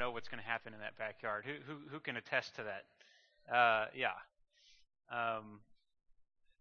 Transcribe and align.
know 0.00 0.10
what's 0.10 0.28
going 0.28 0.42
to 0.42 0.48
happen 0.48 0.72
in 0.74 0.80
that 0.80 0.96
backyard. 0.98 1.44
Who 1.46 1.52
who 1.66 1.78
who 1.90 2.00
can 2.00 2.16
attest 2.16 2.56
to 2.56 2.62
that? 2.64 2.84
Uh, 3.54 3.86
yeah. 3.94 4.16
Um, 5.12 5.60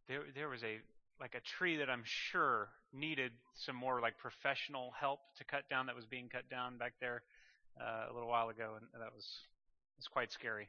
there 0.08 0.22
there 0.36 0.50
was 0.50 0.64
a 0.64 0.78
like 1.20 1.36
a 1.36 1.40
tree 1.58 1.78
that 1.78 1.90
I'm 1.90 2.04
sure 2.06 2.70
needed 2.94 3.32
some 3.56 3.76
more 3.76 4.02
like 4.02 4.18
professional 4.18 4.92
help 5.00 5.20
to 5.38 5.44
cut 5.44 5.70
down 5.70 5.88
that 5.88 5.96
was 5.96 6.06
being 6.06 6.30
cut 6.30 6.50
down 6.50 6.78
back 6.78 6.94
there 7.00 7.24
uh, 7.80 8.12
a 8.12 8.14
little 8.14 8.30
while 8.30 8.50
ago, 8.50 8.76
and 8.78 9.02
that 9.02 9.14
was 9.16 9.28
was 9.98 10.08
quite 10.08 10.32
scary. 10.32 10.68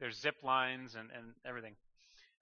There's 0.00 0.18
zip 0.18 0.36
lines 0.42 0.94
and 0.94 1.10
and 1.14 1.34
everything. 1.44 1.74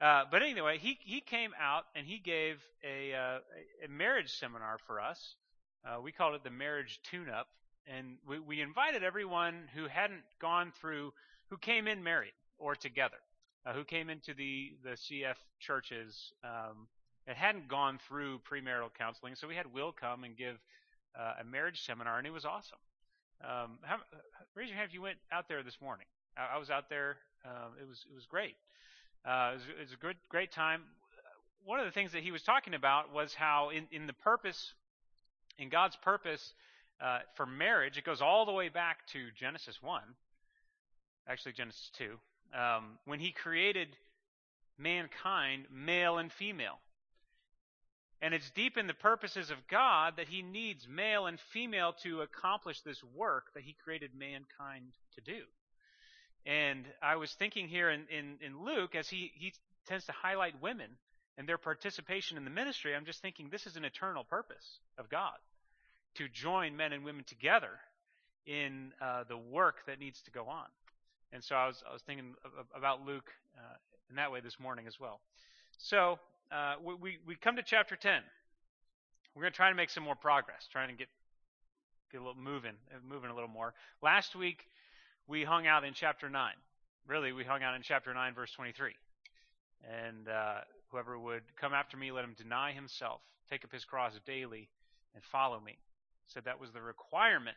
Uh, 0.01 0.25
but 0.31 0.43
anyway, 0.43 0.79
he 0.79 0.99
he 1.03 1.21
came 1.21 1.51
out 1.61 1.85
and 1.97 2.07
he 2.07 2.19
gave 2.19 2.61
a 2.85 3.15
uh, 3.15 3.39
a 3.85 3.89
marriage 3.89 4.33
seminar 4.39 4.79
for 4.87 5.01
us. 5.01 5.37
Uh, 5.85 6.01
we 6.01 6.13
called 6.13 6.35
it 6.35 6.43
the 6.43 6.51
marriage 6.51 6.99
tune-up, 7.11 7.47
and 7.87 8.17
we, 8.27 8.39
we 8.39 8.61
invited 8.61 9.03
everyone 9.03 9.69
who 9.75 9.87
hadn't 9.87 10.23
gone 10.41 10.73
through, 10.81 11.13
who 11.51 11.57
came 11.57 11.87
in 11.87 12.03
married 12.03 12.33
or 12.59 12.75
together, 12.75 13.17
uh, 13.67 13.73
who 13.73 13.85
came 13.85 14.11
into 14.11 14.35
the 14.35 14.73
the 14.83 14.91
CF 14.91 15.37
churches 15.61 16.33
um, 16.43 16.89
that 17.27 17.37
hadn't 17.37 17.69
gone 17.69 17.99
through 18.09 18.41
premarital 18.51 18.91
counseling. 18.97 19.35
So 19.35 19.49
we 19.49 19.55
had 19.55 19.73
Will 19.73 19.93
come 19.93 20.25
and 20.25 20.37
give 20.37 20.57
uh, 21.19 21.35
a 21.41 21.45
marriage 21.45 21.83
seminar, 21.85 22.19
and 22.19 22.27
it 22.27 22.33
was 22.33 22.45
awesome. 22.45 22.79
Um, 23.43 23.79
how, 23.83 23.99
raise 24.55 24.69
your 24.69 24.77
hand 24.77 24.89
if 24.89 24.95
you 24.95 25.03
went 25.03 25.19
out 25.33 25.49
there 25.49 25.63
this 25.63 25.79
morning. 25.81 26.07
I, 26.37 26.57
I 26.57 26.59
was 26.59 26.71
out 26.71 26.89
there. 26.89 27.17
Um, 27.45 27.73
it 27.81 27.89
was 27.89 28.05
it 28.11 28.15
was 28.15 28.27
great. 28.27 28.57
Uh, 29.27 29.53
it, 29.53 29.55
was, 29.55 29.63
it 29.79 29.81
was 29.81 29.93
a 29.93 29.97
good 29.97 30.17
great 30.29 30.53
time. 30.53 30.83
One 31.65 31.81
of 31.81 31.87
the 31.87 31.93
things 31.93 32.13
that 32.13 32.23
he 32.23 32.31
was 32.31 32.43
talking 32.43 32.75
about 32.75 33.13
was 33.13 33.33
how 33.33 33.71
in, 33.71 33.87
in 33.91 34.07
the 34.07 34.13
purpose, 34.13 34.75
in 35.59 35.71
God's 35.71 35.97
purpose, 35.97 36.53
uh, 37.01 37.21
for 37.37 37.47
marriage, 37.47 37.99
it 37.99 38.05
goes 38.05 38.21
all 38.21 38.47
the 38.47 38.53
way 38.53 38.69
back 38.69 39.07
to 39.09 39.31
Genesis 39.39 39.83
1, 39.83 40.03
actually, 41.29 41.53
Genesis 41.53 41.91
2, 41.99 42.11
um, 42.59 42.99
when 43.05 43.21
he 43.21 43.33
created 43.33 43.89
mankind, 44.79 45.67
male 45.73 46.19
and 46.19 46.33
female. 46.33 46.79
And 48.23 48.33
it's 48.33 48.51
deep 48.51 48.79
in 48.79 48.87
the 48.87 48.95
purposes 48.95 49.51
of 49.51 49.59
God 49.69 50.15
that 50.17 50.29
he 50.29 50.41
needs 50.41 50.89
male 50.89 51.27
and 51.27 51.39
female 51.53 51.93
to 52.05 52.23
accomplish 52.23 52.81
this 52.81 53.03
work 53.15 53.53
that 53.55 53.65
he 53.65 53.77
created 53.85 54.13
mankind 54.15 54.93
to 55.17 55.21
do. 55.21 55.43
And 56.47 56.85
I 57.03 57.17
was 57.17 57.33
thinking 57.33 57.69
here 57.69 57.91
in, 57.91 58.07
in, 58.09 58.39
in 58.41 58.65
Luke, 58.65 58.95
as 58.95 59.09
he, 59.09 59.33
he 59.35 59.53
tends 59.87 60.07
to 60.07 60.13
highlight 60.13 60.63
women 60.63 60.91
and 61.37 61.49
their 61.49 61.59
participation 61.59 62.37
in 62.39 62.45
the 62.45 62.51
ministry, 62.51 62.95
I'm 62.95 63.05
just 63.05 63.21
thinking 63.21 63.49
this 63.51 63.67
is 63.67 63.77
an 63.77 63.85
eternal 63.85 64.25
purpose 64.25 64.79
of 64.97 65.09
God 65.09 65.37
to 66.15 66.29
join 66.29 66.77
men 66.77 66.93
and 66.93 67.05
women 67.05 67.25
together 67.25 67.71
in 68.47 68.93
uh, 69.01 69.25
the 69.29 69.37
work 69.37 69.87
that 69.87 69.99
needs 69.99 70.21
to 70.23 70.31
go 70.31 70.47
on. 70.47 70.67
And 71.33 71.43
so 71.43 71.57
I 71.57 71.67
was, 71.67 71.83
I 71.89 71.93
was 71.93 72.03
thinking 72.03 72.35
about 72.77 73.05
Luke 73.05 73.31
uh, 73.59 73.77
in 74.11 74.17
that 74.17 74.31
way 74.31 74.41
this 74.41 74.61
morning 74.61 74.87
as 74.87 75.01
well. 75.01 75.21
So 75.79 76.19
uh, 76.53 76.75
we, 77.01 77.19
we 77.27 77.35
come 77.37 77.57
to 77.57 77.63
chapter 77.63 77.97
10. 77.97 78.23
We're 79.35 79.43
going 79.43 79.53
to 79.53 79.57
try 79.57 79.71
to 79.71 79.75
make 79.75 79.91
some 79.91 80.05
more 80.05 80.15
progress, 80.15 80.69
trying 80.71 80.89
to 80.89 80.95
get 80.95 81.09
get 82.13 82.21
a 82.21 82.25
little 82.25 82.41
moving, 82.41 82.75
uh, 82.93 82.99
moving 83.09 83.31
a 83.31 83.35
little 83.35 83.49
more. 83.49 83.75
Last 84.01 84.37
week 84.37 84.69
we 85.27 85.43
hung 85.43 85.67
out 85.67 85.85
in 85.85 85.95
chapter 85.95 86.31
9. 86.31 86.53
Really, 87.09 87.33
we 87.33 87.45
hung 87.45 87.63
out 87.63 87.75
in 87.75 87.83
chapter 87.83 88.15
9, 88.15 88.35
verse 88.35 88.53
23. 88.53 88.93
And 90.07 90.29
uh, 90.29 90.61
whoever 90.91 91.19
would 91.19 91.43
come 91.61 91.75
after 91.75 91.97
me, 91.97 92.13
let 92.13 92.23
him 92.23 92.35
deny 92.39 92.73
himself, 92.73 93.21
take 93.51 93.65
up 93.65 93.73
his 93.73 93.85
cross 93.85 94.13
daily, 94.25 94.69
and 95.15 95.25
follow 95.25 95.61
me 95.61 95.77
said 96.27 96.45
that 96.45 96.61
was 96.61 96.73
the 96.73 96.83
requirement, 96.83 97.57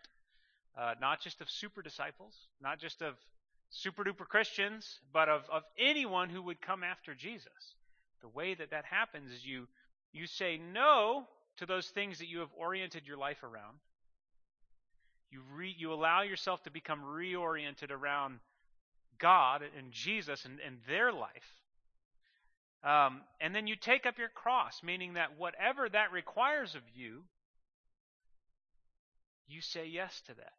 uh, 0.78 0.94
not 1.00 1.22
just 1.22 1.42
of 1.42 1.50
super 1.50 1.82
disciples, 1.82 2.34
not 2.62 2.80
just 2.80 3.02
of 3.02 3.16
super 3.70 4.04
duper 4.04 4.28
Christians, 4.28 5.00
but 5.14 5.30
of, 5.30 5.44
of 5.52 5.64
anyone 5.78 6.30
who 6.30 6.42
would 6.44 6.62
come 6.62 6.84
after 6.84 7.14
Jesus. 7.14 7.76
The 8.22 8.28
way 8.30 8.54
that 8.56 8.72
that 8.72 8.86
happens 8.86 9.32
is 9.32 9.46
you 9.46 9.68
you 10.14 10.26
say 10.26 10.58
no 10.58 11.28
to 11.58 11.66
those 11.66 11.88
things 11.88 12.20
that 12.20 12.28
you 12.28 12.40
have 12.40 12.50
oriented 12.58 13.06
your 13.06 13.18
life 13.18 13.44
around. 13.44 13.78
You 15.30 15.42
re, 15.56 15.76
you 15.78 15.92
allow 15.92 16.22
yourself 16.22 16.64
to 16.64 16.72
become 16.72 17.02
reoriented 17.02 17.92
around 17.92 18.40
God 19.20 19.62
and 19.78 19.92
Jesus 19.92 20.46
and, 20.46 20.60
and 20.66 20.78
their 20.88 21.12
life. 21.12 21.30
Um, 22.84 23.22
and 23.42 23.54
then 23.54 23.68
you 23.68 23.76
take 23.76 24.06
up 24.06 24.18
your 24.18 24.30
cross, 24.30 24.82
meaning 24.84 25.14
that 25.14 25.38
whatever 25.38 25.90
that 25.90 26.12
requires 26.12 26.76
of 26.76 26.82
you, 26.96 27.24
you 29.48 29.62
say 29.62 29.88
yes 29.88 30.22
to 30.28 30.34
that. 30.36 30.54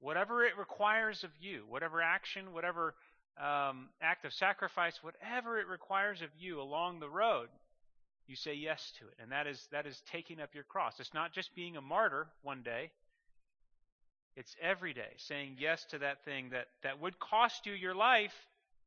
Whatever 0.00 0.44
it 0.44 0.58
requires 0.58 1.24
of 1.24 1.30
you, 1.40 1.64
whatever 1.68 2.02
action, 2.02 2.52
whatever 2.52 2.94
um, 3.38 3.88
act 4.00 4.24
of 4.24 4.32
sacrifice, 4.32 4.98
whatever 5.02 5.58
it 5.58 5.66
requires 5.66 6.22
of 6.22 6.28
you 6.38 6.60
along 6.60 7.00
the 7.00 7.08
road, 7.08 7.48
you 8.26 8.36
say 8.36 8.54
yes 8.54 8.92
to 8.98 9.06
it. 9.06 9.14
And 9.20 9.32
that 9.32 9.46
is 9.46 9.66
that 9.72 9.86
is 9.86 10.02
taking 10.10 10.40
up 10.40 10.54
your 10.54 10.64
cross. 10.64 10.94
It's 10.98 11.14
not 11.14 11.32
just 11.32 11.54
being 11.54 11.76
a 11.76 11.80
martyr 11.80 12.28
one 12.42 12.62
day. 12.62 12.90
It's 14.36 14.56
every 14.60 14.92
day 14.92 15.12
saying 15.16 15.56
yes 15.58 15.84
to 15.90 15.98
that 15.98 16.24
thing 16.24 16.50
that, 16.50 16.66
that 16.82 17.00
would 17.00 17.18
cost 17.20 17.66
you 17.66 17.72
your 17.72 17.94
life, 17.94 18.34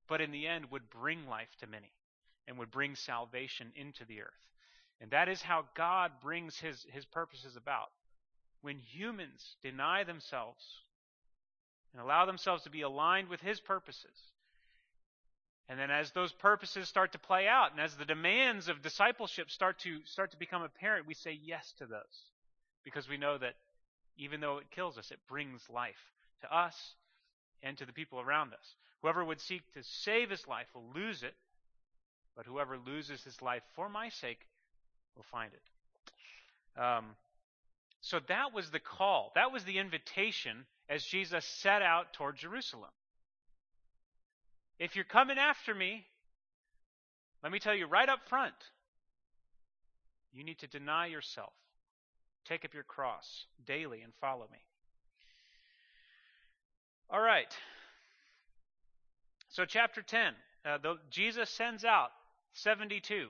but 0.08 0.20
in 0.20 0.32
the 0.32 0.46
end 0.46 0.66
would 0.72 0.90
bring 0.90 1.26
life 1.28 1.56
to 1.62 1.68
many 1.68 1.92
and 2.48 2.58
would 2.58 2.72
bring 2.72 2.96
salvation 2.96 3.72
into 3.76 4.04
the 4.06 4.22
earth. 4.22 4.28
And 5.00 5.12
that 5.12 5.30
is 5.30 5.42
how 5.42 5.66
God 5.76 6.12
brings 6.22 6.58
his, 6.58 6.86
his 6.92 7.06
purposes 7.06 7.56
about 7.56 7.90
when 8.68 8.80
humans 8.80 9.56
deny 9.64 10.04
themselves 10.04 10.62
and 11.94 12.02
allow 12.02 12.26
themselves 12.26 12.64
to 12.64 12.70
be 12.70 12.82
aligned 12.82 13.30
with 13.30 13.40
His 13.40 13.62
purposes. 13.62 14.12
And 15.70 15.80
then 15.80 15.90
as 15.90 16.12
those 16.12 16.34
purposes 16.34 16.90
start 16.90 17.14
to 17.14 17.18
play 17.18 17.48
out 17.48 17.72
and 17.72 17.80
as 17.80 17.96
the 17.96 18.04
demands 18.04 18.68
of 18.68 18.82
discipleship 18.82 19.50
start 19.50 19.80
to 19.80 20.00
start 20.04 20.32
to 20.32 20.38
become 20.38 20.64
apparent, 20.64 21.08
we 21.08 21.14
say 21.14 21.40
yes 21.42 21.74
to 21.78 21.86
those. 21.86 22.02
Because 22.84 23.08
we 23.08 23.16
know 23.16 23.38
that 23.38 23.54
even 24.18 24.42
though 24.42 24.58
it 24.58 24.70
kills 24.70 24.98
us, 24.98 25.12
it 25.12 25.20
brings 25.30 25.62
life 25.74 26.12
to 26.42 26.54
us 26.54 26.76
and 27.64 27.78
to 27.78 27.86
the 27.86 27.94
people 27.94 28.20
around 28.20 28.52
us. 28.52 28.76
Whoever 29.02 29.24
would 29.24 29.40
seek 29.40 29.62
to 29.76 29.80
save 29.82 30.30
his 30.30 30.46
life 30.46 30.68
will 30.76 30.92
lose 30.94 31.24
it, 31.24 31.36
but 32.36 32.46
whoever 32.46 32.78
loses 32.78 33.24
his 33.24 33.42
life 33.42 33.64
for 33.78 33.88
my 33.88 34.10
sake 34.10 34.42
will 35.16 35.24
find 35.32 35.52
it. 35.54 36.82
Um, 36.82 37.16
so 38.08 38.22
that 38.30 38.54
was 38.54 38.72
the 38.72 38.80
call. 38.80 39.34
That 39.36 39.52
was 39.52 39.66
the 39.66 39.80
invitation 39.80 40.66
as 40.90 41.04
Jesus 41.04 41.44
set 41.44 41.82
out 41.82 42.14
toward 42.14 42.38
Jerusalem. 42.38 42.90
If 44.80 44.96
you're 44.96 45.04
coming 45.04 45.38
after 45.38 45.76
me, 45.76 46.06
let 47.44 47.52
me 47.52 47.60
tell 47.60 47.76
you 47.76 47.86
right 47.86 48.08
up 48.08 48.20
front, 48.30 48.54
you 50.32 50.46
need 50.46 50.60
to 50.60 50.68
deny 50.68 51.08
yourself. 51.08 51.52
Take 52.46 52.64
up 52.64 52.74
your 52.74 52.84
cross 52.84 53.46
daily 53.66 54.02
and 54.02 54.14
follow 54.22 54.48
me. 54.54 54.60
All 57.10 57.20
right. 57.20 57.54
So, 59.50 59.66
chapter 59.66 60.02
10, 60.02 60.34
uh, 60.64 60.78
the, 60.78 60.96
Jesus 61.10 61.50
sends 61.50 61.84
out 61.84 62.12
72. 62.54 63.28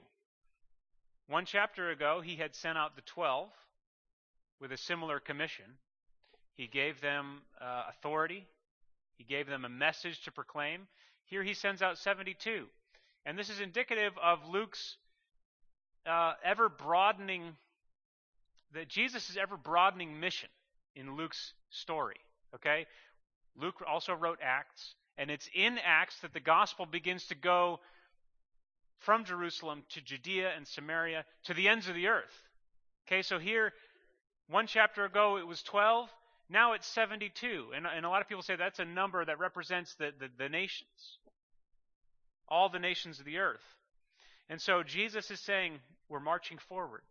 One 1.29 1.45
chapter 1.45 1.89
ago, 1.89 2.21
he 2.23 2.35
had 2.35 2.53
sent 2.53 2.77
out 2.77 2.95
the 2.95 3.01
12 3.01 3.49
with 4.59 4.71
a 4.71 4.77
similar 4.77 5.19
commission. 5.19 5.65
He 6.55 6.67
gave 6.67 7.01
them 7.01 7.41
uh, 7.61 7.83
authority, 7.89 8.45
he 9.17 9.23
gave 9.23 9.47
them 9.47 9.65
a 9.65 9.69
message 9.69 10.23
to 10.23 10.31
proclaim. 10.31 10.87
Here 11.25 11.43
he 11.43 11.53
sends 11.53 11.81
out 11.81 11.97
72. 11.97 12.65
And 13.25 13.37
this 13.37 13.49
is 13.49 13.59
indicative 13.59 14.13
of 14.23 14.47
Luke's 14.47 14.95
uh, 16.05 16.33
ever 16.43 16.69
broadening, 16.69 17.57
that 18.73 18.87
Jesus' 18.87 19.37
ever 19.39 19.57
broadening 19.57 20.19
mission 20.19 20.49
in 20.95 21.15
Luke's 21.15 21.53
story. 21.69 22.15
Okay? 22.55 22.85
Luke 23.59 23.83
also 23.87 24.13
wrote 24.13 24.39
Acts, 24.41 24.95
and 25.17 25.29
it's 25.29 25.49
in 25.53 25.77
Acts 25.83 26.19
that 26.21 26.33
the 26.33 26.39
gospel 26.39 26.85
begins 26.85 27.27
to 27.27 27.35
go 27.35 27.79
from 28.99 29.25
Jerusalem 29.25 29.83
to 29.89 30.01
Judea 30.01 30.51
and 30.55 30.67
Samaria 30.67 31.25
to 31.45 31.53
the 31.53 31.67
ends 31.67 31.89
of 31.89 31.95
the 31.95 32.07
earth. 32.07 32.43
Okay, 33.07 33.21
so 33.21 33.39
here 33.39 33.73
one 34.49 34.67
chapter 34.67 35.05
ago, 35.05 35.37
it 35.37 35.47
was 35.47 35.61
12. 35.63 36.09
Now 36.49 36.73
it's 36.73 36.87
72. 36.87 37.67
And, 37.75 37.85
and 37.85 38.05
a 38.05 38.09
lot 38.09 38.21
of 38.21 38.27
people 38.27 38.43
say 38.43 38.55
that's 38.55 38.79
a 38.79 38.85
number 38.85 39.23
that 39.23 39.39
represents 39.39 39.93
the, 39.95 40.11
the, 40.19 40.29
the 40.37 40.49
nations, 40.49 41.19
all 42.47 42.69
the 42.69 42.79
nations 42.79 43.19
of 43.19 43.25
the 43.25 43.37
earth. 43.37 43.63
And 44.49 44.61
so 44.61 44.83
Jesus 44.83 45.29
is 45.29 45.41
saying, 45.41 45.79
we're 46.09 46.21
marching 46.21 46.57
forward. 46.69 47.01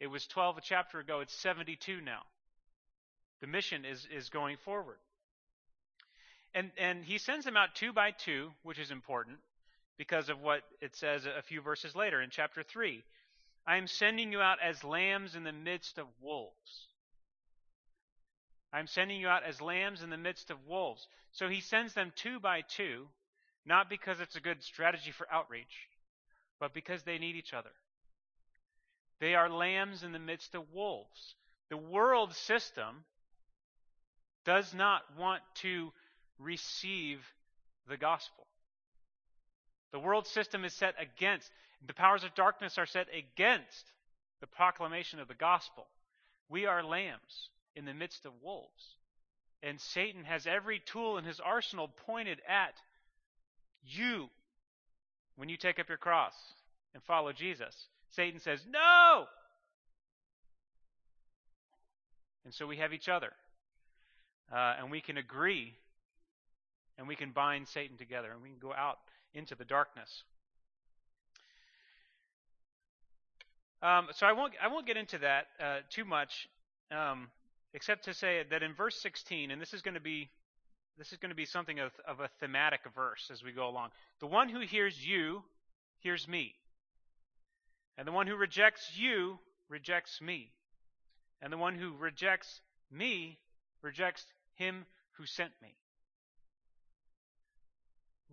It 0.00 0.08
was 0.08 0.26
12 0.26 0.58
a 0.58 0.60
chapter 0.60 0.98
ago, 0.98 1.20
it's 1.20 1.34
72 1.34 2.00
now. 2.00 2.22
The 3.40 3.46
mission 3.46 3.84
is, 3.84 4.08
is 4.14 4.28
going 4.28 4.56
forward. 4.64 4.98
And, 6.54 6.70
and 6.78 7.04
he 7.04 7.18
sends 7.18 7.44
them 7.44 7.56
out 7.56 7.74
two 7.74 7.92
by 7.92 8.10
two, 8.10 8.50
which 8.64 8.78
is 8.78 8.90
important 8.90 9.38
because 9.96 10.28
of 10.28 10.40
what 10.40 10.62
it 10.80 10.96
says 10.96 11.26
a 11.26 11.42
few 11.42 11.60
verses 11.60 11.94
later 11.94 12.20
in 12.20 12.30
chapter 12.30 12.62
3. 12.62 13.04
I 13.70 13.76
am 13.76 13.86
sending 13.86 14.32
you 14.32 14.40
out 14.40 14.58
as 14.60 14.82
lambs 14.82 15.36
in 15.36 15.44
the 15.44 15.52
midst 15.52 15.98
of 15.98 16.06
wolves. 16.20 16.88
I'm 18.72 18.88
sending 18.88 19.20
you 19.20 19.28
out 19.28 19.44
as 19.44 19.60
lambs 19.60 20.02
in 20.02 20.10
the 20.10 20.16
midst 20.16 20.50
of 20.50 20.56
wolves. 20.66 21.06
So 21.30 21.48
he 21.48 21.60
sends 21.60 21.94
them 21.94 22.12
two 22.16 22.40
by 22.40 22.62
two, 22.62 23.06
not 23.64 23.88
because 23.88 24.18
it's 24.18 24.34
a 24.34 24.40
good 24.40 24.64
strategy 24.64 25.12
for 25.12 25.32
outreach, 25.32 25.86
but 26.58 26.74
because 26.74 27.04
they 27.04 27.18
need 27.18 27.36
each 27.36 27.54
other. 27.54 27.70
They 29.20 29.36
are 29.36 29.48
lambs 29.48 30.02
in 30.02 30.10
the 30.10 30.18
midst 30.18 30.56
of 30.56 30.72
wolves. 30.74 31.36
The 31.68 31.76
world 31.76 32.34
system 32.34 33.04
does 34.44 34.74
not 34.74 35.02
want 35.16 35.42
to 35.62 35.92
receive 36.40 37.20
the 37.88 37.96
gospel. 37.96 38.48
The 39.92 40.00
world 40.00 40.26
system 40.26 40.64
is 40.64 40.74
set 40.74 40.96
against, 40.98 41.48
the 41.86 41.94
powers 41.94 42.24
of 42.24 42.34
darkness 42.34 42.78
are 42.78 42.86
set 42.86 43.08
against 43.08 43.92
the 44.40 44.46
proclamation 44.46 45.18
of 45.20 45.28
the 45.28 45.34
gospel. 45.34 45.86
We 46.48 46.66
are 46.66 46.82
lambs 46.82 47.50
in 47.74 47.84
the 47.84 47.94
midst 47.94 48.26
of 48.26 48.32
wolves. 48.42 48.96
And 49.62 49.80
Satan 49.80 50.24
has 50.24 50.46
every 50.46 50.80
tool 50.80 51.18
in 51.18 51.24
his 51.24 51.40
arsenal 51.40 51.88
pointed 52.06 52.40
at 52.48 52.74
you 53.84 54.28
when 55.36 55.48
you 55.48 55.56
take 55.56 55.78
up 55.78 55.88
your 55.88 55.98
cross 55.98 56.34
and 56.94 57.02
follow 57.02 57.32
Jesus. 57.32 57.74
Satan 58.10 58.40
says, 58.40 58.60
No! 58.68 59.26
And 62.44 62.54
so 62.54 62.66
we 62.66 62.78
have 62.78 62.92
each 62.92 63.08
other. 63.08 63.32
Uh, 64.52 64.74
and 64.78 64.90
we 64.90 65.00
can 65.00 65.16
agree 65.16 65.74
and 66.98 67.06
we 67.06 67.16
can 67.16 67.30
bind 67.30 67.68
Satan 67.68 67.96
together 67.96 68.30
and 68.32 68.42
we 68.42 68.48
can 68.48 68.58
go 68.58 68.74
out 68.74 68.98
into 69.32 69.54
the 69.54 69.64
darkness. 69.64 70.24
Um, 73.82 74.08
so 74.12 74.26
I 74.26 74.32
won't 74.32 74.52
I 74.62 74.68
won't 74.68 74.86
get 74.86 74.96
into 74.96 75.18
that 75.18 75.46
uh, 75.62 75.78
too 75.88 76.04
much, 76.04 76.48
um, 76.90 77.28
except 77.72 78.04
to 78.04 78.14
say 78.14 78.44
that 78.50 78.62
in 78.62 78.74
verse 78.74 79.00
16, 79.00 79.50
and 79.50 79.60
this 79.60 79.72
is 79.72 79.80
going 79.80 79.94
to 79.94 80.00
be 80.00 80.28
this 80.98 81.12
is 81.12 81.18
going 81.18 81.30
to 81.30 81.36
be 81.36 81.46
something 81.46 81.78
of, 81.78 81.92
of 82.06 82.20
a 82.20 82.28
thematic 82.40 82.80
verse 82.94 83.30
as 83.32 83.42
we 83.42 83.52
go 83.52 83.68
along. 83.68 83.88
The 84.20 84.26
one 84.26 84.50
who 84.50 84.60
hears 84.60 85.02
you 85.02 85.42
hears 86.00 86.28
me, 86.28 86.54
and 87.96 88.06
the 88.06 88.12
one 88.12 88.26
who 88.26 88.36
rejects 88.36 88.98
you 88.98 89.38
rejects 89.70 90.20
me, 90.20 90.52
and 91.40 91.50
the 91.50 91.56
one 91.56 91.74
who 91.74 91.94
rejects 91.96 92.60
me 92.90 93.38
rejects 93.80 94.26
him 94.56 94.84
who 95.12 95.24
sent 95.24 95.52
me. 95.62 95.74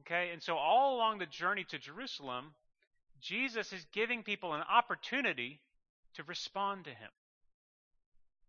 Okay, 0.01 0.31
and 0.33 0.43
so 0.43 0.57
all 0.57 0.97
along 0.97 1.19
the 1.19 1.25
journey 1.25 1.65
to 1.69 1.77
Jerusalem, 1.77 2.53
Jesus 3.21 3.73
is 3.73 3.85
giving 3.93 4.23
people 4.23 4.53
an 4.53 4.61
opportunity 4.61 5.59
to 6.15 6.23
respond 6.23 6.85
to 6.85 6.91
him. 6.91 7.09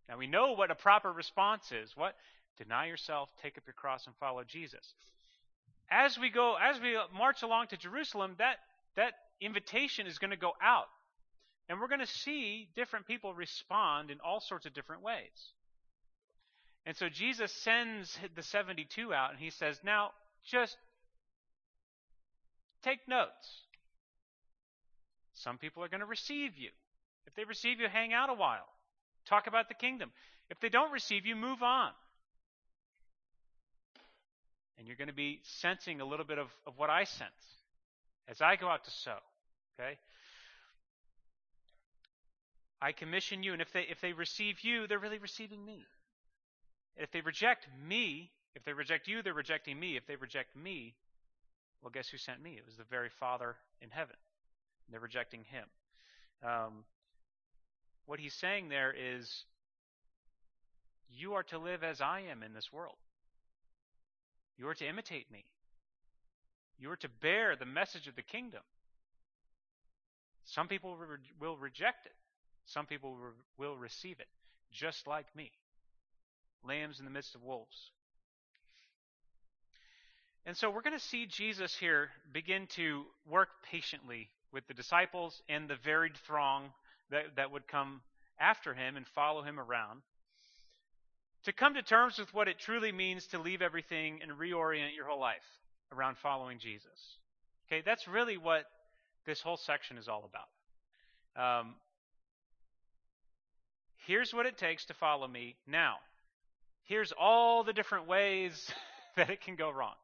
Now 0.08 0.16
we 0.16 0.26
know 0.26 0.52
what 0.52 0.70
a 0.70 0.74
proper 0.74 1.12
response 1.12 1.70
is. 1.72 1.92
What? 1.96 2.14
Deny 2.56 2.86
yourself, 2.86 3.30
take 3.42 3.56
up 3.56 3.64
your 3.66 3.74
cross, 3.74 4.06
and 4.06 4.16
follow 4.16 4.42
Jesus. 4.44 4.94
As 5.90 6.18
we 6.18 6.30
go, 6.30 6.56
as 6.56 6.80
we 6.80 6.98
march 7.16 7.42
along 7.42 7.68
to 7.68 7.76
Jerusalem, 7.76 8.34
that 8.38 8.56
that 8.96 9.12
invitation 9.40 10.06
is 10.06 10.18
going 10.18 10.30
to 10.30 10.36
go 10.36 10.52
out. 10.62 10.88
And 11.68 11.80
we're 11.80 11.88
going 11.88 12.00
to 12.00 12.06
see 12.06 12.68
different 12.74 13.06
people 13.06 13.34
respond 13.34 14.10
in 14.10 14.18
all 14.20 14.40
sorts 14.40 14.66
of 14.66 14.72
different 14.72 15.02
ways. 15.02 15.52
And 16.86 16.96
so 16.96 17.08
Jesus 17.08 17.52
sends 17.52 18.18
the 18.34 18.42
72 18.42 19.12
out 19.12 19.30
and 19.30 19.38
he 19.38 19.50
says, 19.50 19.78
Now, 19.84 20.12
just 20.50 20.76
take 22.82 23.06
notes. 23.06 23.62
Some 25.42 25.58
people 25.58 25.84
are 25.84 25.88
going 25.88 26.00
to 26.00 26.06
receive 26.06 26.56
you. 26.56 26.70
If 27.26 27.34
they 27.34 27.44
receive 27.44 27.80
you, 27.80 27.88
hang 27.88 28.12
out 28.12 28.30
a 28.30 28.34
while. 28.34 28.68
Talk 29.26 29.46
about 29.46 29.68
the 29.68 29.74
kingdom. 29.74 30.10
If 30.50 30.60
they 30.60 30.68
don't 30.68 30.90
receive 30.92 31.26
you, 31.26 31.36
move 31.36 31.62
on. 31.62 31.90
And 34.78 34.86
you're 34.86 34.96
going 34.96 35.08
to 35.08 35.14
be 35.14 35.40
sensing 35.42 36.00
a 36.00 36.04
little 36.04 36.24
bit 36.24 36.38
of, 36.38 36.48
of 36.66 36.74
what 36.76 36.90
I 36.90 37.04
sense 37.04 37.30
as 38.28 38.40
I 38.40 38.56
go 38.56 38.68
out 38.68 38.84
to 38.84 38.90
sow. 38.90 39.18
Okay? 39.78 39.98
I 42.80 42.92
commission 42.92 43.42
you, 43.42 43.52
and 43.52 43.60
if 43.60 43.72
they 43.72 43.82
if 43.90 44.00
they 44.00 44.12
receive 44.12 44.60
you, 44.62 44.86
they're 44.86 45.00
really 45.00 45.18
receiving 45.18 45.64
me. 45.64 45.84
If 46.96 47.10
they 47.10 47.20
reject 47.20 47.66
me, 47.86 48.30
if 48.54 48.64
they 48.64 48.72
reject 48.72 49.08
you, 49.08 49.22
they're 49.22 49.34
rejecting 49.34 49.78
me. 49.78 49.96
If 49.96 50.06
they 50.06 50.16
reject 50.16 50.56
me, 50.56 50.94
well, 51.82 51.90
guess 51.92 52.08
who 52.08 52.18
sent 52.18 52.40
me? 52.40 52.52
It 52.52 52.64
was 52.66 52.76
the 52.76 52.84
very 52.84 53.08
Father 53.08 53.56
in 53.80 53.90
heaven. 53.90 54.16
They're 54.90 55.00
rejecting 55.00 55.44
him. 55.44 55.64
Um, 56.42 56.84
what 58.06 58.20
he's 58.20 58.34
saying 58.34 58.68
there 58.68 58.94
is, 58.96 59.44
you 61.10 61.34
are 61.34 61.42
to 61.44 61.58
live 61.58 61.82
as 61.82 62.00
I 62.00 62.22
am 62.30 62.42
in 62.42 62.54
this 62.54 62.72
world. 62.72 62.96
You 64.56 64.68
are 64.68 64.74
to 64.74 64.88
imitate 64.88 65.30
me. 65.30 65.44
You 66.78 66.90
are 66.90 66.96
to 66.96 67.08
bear 67.20 67.56
the 67.56 67.66
message 67.66 68.06
of 68.06 68.16
the 68.16 68.22
kingdom. 68.22 68.62
Some 70.44 70.68
people 70.68 70.96
will 71.40 71.56
reject 71.56 72.06
it. 72.06 72.14
Some 72.64 72.86
people 72.86 73.16
will 73.58 73.76
receive 73.76 74.20
it, 74.20 74.28
just 74.72 75.06
like 75.06 75.26
me. 75.34 75.50
Lambs 76.66 76.98
in 76.98 77.04
the 77.04 77.10
midst 77.10 77.34
of 77.34 77.42
wolves. 77.42 77.90
And 80.46 80.56
so 80.56 80.70
we're 80.70 80.82
going 80.82 80.98
to 80.98 81.04
see 81.04 81.26
Jesus 81.26 81.76
here 81.76 82.08
begin 82.32 82.66
to 82.76 83.04
work 83.28 83.48
patiently 83.70 84.30
with 84.52 84.66
the 84.66 84.74
disciples 84.74 85.42
and 85.48 85.68
the 85.68 85.76
varied 85.76 86.16
throng 86.26 86.70
that, 87.10 87.36
that 87.36 87.50
would 87.50 87.66
come 87.66 88.00
after 88.40 88.74
him 88.74 88.96
and 88.96 89.06
follow 89.06 89.42
him 89.42 89.58
around 89.58 90.02
to 91.44 91.52
come 91.52 91.74
to 91.74 91.82
terms 91.82 92.18
with 92.18 92.32
what 92.34 92.48
it 92.48 92.58
truly 92.58 92.92
means 92.92 93.26
to 93.28 93.38
leave 93.38 93.62
everything 93.62 94.20
and 94.22 94.32
reorient 94.32 94.94
your 94.94 95.06
whole 95.06 95.20
life 95.20 95.36
around 95.92 96.16
following 96.18 96.58
Jesus. 96.58 97.18
Okay, 97.66 97.82
that's 97.84 98.08
really 98.08 98.36
what 98.36 98.64
this 99.26 99.40
whole 99.40 99.56
section 99.56 99.98
is 99.98 100.08
all 100.08 100.28
about. 100.28 101.60
Um, 101.60 101.74
here's 104.06 104.32
what 104.32 104.46
it 104.46 104.58
takes 104.58 104.86
to 104.86 104.94
follow 104.94 105.28
me. 105.28 105.56
Now, 105.66 105.96
here's 106.84 107.12
all 107.12 107.62
the 107.64 107.72
different 107.72 108.08
ways 108.08 108.70
that 109.16 109.30
it 109.30 109.40
can 109.40 109.54
go 109.54 109.70
wrong 109.70 109.94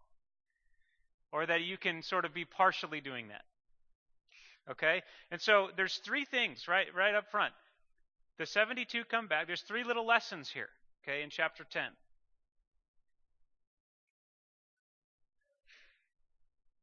or 1.33 1.47
that 1.47 1.63
you 1.63 1.77
can 1.77 2.03
sort 2.03 2.25
of 2.25 2.33
be 2.33 2.45
partially 2.45 3.01
doing 3.01 3.29
that. 3.29 3.43
Okay? 4.71 5.03
And 5.31 5.41
so 5.41 5.69
there's 5.77 5.97
three 5.99 6.25
things 6.25 6.67
right 6.69 6.87
right 6.95 7.15
up 7.15 7.31
front. 7.31 7.53
The 8.39 8.47
72 8.47 9.05
come 9.05 9.29
back. 9.29 9.47
There's 9.47 9.63
three 9.63 9.85
little 9.85 10.07
lessons 10.07 10.51
here, 10.51 10.69
okay, 11.03 11.23
in 11.23 11.31
chapter 11.31 11.65
10. 11.65 11.83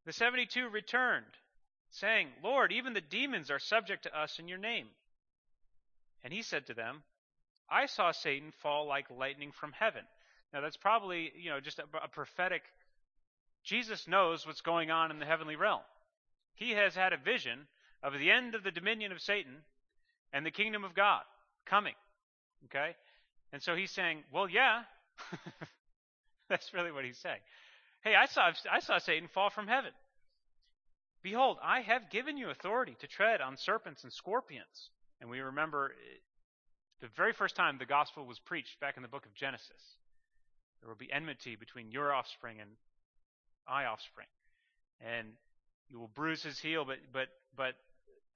The 0.06 0.14
72 0.14 0.70
returned, 0.70 1.26
saying, 1.92 2.30
Lord, 2.44 2.72
even 2.72 2.94
the 2.94 3.02
demons 3.02 3.52
are 3.52 3.60
subject 3.60 4.04
to 4.04 4.18
us 4.18 4.40
in 4.40 4.48
your 4.48 4.58
name. 4.58 4.88
And 6.24 6.34
he 6.34 6.42
said 6.42 6.68
to 6.68 6.74
them, 6.74 7.04
I 7.70 7.86
saw 7.86 8.12
Satan 8.12 8.52
fall 8.62 8.88
like 8.88 9.06
lightning 9.10 9.52
from 9.52 9.74
heaven. 9.74 10.04
Now 10.54 10.62
that's 10.62 10.78
probably, 10.78 11.32
you 11.38 11.50
know, 11.50 11.60
just 11.60 11.80
a, 11.80 11.84
a 12.04 12.08
prophetic 12.08 12.64
Jesus 13.64 14.08
knows 14.08 14.46
what's 14.48 14.62
going 14.62 14.90
on 14.90 15.12
in 15.12 15.20
the 15.20 15.26
heavenly 15.26 15.56
realm. 15.56 15.82
He 16.56 16.72
has 16.72 16.96
had 16.96 17.14
a 17.14 17.18
vision 17.18 17.68
of 18.04 18.14
the 18.14 18.32
end 18.32 18.56
of 18.56 18.64
the 18.64 18.72
dominion 18.72 19.12
of 19.12 19.22
Satan 19.22 19.64
and 20.34 20.46
the 20.46 20.52
kingdom 20.52 20.84
of 20.84 20.94
God 20.94 21.24
coming. 21.66 21.96
Okay? 22.66 22.96
And 23.52 23.62
so 23.62 23.76
he's 23.76 23.92
saying, 23.92 24.24
well, 24.32 24.50
yeah. 24.50 24.84
That's 26.50 26.74
really 26.74 26.92
what 26.92 27.06
he's 27.06 27.18
saying. 27.18 27.40
Hey, 28.04 28.16
I 28.16 28.26
saw, 28.26 28.52
I 28.72 28.80
saw 28.80 28.98
Satan 28.98 29.30
fall 29.34 29.50
from 29.50 29.68
heaven. 29.68 29.92
Behold, 31.24 31.58
I 31.62 31.82
have 31.82 32.10
given 32.10 32.38
you 32.38 32.50
authority 32.50 32.96
to 33.00 33.08
tread 33.08 33.42
on 33.42 33.58
serpents 33.58 34.04
and 34.04 34.12
scorpions. 34.12 34.90
And 35.20 35.30
we 35.30 35.40
remember 35.40 35.92
eh, 35.92 36.18
the 37.00 37.10
very 37.16 37.34
first 37.34 37.56
time 37.56 37.78
the 37.78 37.86
gospel 37.86 38.26
was 38.26 38.40
preached 38.40 38.80
back 38.80 38.98
in 38.98 39.04
the 39.04 39.08
book 39.08 39.26
of 39.26 39.36
Genesis. 39.36 39.98
There 40.82 40.90
will 40.90 40.98
be 40.98 41.12
enmity 41.12 41.56
between 41.56 41.92
your 41.92 42.12
offspring 42.12 42.60
and 42.60 42.72
my 43.68 43.86
offspring. 43.86 44.28
And 45.00 45.28
you 45.90 46.00
will 46.00 46.10
bruise 46.14 46.44
his 46.44 46.60
heel, 46.60 46.86
but, 46.86 46.98
but, 47.12 47.28
but 47.56 47.74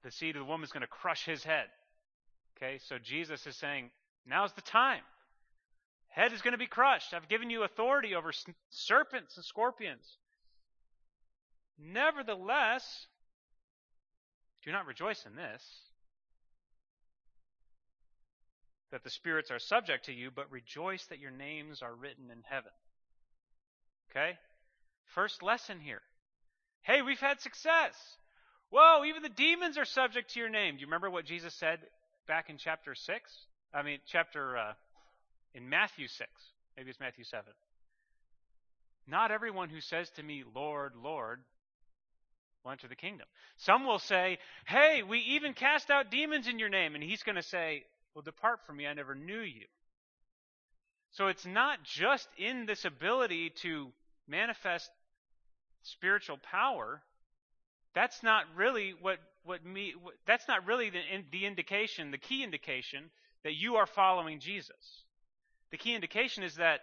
the 0.02 0.10
seed 0.10 0.36
of 0.36 0.40
the 0.40 0.46
woman 0.46 0.64
is 0.64 0.72
going 0.72 0.82
to 0.82 0.86
crush 0.86 1.24
his 1.24 1.42
head. 1.42 1.66
Okay, 2.56 2.78
so 2.88 2.96
Jesus 2.98 3.46
is 3.46 3.56
saying, 3.56 3.90
now's 4.26 4.52
the 4.52 4.62
time. 4.62 5.02
Head 6.08 6.32
is 6.32 6.40
going 6.40 6.52
to 6.52 6.58
be 6.58 6.66
crushed. 6.66 7.12
I've 7.12 7.28
given 7.28 7.50
you 7.50 7.62
authority 7.62 8.14
over 8.14 8.32
serpents 8.70 9.36
and 9.36 9.44
scorpions. 9.44 10.16
Nevertheless, 11.78 13.06
do 14.64 14.72
not 14.72 14.86
rejoice 14.86 15.26
in 15.26 15.36
this, 15.36 15.62
that 18.90 19.04
the 19.04 19.10
spirits 19.10 19.50
are 19.50 19.58
subject 19.58 20.06
to 20.06 20.12
you, 20.12 20.30
but 20.34 20.50
rejoice 20.50 21.04
that 21.06 21.18
your 21.18 21.30
names 21.30 21.82
are 21.82 21.94
written 21.94 22.30
in 22.30 22.42
heaven. 22.48 22.72
Okay? 24.10 24.38
First 25.14 25.42
lesson 25.42 25.80
here. 25.80 26.00
Hey, 26.86 27.02
we've 27.02 27.18
had 27.18 27.40
success. 27.40 27.94
Whoa, 28.70 29.04
even 29.04 29.22
the 29.22 29.28
demons 29.28 29.76
are 29.76 29.84
subject 29.84 30.30
to 30.34 30.40
your 30.40 30.48
name. 30.48 30.76
Do 30.76 30.80
you 30.82 30.86
remember 30.86 31.10
what 31.10 31.24
Jesus 31.24 31.52
said 31.52 31.80
back 32.28 32.48
in 32.48 32.58
chapter 32.58 32.94
6? 32.94 33.32
I 33.74 33.82
mean, 33.82 33.98
chapter, 34.06 34.56
uh, 34.56 34.72
in 35.52 35.68
Matthew 35.68 36.06
6. 36.06 36.30
Maybe 36.76 36.90
it's 36.90 37.00
Matthew 37.00 37.24
7. 37.24 37.44
Not 39.08 39.32
everyone 39.32 39.68
who 39.68 39.80
says 39.80 40.10
to 40.10 40.22
me, 40.22 40.44
Lord, 40.54 40.92
Lord, 41.02 41.40
will 42.62 42.70
enter 42.70 42.86
the 42.86 42.94
kingdom. 42.94 43.26
Some 43.56 43.84
will 43.84 43.98
say, 43.98 44.38
Hey, 44.64 45.02
we 45.02 45.18
even 45.18 45.54
cast 45.54 45.90
out 45.90 46.12
demons 46.12 46.46
in 46.46 46.60
your 46.60 46.68
name. 46.68 46.94
And 46.94 47.02
he's 47.02 47.24
going 47.24 47.36
to 47.36 47.42
say, 47.42 47.82
Well, 48.14 48.22
depart 48.22 48.60
from 48.64 48.76
me, 48.76 48.86
I 48.86 48.94
never 48.94 49.16
knew 49.16 49.40
you. 49.40 49.66
So 51.10 51.26
it's 51.26 51.46
not 51.46 51.82
just 51.82 52.28
in 52.38 52.66
this 52.66 52.84
ability 52.84 53.50
to 53.62 53.88
manifest 54.28 54.88
spiritual 55.86 56.38
power. 56.38 57.02
That's 57.94 58.22
not 58.22 58.44
really 58.54 58.94
what, 59.00 59.18
what 59.44 59.64
me, 59.64 59.94
what, 60.00 60.14
that's 60.26 60.48
not 60.48 60.66
really 60.66 60.90
the, 60.90 61.00
the 61.32 61.46
indication, 61.46 62.10
the 62.10 62.18
key 62.18 62.42
indication 62.44 63.10
that 63.44 63.54
you 63.54 63.76
are 63.76 63.86
following 63.86 64.40
Jesus. 64.40 65.04
The 65.70 65.78
key 65.78 65.94
indication 65.94 66.42
is 66.42 66.56
that 66.56 66.80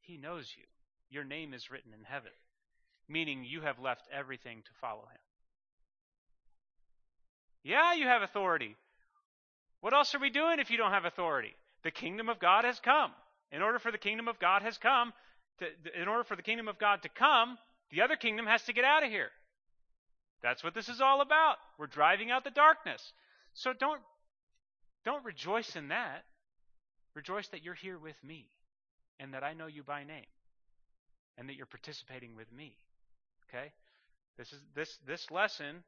he 0.00 0.16
knows 0.16 0.52
you. 0.56 0.64
Your 1.10 1.24
name 1.24 1.54
is 1.54 1.70
written 1.70 1.92
in 1.92 2.04
heaven, 2.04 2.32
meaning 3.08 3.44
you 3.44 3.62
have 3.62 3.78
left 3.78 4.08
everything 4.12 4.62
to 4.62 4.70
follow 4.80 5.02
him. 5.02 5.20
Yeah, 7.62 7.94
you 7.94 8.06
have 8.06 8.22
authority. 8.22 8.76
What 9.80 9.94
else 9.94 10.14
are 10.14 10.18
we 10.18 10.30
doing 10.30 10.58
if 10.58 10.70
you 10.70 10.76
don't 10.76 10.92
have 10.92 11.04
authority? 11.04 11.54
The 11.82 11.90
kingdom 11.90 12.28
of 12.28 12.38
God 12.38 12.64
has 12.64 12.80
come. 12.80 13.12
In 13.52 13.62
order 13.62 13.78
for 13.78 13.92
the 13.92 13.98
kingdom 13.98 14.28
of 14.28 14.38
God 14.38 14.62
has 14.62 14.78
come, 14.78 15.12
to, 15.58 15.66
in 16.00 16.08
order 16.08 16.24
for 16.24 16.36
the 16.36 16.42
kingdom 16.42 16.68
of 16.68 16.78
God 16.78 17.02
to 17.02 17.08
come, 17.08 17.56
the 17.94 18.02
other 18.02 18.16
kingdom 18.16 18.46
has 18.46 18.62
to 18.64 18.72
get 18.72 18.84
out 18.84 19.04
of 19.04 19.10
here. 19.10 19.30
That's 20.42 20.64
what 20.64 20.74
this 20.74 20.88
is 20.88 21.00
all 21.00 21.20
about. 21.20 21.56
We're 21.78 21.86
driving 21.86 22.32
out 22.32 22.42
the 22.42 22.50
darkness. 22.50 23.12
So 23.54 23.72
don't 23.72 24.00
don't 25.04 25.24
rejoice 25.24 25.76
in 25.76 25.88
that. 25.88 26.24
Rejoice 27.14 27.46
that 27.48 27.62
you're 27.62 27.74
here 27.74 27.98
with 27.98 28.16
me 28.24 28.46
and 29.20 29.32
that 29.32 29.44
I 29.44 29.54
know 29.54 29.66
you 29.68 29.84
by 29.84 30.02
name 30.02 30.26
and 31.38 31.48
that 31.48 31.54
you're 31.54 31.66
participating 31.66 32.34
with 32.34 32.50
me. 32.52 32.74
Okay? 33.48 33.72
This 34.38 34.52
is 34.52 34.60
this 34.74 34.98
this 35.06 35.30
lesson 35.30 35.84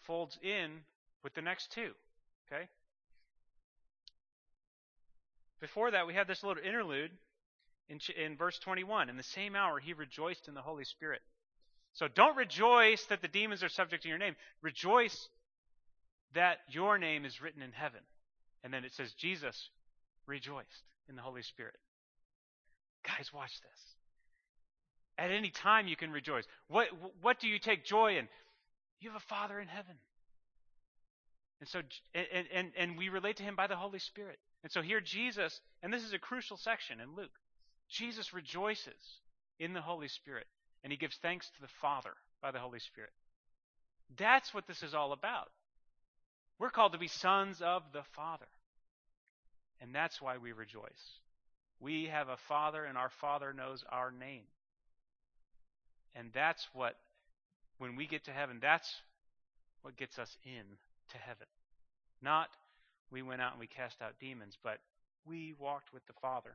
folds 0.00 0.36
in 0.42 0.80
with 1.22 1.34
the 1.34 1.42
next 1.42 1.70
two. 1.70 1.92
Okay? 2.50 2.68
Before 5.60 5.92
that, 5.92 6.08
we 6.08 6.14
have 6.14 6.26
this 6.26 6.42
little 6.42 6.62
interlude 6.64 7.12
in, 7.88 7.98
in 8.16 8.36
verse 8.36 8.58
21. 8.58 9.08
In 9.08 9.16
the 9.16 9.22
same 9.22 9.54
hour, 9.54 9.78
he 9.78 9.92
rejoiced 9.92 10.48
in 10.48 10.54
the 10.54 10.62
Holy 10.62 10.84
Spirit. 10.84 11.20
So 11.94 12.08
don't 12.08 12.36
rejoice 12.36 13.04
that 13.04 13.20
the 13.20 13.28
demons 13.28 13.62
are 13.62 13.68
subject 13.68 14.02
to 14.04 14.08
your 14.08 14.18
name. 14.18 14.34
Rejoice 14.62 15.28
that 16.34 16.58
your 16.68 16.98
name 16.98 17.24
is 17.24 17.42
written 17.42 17.62
in 17.62 17.72
heaven. 17.72 18.00
And 18.64 18.72
then 18.72 18.84
it 18.84 18.94
says, 18.94 19.12
Jesus 19.12 19.70
rejoiced 20.26 20.84
in 21.08 21.16
the 21.16 21.22
Holy 21.22 21.42
Spirit. 21.42 21.74
Guys, 23.06 23.30
watch 23.32 23.52
this. 23.60 23.80
At 25.18 25.30
any 25.30 25.50
time 25.50 25.88
you 25.88 25.96
can 25.96 26.10
rejoice. 26.10 26.44
What, 26.68 26.88
what 27.20 27.40
do 27.40 27.48
you 27.48 27.58
take 27.58 27.84
joy 27.84 28.16
in? 28.16 28.28
You 29.00 29.10
have 29.10 29.20
a 29.20 29.26
Father 29.26 29.60
in 29.60 29.68
heaven. 29.68 29.96
And 31.60 31.68
so, 31.68 31.80
and, 32.14 32.46
and, 32.52 32.70
and 32.76 32.98
we 32.98 33.08
relate 33.08 33.36
to 33.36 33.42
him 33.42 33.54
by 33.54 33.66
the 33.66 33.76
Holy 33.76 33.98
Spirit. 33.98 34.38
And 34.62 34.72
so 34.72 34.80
here 34.80 35.00
Jesus, 35.00 35.60
and 35.82 35.92
this 35.92 36.02
is 36.02 36.12
a 36.12 36.18
crucial 36.18 36.56
section 36.56 37.00
in 37.00 37.14
Luke, 37.14 37.30
Jesus 37.92 38.32
rejoices 38.32 39.20
in 39.60 39.74
the 39.74 39.80
Holy 39.82 40.08
Spirit, 40.08 40.46
and 40.82 40.90
he 40.90 40.96
gives 40.96 41.16
thanks 41.16 41.48
to 41.50 41.60
the 41.60 41.68
Father 41.80 42.12
by 42.40 42.50
the 42.50 42.58
Holy 42.58 42.78
Spirit. 42.80 43.12
That's 44.16 44.52
what 44.54 44.66
this 44.66 44.82
is 44.82 44.94
all 44.94 45.12
about. 45.12 45.50
We're 46.58 46.70
called 46.70 46.92
to 46.92 46.98
be 46.98 47.08
sons 47.08 47.60
of 47.60 47.82
the 47.92 48.02
Father. 48.14 48.48
And 49.80 49.94
that's 49.94 50.22
why 50.22 50.38
we 50.38 50.52
rejoice. 50.52 51.18
We 51.80 52.06
have 52.06 52.28
a 52.28 52.36
Father, 52.48 52.84
and 52.84 52.96
our 52.96 53.10
Father 53.20 53.52
knows 53.52 53.84
our 53.90 54.10
name. 54.10 54.44
And 56.14 56.30
that's 56.32 56.66
what, 56.72 56.96
when 57.78 57.96
we 57.96 58.06
get 58.06 58.24
to 58.24 58.30
heaven, 58.30 58.58
that's 58.60 58.88
what 59.82 59.96
gets 59.96 60.18
us 60.18 60.36
in 60.44 60.64
to 61.10 61.18
heaven. 61.18 61.46
Not 62.22 62.48
we 63.10 63.22
went 63.22 63.42
out 63.42 63.52
and 63.52 63.60
we 63.60 63.66
cast 63.66 64.00
out 64.00 64.14
demons, 64.20 64.56
but 64.62 64.78
we 65.26 65.54
walked 65.58 65.92
with 65.92 66.06
the 66.06 66.12
Father. 66.22 66.52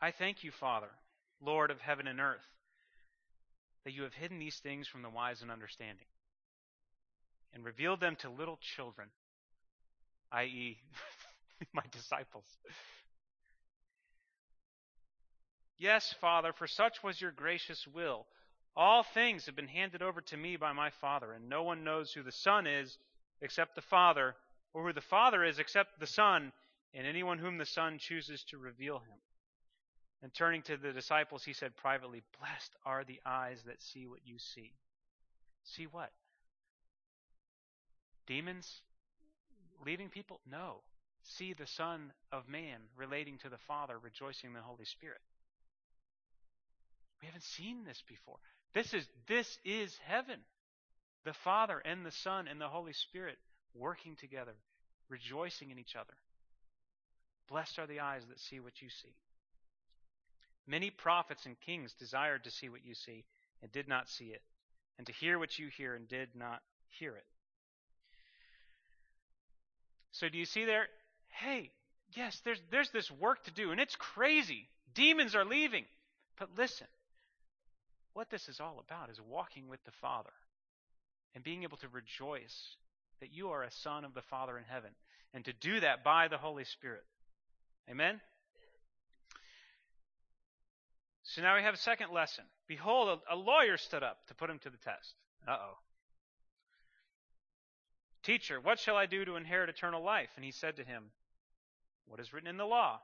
I 0.00 0.10
thank 0.10 0.44
you, 0.44 0.50
Father, 0.50 0.90
Lord 1.40 1.70
of 1.70 1.80
heaven 1.80 2.06
and 2.06 2.20
earth, 2.20 2.46
that 3.84 3.92
you 3.92 4.02
have 4.02 4.14
hidden 4.14 4.38
these 4.38 4.56
things 4.56 4.86
from 4.86 5.02
the 5.02 5.10
wise 5.10 5.42
and 5.42 5.50
understanding 5.50 6.06
and 7.54 7.64
revealed 7.64 8.00
them 8.00 8.16
to 8.16 8.28
little 8.28 8.58
children, 8.76 9.08
i.e., 10.32 10.76
my 11.72 11.82
disciples. 11.90 12.44
Yes, 15.78 16.14
Father, 16.20 16.52
for 16.52 16.66
such 16.66 17.02
was 17.02 17.20
your 17.20 17.32
gracious 17.32 17.86
will. 17.86 18.26
All 18.76 19.02
things 19.02 19.46
have 19.46 19.56
been 19.56 19.68
handed 19.68 20.02
over 20.02 20.20
to 20.20 20.36
me 20.36 20.56
by 20.56 20.72
my 20.72 20.90
Father, 21.00 21.32
and 21.32 21.48
no 21.48 21.62
one 21.62 21.82
knows 21.82 22.12
who 22.12 22.22
the 22.22 22.32
Son 22.32 22.66
is 22.66 22.98
except 23.40 23.74
the 23.74 23.80
Father, 23.80 24.34
or 24.74 24.86
who 24.86 24.92
the 24.92 25.00
Father 25.00 25.42
is 25.42 25.58
except 25.58 25.98
the 25.98 26.06
Son, 26.06 26.52
and 26.92 27.06
anyone 27.06 27.38
whom 27.38 27.56
the 27.56 27.64
Son 27.64 27.98
chooses 27.98 28.44
to 28.50 28.58
reveal 28.58 28.98
him. 28.98 29.16
And 30.26 30.34
turning 30.34 30.62
to 30.62 30.76
the 30.76 30.90
disciples, 30.90 31.44
he 31.44 31.52
said 31.52 31.76
privately, 31.76 32.20
Blessed 32.40 32.74
are 32.84 33.04
the 33.04 33.20
eyes 33.24 33.62
that 33.66 33.80
see 33.80 34.08
what 34.08 34.18
you 34.24 34.40
see. 34.40 34.72
See 35.62 35.86
what? 35.86 36.10
Demons 38.26 38.82
leaving 39.84 40.08
people? 40.08 40.40
No. 40.50 40.78
See 41.22 41.52
the 41.52 41.68
Son 41.68 42.12
of 42.32 42.48
Man 42.48 42.80
relating 42.96 43.38
to 43.38 43.48
the 43.48 43.56
Father, 43.68 44.00
rejoicing 44.02 44.48
in 44.48 44.54
the 44.54 44.62
Holy 44.62 44.84
Spirit. 44.84 45.20
We 47.22 47.26
haven't 47.26 47.44
seen 47.44 47.84
this 47.84 48.02
before. 48.08 48.38
This 48.74 48.94
is 48.94 49.06
this 49.28 49.60
is 49.64 49.96
heaven. 50.08 50.40
The 51.24 51.34
Father 51.34 51.80
and 51.84 52.04
the 52.04 52.10
Son 52.10 52.48
and 52.48 52.60
the 52.60 52.66
Holy 52.66 52.94
Spirit 52.94 53.38
working 53.76 54.16
together, 54.16 54.56
rejoicing 55.08 55.70
in 55.70 55.78
each 55.78 55.94
other. 55.94 56.14
Blessed 57.48 57.78
are 57.78 57.86
the 57.86 58.00
eyes 58.00 58.22
that 58.28 58.40
see 58.40 58.58
what 58.58 58.82
you 58.82 58.88
see. 58.90 59.14
Many 60.66 60.90
prophets 60.90 61.46
and 61.46 61.58
kings 61.60 61.94
desired 61.98 62.44
to 62.44 62.50
see 62.50 62.68
what 62.68 62.84
you 62.84 62.94
see 62.94 63.24
and 63.62 63.70
did 63.72 63.88
not 63.88 64.08
see 64.08 64.26
it, 64.26 64.42
and 64.98 65.06
to 65.06 65.12
hear 65.12 65.38
what 65.38 65.58
you 65.58 65.68
hear 65.68 65.94
and 65.94 66.08
did 66.08 66.28
not 66.34 66.60
hear 66.88 67.14
it. 67.14 67.24
So 70.12 70.28
do 70.28 70.38
you 70.38 70.46
see 70.46 70.64
there? 70.64 70.86
Hey, 71.28 71.70
yes, 72.14 72.40
there's 72.44 72.60
there's 72.70 72.90
this 72.90 73.10
work 73.10 73.44
to 73.44 73.50
do, 73.50 73.70
and 73.70 73.80
it's 73.80 73.96
crazy. 73.96 74.68
Demons 74.94 75.34
are 75.34 75.44
leaving. 75.44 75.84
But 76.38 76.50
listen, 76.56 76.86
what 78.14 78.30
this 78.30 78.48
is 78.48 78.60
all 78.60 78.82
about 78.84 79.10
is 79.10 79.20
walking 79.20 79.68
with 79.68 79.82
the 79.84 79.90
Father 80.00 80.32
and 81.34 81.44
being 81.44 81.62
able 81.64 81.76
to 81.78 81.88
rejoice 81.88 82.76
that 83.20 83.32
you 83.32 83.50
are 83.50 83.62
a 83.62 83.70
son 83.70 84.04
of 84.04 84.14
the 84.14 84.22
Father 84.22 84.56
in 84.56 84.64
heaven, 84.64 84.90
and 85.34 85.44
to 85.44 85.52
do 85.52 85.80
that 85.80 86.02
by 86.02 86.28
the 86.28 86.38
Holy 86.38 86.64
Spirit. 86.64 87.04
Amen? 87.90 88.20
So 91.36 91.42
now 91.42 91.54
we 91.54 91.62
have 91.64 91.74
a 91.74 91.76
second 91.76 92.14
lesson. 92.14 92.44
Behold, 92.66 93.20
a, 93.28 93.34
a 93.34 93.36
lawyer 93.36 93.76
stood 93.76 94.02
up 94.02 94.26
to 94.28 94.34
put 94.34 94.48
him 94.48 94.58
to 94.60 94.70
the 94.70 94.78
test. 94.78 95.12
Uh 95.46 95.58
oh. 95.60 95.74
Teacher, 98.22 98.58
what 98.58 98.78
shall 98.78 98.96
I 98.96 99.04
do 99.04 99.22
to 99.22 99.36
inherit 99.36 99.68
eternal 99.68 100.02
life? 100.02 100.30
And 100.36 100.44
he 100.46 100.50
said 100.50 100.76
to 100.76 100.82
him, 100.82 101.10
What 102.06 102.20
is 102.20 102.32
written 102.32 102.48
in 102.48 102.56
the 102.56 102.64
law? 102.64 103.00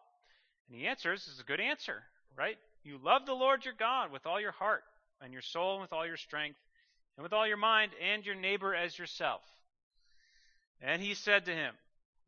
And 0.66 0.80
he 0.80 0.86
answers, 0.86 1.26
This 1.26 1.34
is 1.34 1.40
a 1.40 1.44
good 1.44 1.60
answer, 1.60 2.04
right? 2.34 2.56
You 2.82 2.98
love 3.04 3.26
the 3.26 3.34
Lord 3.34 3.66
your 3.66 3.74
God 3.78 4.10
with 4.10 4.24
all 4.24 4.40
your 4.40 4.52
heart, 4.52 4.82
and 5.20 5.34
your 5.34 5.42
soul, 5.42 5.74
and 5.74 5.82
with 5.82 5.92
all 5.92 6.06
your 6.06 6.16
strength, 6.16 6.58
and 7.18 7.22
with 7.22 7.34
all 7.34 7.46
your 7.46 7.58
mind, 7.58 7.92
and 8.02 8.24
your 8.24 8.34
neighbor 8.34 8.74
as 8.74 8.98
yourself. 8.98 9.42
And 10.80 11.02
he 11.02 11.12
said 11.12 11.44
to 11.44 11.54
him, 11.54 11.74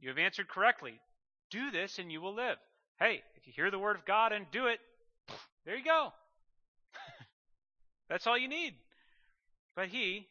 You 0.00 0.10
have 0.10 0.18
answered 0.18 0.48
correctly. 0.48 1.00
Do 1.48 1.70
this 1.70 1.98
and 1.98 2.12
you 2.12 2.20
will 2.20 2.34
live. 2.34 2.58
Hey, 2.98 3.22
if 3.36 3.46
you 3.46 3.54
hear 3.56 3.70
the 3.70 3.78
word 3.78 3.96
of 3.96 4.04
God 4.04 4.32
and 4.32 4.44
do 4.52 4.66
it, 4.66 4.80
there 5.64 5.76
you 5.76 5.84
go. 5.84 6.12
That's 8.08 8.26
all 8.26 8.38
you 8.38 8.48
need. 8.48 8.74
But 9.74 9.88
he, 9.88 10.26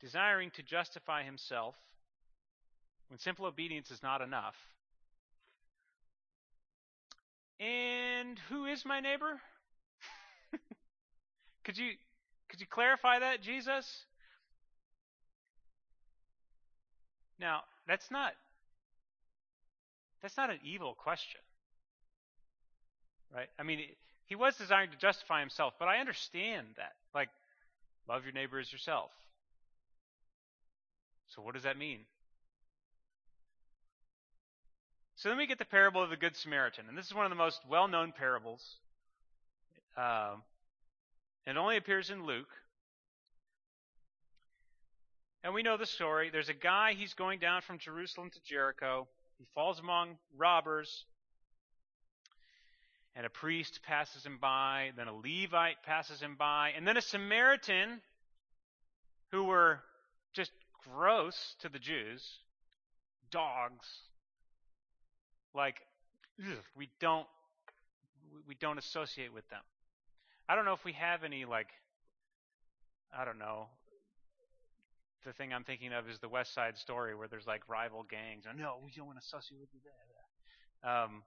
desiring 0.00 0.50
to 0.52 0.62
justify 0.62 1.24
himself, 1.24 1.74
when 3.08 3.18
simple 3.18 3.46
obedience 3.46 3.90
is 3.90 4.02
not 4.02 4.20
enough, 4.20 4.54
and 7.60 8.38
who 8.48 8.66
is 8.66 8.84
my 8.84 9.00
neighbor? 9.00 9.40
could 11.64 11.76
you 11.76 11.90
could 12.48 12.60
you 12.60 12.66
clarify 12.66 13.18
that, 13.18 13.42
Jesus? 13.42 14.04
Now, 17.40 17.62
that's 17.86 18.10
not 18.10 18.32
that's 20.22 20.36
not 20.36 20.50
an 20.50 20.58
evil 20.64 20.94
question. 20.94 21.40
Right? 23.34 23.48
I 23.58 23.62
mean, 23.62 23.80
he 24.28 24.36
was 24.36 24.56
designed 24.56 24.92
to 24.92 24.98
justify 24.98 25.40
himself, 25.40 25.74
but 25.78 25.88
I 25.88 25.98
understand 25.98 26.66
that. 26.76 26.92
Like 27.14 27.30
love 28.08 28.24
your 28.24 28.32
neighbor 28.32 28.58
as 28.58 28.70
yourself. 28.70 29.10
So 31.28 31.42
what 31.42 31.54
does 31.54 31.64
that 31.64 31.76
mean? 31.76 32.00
So 35.16 35.28
then 35.28 35.38
we 35.38 35.46
get 35.46 35.58
the 35.58 35.64
parable 35.64 36.02
of 36.02 36.10
the 36.10 36.16
Good 36.16 36.36
Samaritan. 36.36 36.84
And 36.88 36.96
this 36.96 37.06
is 37.06 37.14
one 37.14 37.26
of 37.26 37.30
the 37.30 37.36
most 37.36 37.60
well 37.68 37.88
known 37.88 38.12
parables. 38.12 38.76
Uh, 39.96 40.36
it 41.46 41.56
only 41.56 41.76
appears 41.76 42.10
in 42.10 42.24
Luke. 42.24 42.50
And 45.42 45.54
we 45.54 45.62
know 45.62 45.76
the 45.76 45.86
story. 45.86 46.30
There's 46.30 46.48
a 46.48 46.54
guy, 46.54 46.92
he's 46.92 47.14
going 47.14 47.38
down 47.40 47.62
from 47.62 47.78
Jerusalem 47.78 48.30
to 48.30 48.40
Jericho. 48.44 49.08
He 49.38 49.46
falls 49.54 49.80
among 49.80 50.18
robbers. 50.36 51.04
And 53.16 53.26
a 53.26 53.30
priest 53.30 53.80
passes 53.82 54.24
him 54.24 54.38
by. 54.40 54.90
Then 54.96 55.08
a 55.08 55.14
Levite 55.14 55.82
passes 55.84 56.20
him 56.20 56.36
by. 56.38 56.72
And 56.76 56.86
then 56.86 56.96
a 56.96 57.02
Samaritan, 57.02 58.00
who 59.32 59.44
were 59.44 59.80
just 60.32 60.52
gross 60.84 61.56
to 61.60 61.68
the 61.68 61.78
Jews, 61.78 62.22
dogs, 63.30 63.86
like 65.54 65.76
ugh, 66.40 66.56
we 66.76 66.88
don't 67.00 67.26
we 68.46 68.54
don't 68.54 68.78
associate 68.78 69.32
with 69.32 69.48
them. 69.50 69.60
I 70.48 70.54
don't 70.54 70.64
know 70.64 70.72
if 70.72 70.84
we 70.84 70.92
have 70.92 71.24
any 71.24 71.44
like 71.44 71.68
I 73.16 73.24
don't 73.24 73.38
know. 73.38 73.66
The 75.24 75.32
thing 75.32 75.52
I'm 75.52 75.64
thinking 75.64 75.92
of 75.92 76.08
is 76.08 76.18
the 76.20 76.28
West 76.28 76.54
Side 76.54 76.78
Story, 76.78 77.14
where 77.14 77.28
there's 77.28 77.46
like 77.46 77.68
rival 77.68 78.06
gangs. 78.08 78.44
Oh, 78.48 78.56
no, 78.56 78.76
we 78.84 78.92
don't 78.96 79.06
want 79.06 79.18
to 79.18 79.24
associate 79.24 79.60
with 79.60 79.68
you. 79.74 80.88
Um, 80.88 81.22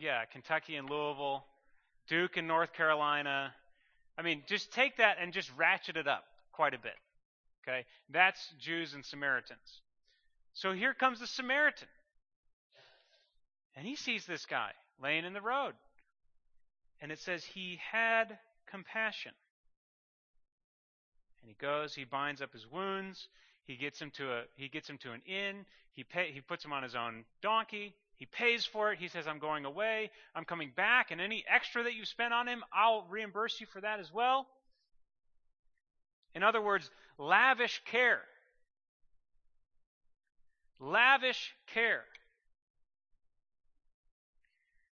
yeah, 0.00 0.24
Kentucky 0.26 0.76
and 0.76 0.88
Louisville, 0.88 1.44
Duke 2.08 2.36
and 2.36 2.48
North 2.48 2.72
Carolina. 2.72 3.54
I 4.18 4.22
mean, 4.22 4.42
just 4.46 4.72
take 4.72 4.98
that 4.98 5.16
and 5.20 5.32
just 5.32 5.50
ratchet 5.56 5.96
it 5.96 6.06
up 6.06 6.24
quite 6.52 6.74
a 6.74 6.78
bit. 6.78 6.94
Okay, 7.62 7.84
that's 8.10 8.52
Jews 8.58 8.94
and 8.94 9.04
Samaritans. 9.04 9.80
So 10.54 10.72
here 10.72 10.94
comes 10.94 11.20
the 11.20 11.26
Samaritan. 11.26 11.88
And 13.76 13.86
he 13.86 13.96
sees 13.96 14.26
this 14.26 14.44
guy 14.44 14.72
laying 15.02 15.24
in 15.24 15.32
the 15.32 15.40
road. 15.40 15.72
And 17.00 17.10
it 17.10 17.18
says 17.18 17.44
he 17.44 17.80
had 17.90 18.38
compassion. 18.70 19.32
And 21.40 21.48
he 21.48 21.56
goes, 21.58 21.94
he 21.94 22.04
binds 22.04 22.42
up 22.42 22.52
his 22.52 22.70
wounds, 22.70 23.28
he 23.64 23.76
gets 23.76 24.00
him 24.00 24.10
to 24.16 24.32
a 24.32 24.42
he 24.54 24.68
gets 24.68 24.88
him 24.88 24.98
to 24.98 25.12
an 25.12 25.22
inn, 25.26 25.64
he 25.94 26.04
pay, 26.04 26.30
he 26.32 26.40
puts 26.40 26.64
him 26.64 26.72
on 26.72 26.82
his 26.82 26.94
own 26.94 27.24
donkey, 27.40 27.94
he 28.22 28.26
pays 28.26 28.64
for 28.64 28.92
it, 28.92 29.00
he 29.00 29.08
says 29.08 29.26
I'm 29.26 29.40
going 29.40 29.64
away, 29.64 30.08
I'm 30.32 30.44
coming 30.44 30.70
back, 30.76 31.10
and 31.10 31.20
any 31.20 31.44
extra 31.52 31.82
that 31.82 31.94
you've 31.94 32.06
spent 32.06 32.32
on 32.32 32.46
him, 32.46 32.62
I'll 32.72 33.04
reimburse 33.10 33.60
you 33.60 33.66
for 33.66 33.80
that 33.80 33.98
as 33.98 34.14
well. 34.14 34.46
In 36.32 36.44
other 36.44 36.62
words, 36.62 36.88
lavish 37.18 37.82
care. 37.84 38.20
Lavish 40.78 41.52
care. 41.74 42.04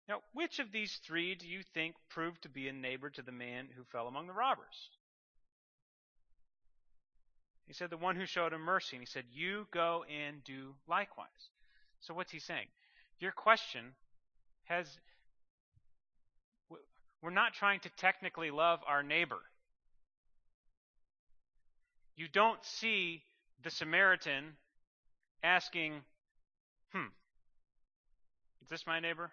Now, 0.09 0.19
which 0.33 0.59
of 0.59 0.73
these 0.73 0.99
three 1.05 1.33
do 1.35 1.47
you 1.47 1.61
think 1.73 1.95
proved 2.09 2.41
to 2.41 2.49
be 2.49 2.67
a 2.67 2.73
neighbor 2.73 3.09
to 3.11 3.21
the 3.21 3.31
man 3.31 3.69
who 3.73 3.85
fell 3.85 4.09
among 4.09 4.27
the 4.27 4.33
robbers? 4.33 4.89
He 7.67 7.73
said, 7.73 7.89
The 7.89 7.95
one 7.95 8.17
who 8.17 8.25
showed 8.25 8.51
him 8.51 8.59
mercy. 8.59 8.97
And 8.97 9.01
he 9.01 9.09
said, 9.09 9.23
You 9.31 9.65
go 9.71 10.03
and 10.13 10.43
do 10.43 10.75
likewise. 10.89 11.29
So, 12.01 12.13
what's 12.13 12.33
he 12.33 12.39
saying? 12.39 12.67
Your 13.19 13.31
question 13.31 13.93
has. 14.65 14.87
We're 17.21 17.29
not 17.29 17.53
trying 17.53 17.79
to 17.81 17.89
technically 17.97 18.51
love 18.51 18.79
our 18.85 19.01
neighbor. 19.01 19.39
You 22.17 22.27
don't 22.27 22.59
see 22.63 23.23
the 23.63 23.69
Samaritan 23.69 24.57
asking, 25.41 26.01
Hmm, 26.91 27.07
is 28.61 28.69
this 28.69 28.85
my 28.85 28.99
neighbor? 28.99 29.31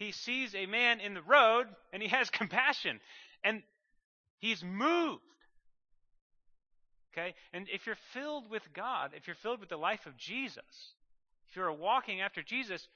he 0.00 0.12
sees 0.12 0.54
a 0.54 0.64
man 0.64 0.98
in 0.98 1.12
the 1.12 1.22
road 1.22 1.66
and 1.92 2.02
he 2.02 2.08
has 2.08 2.30
compassion 2.30 2.98
and 3.44 3.62
he's 4.38 4.64
moved. 4.64 5.20
Okay? 7.12 7.34
And 7.52 7.68
if 7.72 7.86
you're 7.86 7.98
filled 8.14 8.50
with 8.50 8.62
God, 8.74 9.12
if 9.14 9.26
you're 9.26 9.36
filled 9.36 9.60
with 9.60 9.68
the 9.68 9.76
life 9.76 10.06
of 10.06 10.16
Jesus, 10.16 10.94
if 11.50 11.56
you're 11.56 11.72
walking 11.72 12.20
after 12.20 12.42
Jesus, 12.42 12.86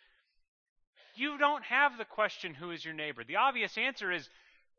you 1.16 1.38
don't 1.38 1.64
have 1.64 1.98
the 1.98 2.04
question, 2.04 2.54
who 2.54 2.70
is 2.70 2.84
your 2.84 2.94
neighbor? 2.94 3.24
The 3.24 3.36
obvious 3.36 3.76
answer 3.76 4.12
is 4.12 4.28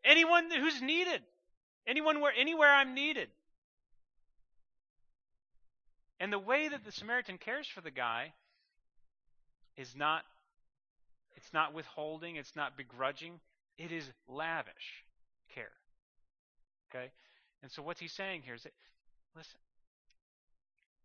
anyone 0.04 0.50
who's 0.50 0.82
needed. 0.82 1.22
Anyone 1.88 2.22
where, 2.22 2.34
anywhere 2.38 2.74
I'm 2.74 2.94
needed. 2.94 3.30
And 6.20 6.32
the 6.32 6.40
way 6.40 6.68
that 6.70 6.84
the 6.86 6.92
Samaritan 6.92 7.38
cares 7.38 7.68
for 7.68 7.82
the 7.82 7.92
guy 7.92 8.34
is 9.78 9.96
not 9.96 10.24
it's 11.36 11.52
not 11.54 11.74
withholding, 11.74 12.38
it's 12.38 12.56
not 12.56 12.78
begrudging, 12.78 13.42
it 13.78 13.92
is 13.92 14.10
lavish 14.30 15.04
care. 15.54 15.72
Okay? 16.90 17.12
And 17.62 17.70
so 17.70 17.82
what's 17.82 18.00
he 18.00 18.08
saying 18.08 18.44
here 18.44 18.54
is 18.54 18.64
that 18.64 18.72
listen, 19.36 19.60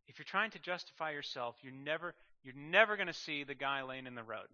if 0.07 0.19
you're 0.19 0.25
trying 0.25 0.53
to 0.53 0.61
justify 0.61 1.11
yourself, 1.11 1.57
you're 1.63 1.73
never 1.73 2.15
you're 2.43 2.55
never 2.55 2.97
going 2.97 3.07
to 3.07 3.13
see 3.13 3.45
the 3.45 3.55
guy 3.55 3.83
laying 3.83 4.07
in 4.07 4.15
the 4.15 4.23
road. 4.23 4.49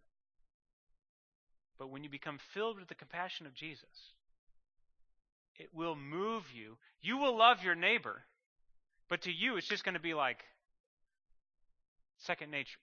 But 1.79 1.91
when 1.91 2.05
you 2.05 2.11
become 2.11 2.39
filled 2.55 2.79
with 2.79 2.89
the 2.89 2.95
compassion 2.95 3.47
of 3.47 3.55
Jesus, 3.55 4.13
it 5.59 5.69
will 5.75 5.95
move 5.95 6.45
you. 6.55 6.77
You 7.01 7.19
will 7.19 7.37
love 7.37 7.63
your 7.63 7.75
neighbor, 7.75 8.23
but 9.09 9.23
to 9.23 9.33
you 9.33 9.57
it's 9.57 9.69
just 9.69 9.85
going 9.85 9.95
to 9.95 10.01
be 10.01 10.15
like 10.15 10.43
second 12.19 12.51
nature. 12.51 12.79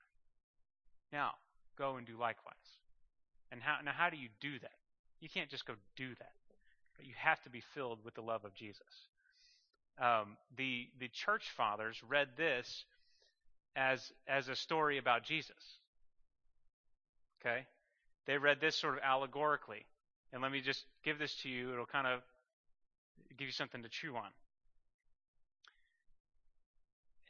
Now, 1.11 1.31
go 1.77 1.97
and 1.97 2.07
do 2.07 2.17
likewise. 2.17 2.53
And 3.51 3.61
how, 3.61 3.77
now, 3.83 3.91
how 3.91 4.09
do 4.09 4.17
you 4.17 4.29
do 4.41 4.59
that? 4.59 4.71
You 5.19 5.29
can't 5.29 5.49
just 5.49 5.65
go 5.65 5.73
do 5.95 6.09
that. 6.09 6.31
But 6.97 7.05
you 7.05 7.13
have 7.17 7.41
to 7.43 7.49
be 7.49 7.61
filled 7.73 7.99
with 8.03 8.15
the 8.15 8.21
love 8.21 8.45
of 8.45 8.53
Jesus. 8.53 8.81
Um, 9.99 10.37
the 10.57 10.87
the 10.99 11.07
church 11.07 11.51
fathers 11.55 12.01
read 12.07 12.29
this 12.35 12.85
as 13.75 14.11
as 14.27 14.49
a 14.49 14.55
story 14.55 14.97
about 14.97 15.23
Jesus. 15.23 15.79
Okay, 17.41 17.65
they 18.25 18.37
read 18.37 18.59
this 18.61 18.75
sort 18.75 18.95
of 18.95 19.01
allegorically. 19.03 19.85
And 20.31 20.41
let 20.41 20.51
me 20.51 20.61
just 20.61 20.83
give 21.03 21.19
this 21.19 21.35
to 21.43 21.49
you. 21.49 21.71
It'll 21.73 21.85
kind 21.85 22.07
of 22.07 22.21
give 23.37 23.47
you 23.47 23.51
something 23.51 23.83
to 23.83 23.89
chew 23.89 24.15
on. 24.15 24.29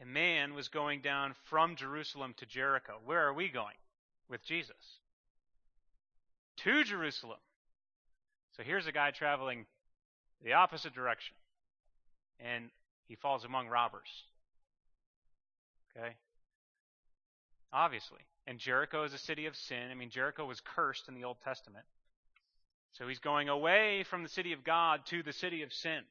A 0.01 0.06
man 0.06 0.53
was 0.53 0.69
going 0.69 1.01
down 1.01 1.34
from 1.49 1.75
Jerusalem 1.75 2.34
to 2.38 2.45
Jericho. 2.45 2.93
Where 3.03 3.27
are 3.27 3.34
we 3.34 3.49
going? 3.49 3.75
With 4.29 4.43
Jesus 4.43 4.99
to 6.58 6.84
Jerusalem. 6.84 7.39
So 8.56 8.63
here's 8.63 8.88
a 8.88 8.91
guy 8.91 9.12
traveling 9.12 9.65
the 10.43 10.53
opposite 10.53 10.93
direction, 10.93 11.36
and 12.39 12.69
he 13.08 13.15
falls 13.15 13.43
among 13.45 13.67
robbers. 13.67 14.10
Okay? 15.97 16.15
Obviously. 17.73 18.19
And 18.45 18.59
Jericho 18.59 19.03
is 19.03 19.13
a 19.13 19.17
city 19.17 19.47
of 19.47 19.55
sin. 19.55 19.89
I 19.89 19.95
mean, 19.95 20.09
Jericho 20.09 20.45
was 20.45 20.62
cursed 20.62 21.07
in 21.07 21.15
the 21.15 21.23
Old 21.23 21.38
Testament. 21.43 21.86
So 22.93 23.07
he's 23.07 23.19
going 23.19 23.49
away 23.49 24.03
from 24.03 24.21
the 24.21 24.29
city 24.29 24.53
of 24.53 24.63
God 24.63 25.01
to 25.07 25.23
the 25.23 25.33
city 25.33 25.63
of 25.63 25.73
sin. 25.73 26.01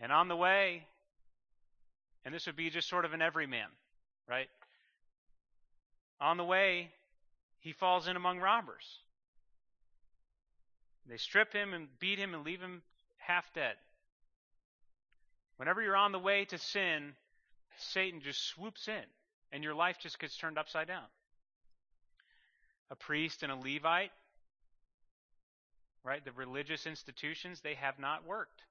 And 0.00 0.10
on 0.10 0.28
the 0.28 0.36
way, 0.36 0.86
and 2.24 2.34
this 2.34 2.46
would 2.46 2.56
be 2.56 2.70
just 2.70 2.88
sort 2.88 3.04
of 3.04 3.12
an 3.12 3.22
everyman, 3.22 3.68
right? 4.28 4.48
On 6.20 6.36
the 6.36 6.44
way, 6.44 6.90
he 7.60 7.72
falls 7.72 8.08
in 8.08 8.16
among 8.16 8.40
robbers. 8.40 8.98
They 11.08 11.18
strip 11.18 11.52
him 11.52 11.72
and 11.72 11.86
beat 12.00 12.18
him 12.18 12.34
and 12.34 12.44
leave 12.44 12.60
him 12.60 12.82
half 13.18 13.44
dead. 13.54 13.74
Whenever 15.58 15.82
you're 15.82 15.96
on 15.96 16.12
the 16.12 16.18
way 16.18 16.46
to 16.46 16.58
sin, 16.58 17.12
Satan 17.76 18.20
just 18.20 18.42
swoops 18.48 18.88
in 18.88 19.04
and 19.52 19.64
your 19.64 19.74
life 19.74 19.96
just 20.00 20.18
gets 20.18 20.36
turned 20.36 20.58
upside 20.58 20.88
down. 20.88 21.04
A 22.90 22.96
priest 22.96 23.42
and 23.42 23.52
a 23.52 23.56
Levite, 23.56 24.12
right? 26.04 26.24
The 26.24 26.32
religious 26.32 26.86
institutions, 26.86 27.60
they 27.60 27.74
have 27.74 27.98
not 27.98 28.26
worked. 28.26 28.62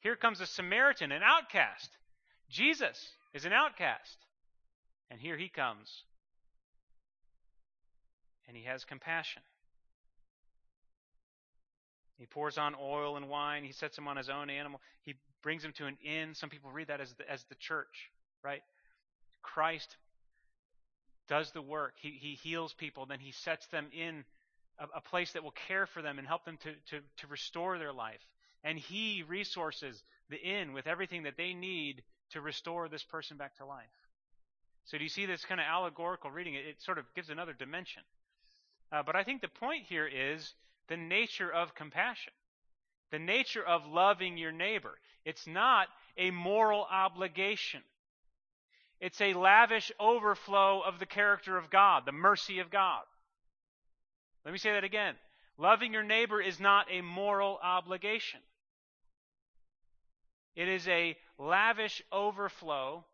Here 0.00 0.16
comes 0.16 0.40
a 0.40 0.46
Samaritan, 0.46 1.12
an 1.12 1.22
outcast. 1.24 1.90
Jesus 2.50 3.12
is 3.32 3.44
an 3.44 3.52
outcast. 3.52 4.18
And 5.10 5.20
here 5.20 5.36
he 5.36 5.48
comes. 5.48 6.04
And 8.48 8.56
he 8.56 8.64
has 8.64 8.84
compassion. 8.84 9.42
He 12.18 12.26
pours 12.26 12.58
on 12.58 12.74
oil 12.80 13.16
and 13.16 13.28
wine. 13.28 13.64
He 13.64 13.72
sets 13.72 13.96
him 13.96 14.06
on 14.08 14.16
his 14.16 14.28
own 14.28 14.50
animal. 14.50 14.80
He 15.02 15.14
brings 15.42 15.64
him 15.64 15.72
to 15.78 15.86
an 15.86 15.96
inn. 16.04 16.34
Some 16.34 16.50
people 16.50 16.70
read 16.70 16.88
that 16.88 17.00
as 17.00 17.12
the, 17.14 17.30
as 17.30 17.44
the 17.44 17.54
church, 17.56 18.10
right? 18.44 18.62
Christ 19.42 19.96
does 21.28 21.50
the 21.52 21.62
work. 21.62 21.94
He, 22.00 22.10
he 22.10 22.34
heals 22.34 22.72
people. 22.74 23.06
Then 23.06 23.20
he 23.20 23.32
sets 23.32 23.66
them 23.68 23.86
in 23.92 24.24
a, 24.78 24.98
a 24.98 25.00
place 25.00 25.32
that 25.32 25.42
will 25.42 25.54
care 25.68 25.86
for 25.86 26.02
them 26.02 26.18
and 26.18 26.26
help 26.26 26.44
them 26.44 26.58
to, 26.62 26.72
to, 26.90 27.02
to 27.18 27.26
restore 27.28 27.78
their 27.78 27.92
life. 27.92 28.20
And 28.64 28.78
he 28.78 29.24
resources 29.28 30.02
the 30.30 30.36
inn 30.36 30.72
with 30.72 30.86
everything 30.86 31.24
that 31.24 31.36
they 31.36 31.52
need 31.52 32.02
to 32.30 32.40
restore 32.40 32.88
this 32.88 33.02
person 33.02 33.36
back 33.36 33.56
to 33.56 33.66
life. 33.66 33.84
So 34.84 34.98
do 34.98 35.04
you 35.04 35.10
see 35.10 35.26
this 35.26 35.44
kind 35.44 35.60
of 35.60 35.66
allegorical 35.66 36.30
reading? 36.30 36.54
It, 36.54 36.66
it 36.66 36.82
sort 36.82 36.98
of 36.98 37.04
gives 37.14 37.30
another 37.30 37.52
dimension. 37.52 38.02
Uh, 38.90 39.02
but 39.04 39.16
I 39.16 39.24
think 39.24 39.40
the 39.40 39.48
point 39.48 39.84
here 39.88 40.06
is 40.06 40.54
the 40.88 40.96
nature 40.96 41.50
of 41.50 41.74
compassion, 41.74 42.32
the 43.10 43.18
nature 43.18 43.64
of 43.64 43.86
loving 43.86 44.36
your 44.36 44.52
neighbor. 44.52 44.92
It's 45.24 45.46
not 45.46 45.88
a 46.18 46.30
moral 46.30 46.86
obligation. 46.90 47.82
It's 49.02 49.20
a 49.20 49.34
lavish 49.34 49.90
overflow 49.98 50.80
of 50.80 51.00
the 51.00 51.06
character 51.06 51.58
of 51.58 51.70
God, 51.70 52.04
the 52.06 52.12
mercy 52.12 52.60
of 52.60 52.70
God. 52.70 53.02
Let 54.44 54.52
me 54.52 54.58
say 54.58 54.70
that 54.72 54.84
again. 54.84 55.16
Loving 55.58 55.92
your 55.92 56.04
neighbor 56.04 56.40
is 56.40 56.60
not 56.60 56.86
a 56.88 57.00
moral 57.00 57.58
obligation. 57.60 58.38
It 60.54 60.68
is 60.68 60.86
a 60.86 61.16
lavish 61.36 62.00
overflow 62.12 63.04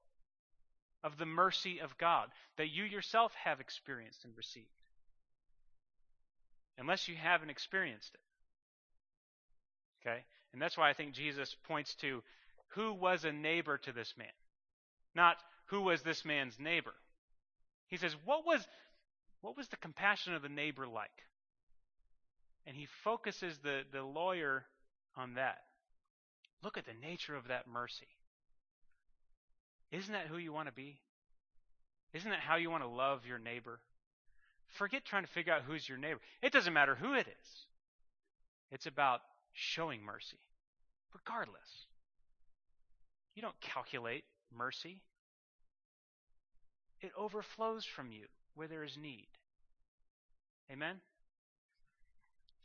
of 1.02 1.16
the 1.16 1.24
mercy 1.24 1.80
of 1.80 1.96
God 1.96 2.28
that 2.58 2.68
you 2.68 2.84
yourself 2.84 3.32
have 3.42 3.58
experienced 3.58 4.26
and 4.26 4.36
received. 4.36 4.66
Unless 6.76 7.08
you 7.08 7.14
haven't 7.16 7.48
experienced 7.48 8.12
it. 8.12 8.20
Okay? 10.06 10.18
And 10.52 10.60
that's 10.60 10.76
why 10.76 10.90
I 10.90 10.92
think 10.92 11.14
Jesus 11.14 11.56
points 11.66 11.94
to 12.02 12.22
who 12.72 12.92
was 12.92 13.24
a 13.24 13.32
neighbor 13.32 13.78
to 13.78 13.92
this 13.92 14.12
man, 14.18 14.28
not 15.14 15.38
who 15.68 15.82
was 15.82 16.02
this 16.02 16.24
man's 16.24 16.58
neighbor. 16.58 16.94
He 17.88 17.96
says, 17.96 18.14
what 18.24 18.46
was, 18.46 18.66
what 19.40 19.56
was 19.56 19.68
the 19.68 19.76
compassion 19.76 20.34
of 20.34 20.42
the 20.42 20.48
neighbor 20.48 20.86
like? 20.86 21.10
And 22.66 22.76
he 22.76 22.86
focuses 23.04 23.58
the, 23.62 23.82
the 23.92 24.02
lawyer 24.02 24.64
on 25.16 25.34
that. 25.34 25.58
Look 26.62 26.76
at 26.76 26.84
the 26.86 27.06
nature 27.06 27.34
of 27.34 27.48
that 27.48 27.66
mercy. 27.66 28.08
Isn't 29.90 30.12
that 30.12 30.26
who 30.26 30.36
you 30.36 30.52
want 30.52 30.68
to 30.68 30.74
be? 30.74 30.98
Isn't 32.12 32.30
that 32.30 32.40
how 32.40 32.56
you 32.56 32.70
want 32.70 32.82
to 32.82 32.88
love 32.88 33.26
your 33.26 33.38
neighbor? 33.38 33.80
Forget 34.76 35.04
trying 35.04 35.24
to 35.24 35.30
figure 35.30 35.52
out 35.52 35.62
who's 35.66 35.88
your 35.88 35.98
neighbor. 35.98 36.20
It 36.42 36.52
doesn't 36.52 36.72
matter 36.72 36.94
who 36.94 37.14
it 37.14 37.26
is. 37.26 37.66
It's 38.70 38.86
about 38.86 39.20
showing 39.52 40.02
mercy, 40.02 40.38
regardless. 41.14 41.86
You 43.34 43.42
don't 43.42 43.58
calculate 43.60 44.24
mercy, 44.54 45.00
it 47.00 47.12
overflows 47.16 47.84
from 47.84 48.12
you 48.12 48.26
where 48.54 48.68
there 48.68 48.84
is 48.84 48.96
need. 49.00 49.28
Amen? 50.70 50.96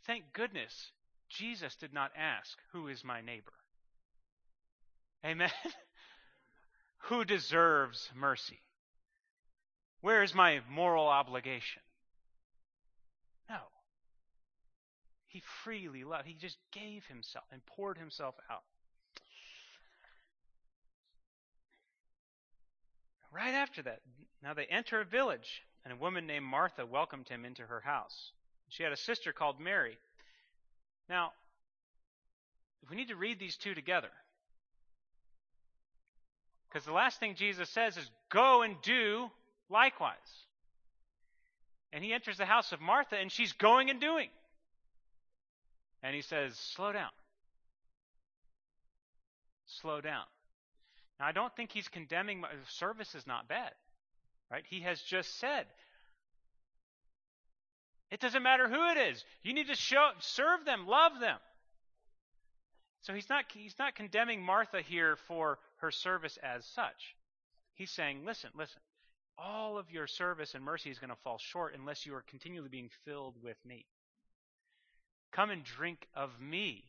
Thank 0.05 0.33
goodness 0.33 0.91
Jesus 1.29 1.75
did 1.75 1.93
not 1.93 2.11
ask, 2.17 2.57
Who 2.71 2.87
is 2.87 3.03
my 3.03 3.21
neighbor? 3.21 3.53
Amen? 5.25 5.51
Who 7.09 7.25
deserves 7.25 8.09
mercy? 8.15 8.59
Where 10.01 10.23
is 10.23 10.35
my 10.35 10.59
moral 10.69 11.07
obligation? 11.07 11.81
No. 13.49 13.59
He 15.27 15.41
freely 15.63 16.03
loved. 16.03 16.27
He 16.27 16.35
just 16.35 16.57
gave 16.71 17.05
himself 17.05 17.45
and 17.51 17.65
poured 17.65 17.97
himself 17.97 18.35
out. 18.51 18.63
Right 23.31 23.53
after 23.53 23.81
that, 23.83 24.01
now 24.43 24.53
they 24.53 24.65
enter 24.65 24.99
a 24.99 25.05
village, 25.05 25.63
and 25.85 25.93
a 25.93 25.97
woman 25.97 26.27
named 26.27 26.45
Martha 26.45 26.85
welcomed 26.85 27.29
him 27.29 27.45
into 27.45 27.63
her 27.63 27.79
house. 27.79 28.31
She 28.69 28.83
had 28.83 28.91
a 28.91 28.97
sister 28.97 29.31
called 29.31 29.59
Mary. 29.59 29.97
Now, 31.09 31.31
we 32.89 32.97
need 32.97 33.07
to 33.07 33.15
read 33.15 33.39
these 33.39 33.55
two 33.55 33.73
together. 33.73 34.09
Because 36.67 36.85
the 36.85 36.91
last 36.91 37.19
thing 37.19 37.35
Jesus 37.35 37.69
says 37.69 37.95
is, 37.97 38.09
Go 38.29 38.63
and 38.63 38.75
do 38.81 39.29
likewise. 39.69 40.17
And 41.93 42.03
he 42.03 42.13
enters 42.13 42.37
the 42.37 42.45
house 42.45 42.71
of 42.71 42.81
Martha, 42.81 43.15
and 43.15 43.31
she's 43.31 43.53
going 43.53 43.89
and 43.89 44.01
doing. 44.01 44.29
And 46.01 46.15
he 46.15 46.21
says, 46.21 46.57
Slow 46.57 46.91
down. 46.91 47.11
Slow 49.67 50.01
down. 50.01 50.25
Now, 51.19 51.27
I 51.27 51.31
don't 51.31 51.55
think 51.55 51.71
he's 51.71 51.87
condemning 51.87 52.43
service 52.67 53.15
is 53.15 53.25
not 53.25 53.47
bad. 53.47 53.71
Right? 54.53 54.63
He 54.69 54.81
has 54.81 55.01
just 55.01 55.39
said, 55.39 55.65
it 58.11 58.19
doesn't 58.19 58.43
matter 58.43 58.69
who 58.69 58.91
it 58.91 58.97
is. 59.09 59.25
You 59.41 59.51
need 59.51 59.69
to 59.69 59.75
show, 59.75 60.11
serve 60.19 60.63
them, 60.63 60.85
love 60.85 61.13
them. 61.19 61.39
So 63.01 63.15
he's 63.15 63.27
not, 63.31 63.45
he's 63.51 63.73
not 63.79 63.95
condemning 63.95 64.43
Martha 64.43 64.81
here 64.81 65.15
for 65.27 65.57
her 65.77 65.89
service 65.89 66.37
as 66.43 66.65
such. 66.65 67.15
He's 67.73 67.89
saying, 67.89 68.25
listen, 68.27 68.51
listen, 68.55 68.79
all 69.39 69.79
of 69.79 69.89
your 69.89 70.05
service 70.05 70.53
and 70.53 70.63
mercy 70.63 70.91
is 70.91 70.99
going 70.99 71.09
to 71.09 71.15
fall 71.23 71.39
short 71.39 71.73
unless 71.75 72.05
you 72.05 72.13
are 72.13 72.23
continually 72.29 72.69
being 72.69 72.91
filled 73.05 73.33
with 73.41 73.57
me. 73.65 73.87
Come 75.31 75.49
and 75.49 75.63
drink 75.63 76.05
of 76.15 76.29
me, 76.39 76.83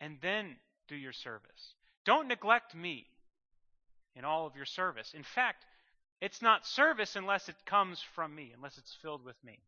and 0.00 0.16
then 0.22 0.56
do 0.88 0.96
your 0.96 1.12
service. 1.12 1.74
Don't 2.06 2.28
neglect 2.28 2.74
me 2.74 3.04
in 4.16 4.24
all 4.24 4.46
of 4.46 4.56
your 4.56 4.64
service. 4.64 5.12
In 5.14 5.22
fact, 5.22 5.66
it's 6.22 6.40
not 6.40 6.64
service 6.64 7.16
unless 7.16 7.48
it 7.48 7.56
comes 7.66 8.00
from 8.14 8.32
me, 8.32 8.52
unless 8.54 8.78
it's 8.78 8.96
filled 9.02 9.24
with 9.24 9.34
me. 9.44 9.58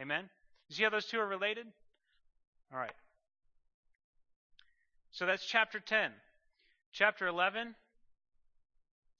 Amen? 0.00 0.28
You 0.68 0.74
see 0.74 0.82
how 0.82 0.90
those 0.90 1.06
two 1.06 1.20
are 1.20 1.26
related? 1.26 1.66
All 2.72 2.80
right. 2.80 2.90
So 5.12 5.24
that's 5.24 5.46
chapter 5.46 5.78
10. 5.78 6.10
Chapter 6.92 7.28
11. 7.28 7.76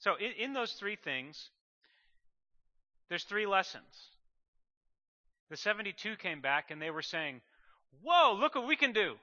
So 0.01 0.17
in, 0.17 0.47
in 0.47 0.53
those 0.53 0.73
three 0.73 0.97
things, 0.97 1.49
there's 3.09 3.23
three 3.23 3.47
lessons. 3.47 3.85
The 5.51 5.57
72 5.57 6.17
came 6.17 6.41
back 6.41 6.73
and 6.73 6.83
they 6.83 6.91
were 6.91 7.03
saying, 7.03 7.41
Whoa, 8.03 8.37
look 8.37 8.57
what 8.57 8.67
we 8.67 8.75
can 8.75 8.93
do. 8.93 9.15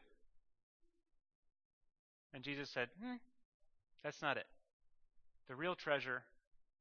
And 2.34 2.46
Jesus 2.46 2.70
said, 2.70 2.88
hmm, 3.04 3.16
That's 4.06 4.22
not 4.22 4.38
it. 4.38 4.48
The 5.50 5.56
real 5.56 5.76
treasure 5.76 6.24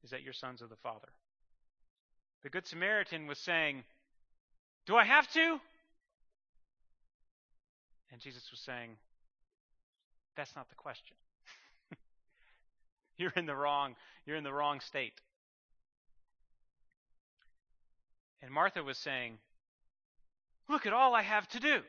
is 0.04 0.10
that 0.10 0.22
you're 0.22 0.32
sons 0.32 0.62
of 0.62 0.68
the 0.68 0.76
Father. 0.76 1.08
The 2.42 2.50
Good 2.50 2.66
Samaritan 2.66 3.26
was 3.26 3.38
saying, 3.38 3.84
Do 4.86 4.96
I 4.96 5.04
have 5.04 5.30
to? 5.32 5.60
And 8.12 8.20
Jesus 8.20 8.50
was 8.50 8.60
saying, 8.60 8.90
That's 10.36 10.54
not 10.56 10.68
the 10.68 10.74
question. 10.74 11.16
you're 13.18 13.32
in 13.36 13.46
the 13.46 13.54
wrong, 13.54 13.94
you're 14.26 14.36
in 14.36 14.44
the 14.44 14.52
wrong 14.52 14.80
state. 14.80 15.20
And 18.42 18.50
Martha 18.50 18.82
was 18.82 18.96
saying, 18.96 19.38
Look 20.68 20.86
at 20.86 20.92
all 20.92 21.14
I 21.14 21.22
have 21.22 21.46
to 21.48 21.60
do. 21.60 21.80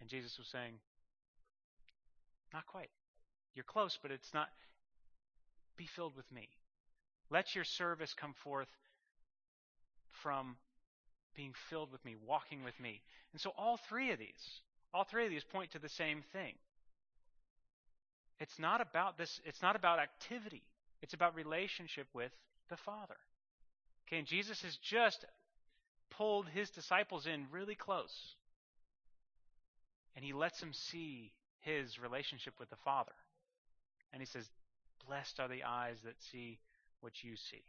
And 0.00 0.08
Jesus 0.08 0.38
was 0.38 0.46
saying, 0.48 0.74
not 2.52 2.66
quite. 2.66 2.90
You're 3.54 3.64
close, 3.64 3.98
but 4.00 4.10
it's 4.10 4.32
not. 4.32 4.48
Be 5.76 5.86
filled 5.86 6.16
with 6.16 6.30
me. 6.32 6.48
Let 7.30 7.54
your 7.54 7.64
service 7.64 8.14
come 8.14 8.34
forth 8.44 8.68
from 10.10 10.56
being 11.34 11.52
filled 11.68 11.92
with 11.92 12.04
me, 12.04 12.16
walking 12.26 12.64
with 12.64 12.78
me. 12.80 13.02
And 13.32 13.40
so 13.40 13.52
all 13.58 13.78
three 13.88 14.10
of 14.12 14.18
these, 14.18 14.60
all 14.94 15.04
three 15.04 15.24
of 15.24 15.30
these 15.30 15.44
point 15.44 15.72
to 15.72 15.78
the 15.78 15.88
same 15.88 16.22
thing. 16.32 16.54
It's 18.38 18.58
not 18.58 18.80
about 18.80 19.18
this, 19.18 19.40
it's 19.44 19.62
not 19.62 19.76
about 19.76 19.98
activity. 19.98 20.62
It's 21.02 21.14
about 21.14 21.34
relationship 21.34 22.06
with 22.14 22.32
the 22.70 22.76
Father. 22.76 23.16
Okay, 24.06 24.18
and 24.18 24.26
Jesus 24.26 24.62
has 24.62 24.76
just 24.76 25.24
pulled 26.10 26.48
his 26.48 26.70
disciples 26.70 27.26
in 27.26 27.46
really 27.50 27.74
close. 27.74 28.34
And 30.14 30.24
he 30.24 30.32
lets 30.32 30.60
them 30.60 30.72
see 30.72 31.32
his 31.60 31.98
relationship 31.98 32.54
with 32.58 32.70
the 32.70 32.76
Father. 32.76 33.12
And 34.12 34.22
he 34.22 34.26
says, 34.26 34.48
Blessed 35.06 35.40
are 35.40 35.48
the 35.48 35.64
eyes 35.64 35.96
that 36.04 36.22
see 36.22 36.58
what 37.00 37.22
you 37.22 37.36
see. 37.36 37.62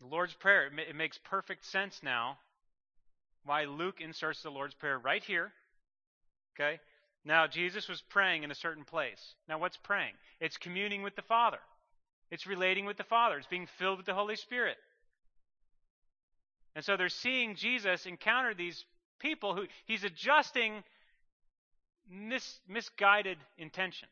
The 0.00 0.08
Lord's 0.08 0.34
Prayer, 0.34 0.66
it 0.66 0.96
makes 0.96 1.18
perfect 1.18 1.64
sense 1.64 2.00
now 2.02 2.38
why 3.44 3.64
Luke 3.64 4.00
inserts 4.00 4.42
the 4.42 4.50
Lord's 4.50 4.74
Prayer 4.74 4.98
right 4.98 5.22
here. 5.22 5.52
Okay? 6.54 6.80
Now, 7.24 7.46
Jesus 7.46 7.88
was 7.88 8.02
praying 8.02 8.42
in 8.42 8.50
a 8.50 8.54
certain 8.54 8.84
place. 8.84 9.34
Now, 9.48 9.58
what's 9.58 9.76
praying? 9.76 10.14
It's 10.40 10.56
communing 10.56 11.02
with 11.02 11.14
the 11.14 11.22
Father, 11.22 11.60
it's 12.30 12.46
relating 12.46 12.84
with 12.84 12.96
the 12.96 13.04
Father, 13.04 13.38
it's 13.38 13.46
being 13.46 13.68
filled 13.78 13.98
with 13.98 14.06
the 14.06 14.14
Holy 14.14 14.36
Spirit. 14.36 14.76
And 16.74 16.84
so 16.84 16.96
they're 16.96 17.08
seeing 17.08 17.54
Jesus 17.54 18.06
encounter 18.06 18.54
these 18.54 18.84
people 19.20 19.54
who 19.54 19.66
he's 19.84 20.04
adjusting 20.04 20.82
mis, 22.10 22.60
misguided 22.68 23.38
intentions. 23.58 24.10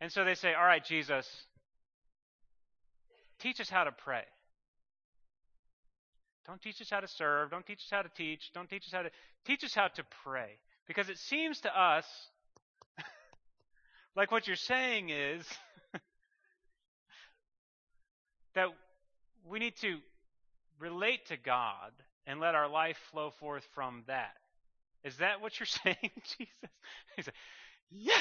And 0.00 0.10
so 0.10 0.24
they 0.24 0.34
say, 0.34 0.54
All 0.54 0.64
right, 0.64 0.84
Jesus, 0.84 1.28
teach 3.38 3.60
us 3.60 3.70
how 3.70 3.84
to 3.84 3.92
pray. 3.92 4.24
Don't 6.46 6.60
teach 6.60 6.80
us 6.80 6.90
how 6.90 7.00
to 7.00 7.08
serve. 7.08 7.50
Don't 7.50 7.64
teach 7.66 7.78
us 7.78 7.88
how 7.90 8.02
to 8.02 8.10
teach. 8.10 8.50
Don't 8.52 8.68
teach 8.68 8.84
us 8.86 8.92
how 8.92 9.02
to 9.02 9.10
teach 9.46 9.64
us 9.64 9.74
how 9.74 9.88
to 9.88 10.04
pray. 10.24 10.58
Because 10.86 11.08
it 11.08 11.18
seems 11.18 11.60
to 11.60 11.80
us 11.80 12.04
Like 14.16 14.30
what 14.30 14.46
you're 14.46 14.56
saying 14.56 15.10
is 15.10 15.44
that 18.54 18.68
we 19.48 19.58
need 19.58 19.76
to 19.80 19.98
relate 20.78 21.26
to 21.26 21.36
God 21.36 21.90
and 22.26 22.40
let 22.40 22.54
our 22.54 22.68
life 22.68 22.96
flow 23.10 23.30
forth 23.40 23.64
from 23.74 24.04
that. 24.06 24.34
Is 25.04 25.18
that 25.18 25.40
what 25.40 25.58
you're 25.58 25.66
saying, 25.84 26.10
Jesus? 26.38 26.70
He 27.16 27.22
said, 27.22 27.34
Yes. 27.90 28.16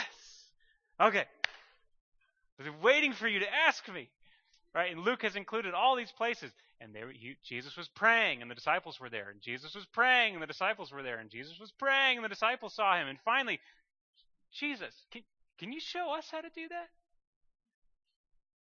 Okay. 0.99 1.25
I 2.59 2.63
was 2.63 2.71
waiting 2.81 3.13
for 3.13 3.27
you 3.27 3.39
to 3.39 3.53
ask 3.67 3.87
me. 3.91 4.09
Right? 4.75 4.91
And 4.91 5.01
Luke 5.01 5.21
has 5.21 5.35
included 5.35 5.73
all 5.73 5.95
these 5.95 6.11
places. 6.11 6.51
And 6.81 6.93
there, 6.93 7.11
he, 7.11 7.35
Jesus 7.43 7.77
was 7.77 7.87
praying, 7.87 8.41
and 8.41 8.49
the 8.51 8.55
disciples 8.55 8.99
were 8.99 9.09
there. 9.09 9.29
And 9.29 9.39
Jesus 9.39 9.75
was 9.75 9.85
praying, 9.85 10.33
and 10.33 10.43
the 10.43 10.47
disciples 10.47 10.91
were 10.91 11.03
there. 11.03 11.19
And 11.19 11.29
Jesus 11.29 11.59
was 11.59 11.71
praying, 11.71 12.17
and 12.17 12.25
the 12.25 12.29
disciples 12.29 12.73
saw 12.73 12.97
him. 12.99 13.07
And 13.07 13.17
finally, 13.23 13.59
Jesus, 14.51 14.93
can, 15.11 15.21
can 15.59 15.71
you 15.71 15.79
show 15.79 16.13
us 16.17 16.27
how 16.31 16.41
to 16.41 16.49
do 16.49 16.67
that? 16.67 16.89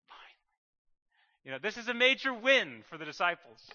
Finally. 0.08 1.44
You 1.44 1.52
know, 1.52 1.58
this 1.62 1.78
is 1.78 1.88
a 1.88 1.94
major 1.94 2.34
win 2.34 2.84
for 2.90 2.98
the 2.98 3.06
disciples. 3.06 3.68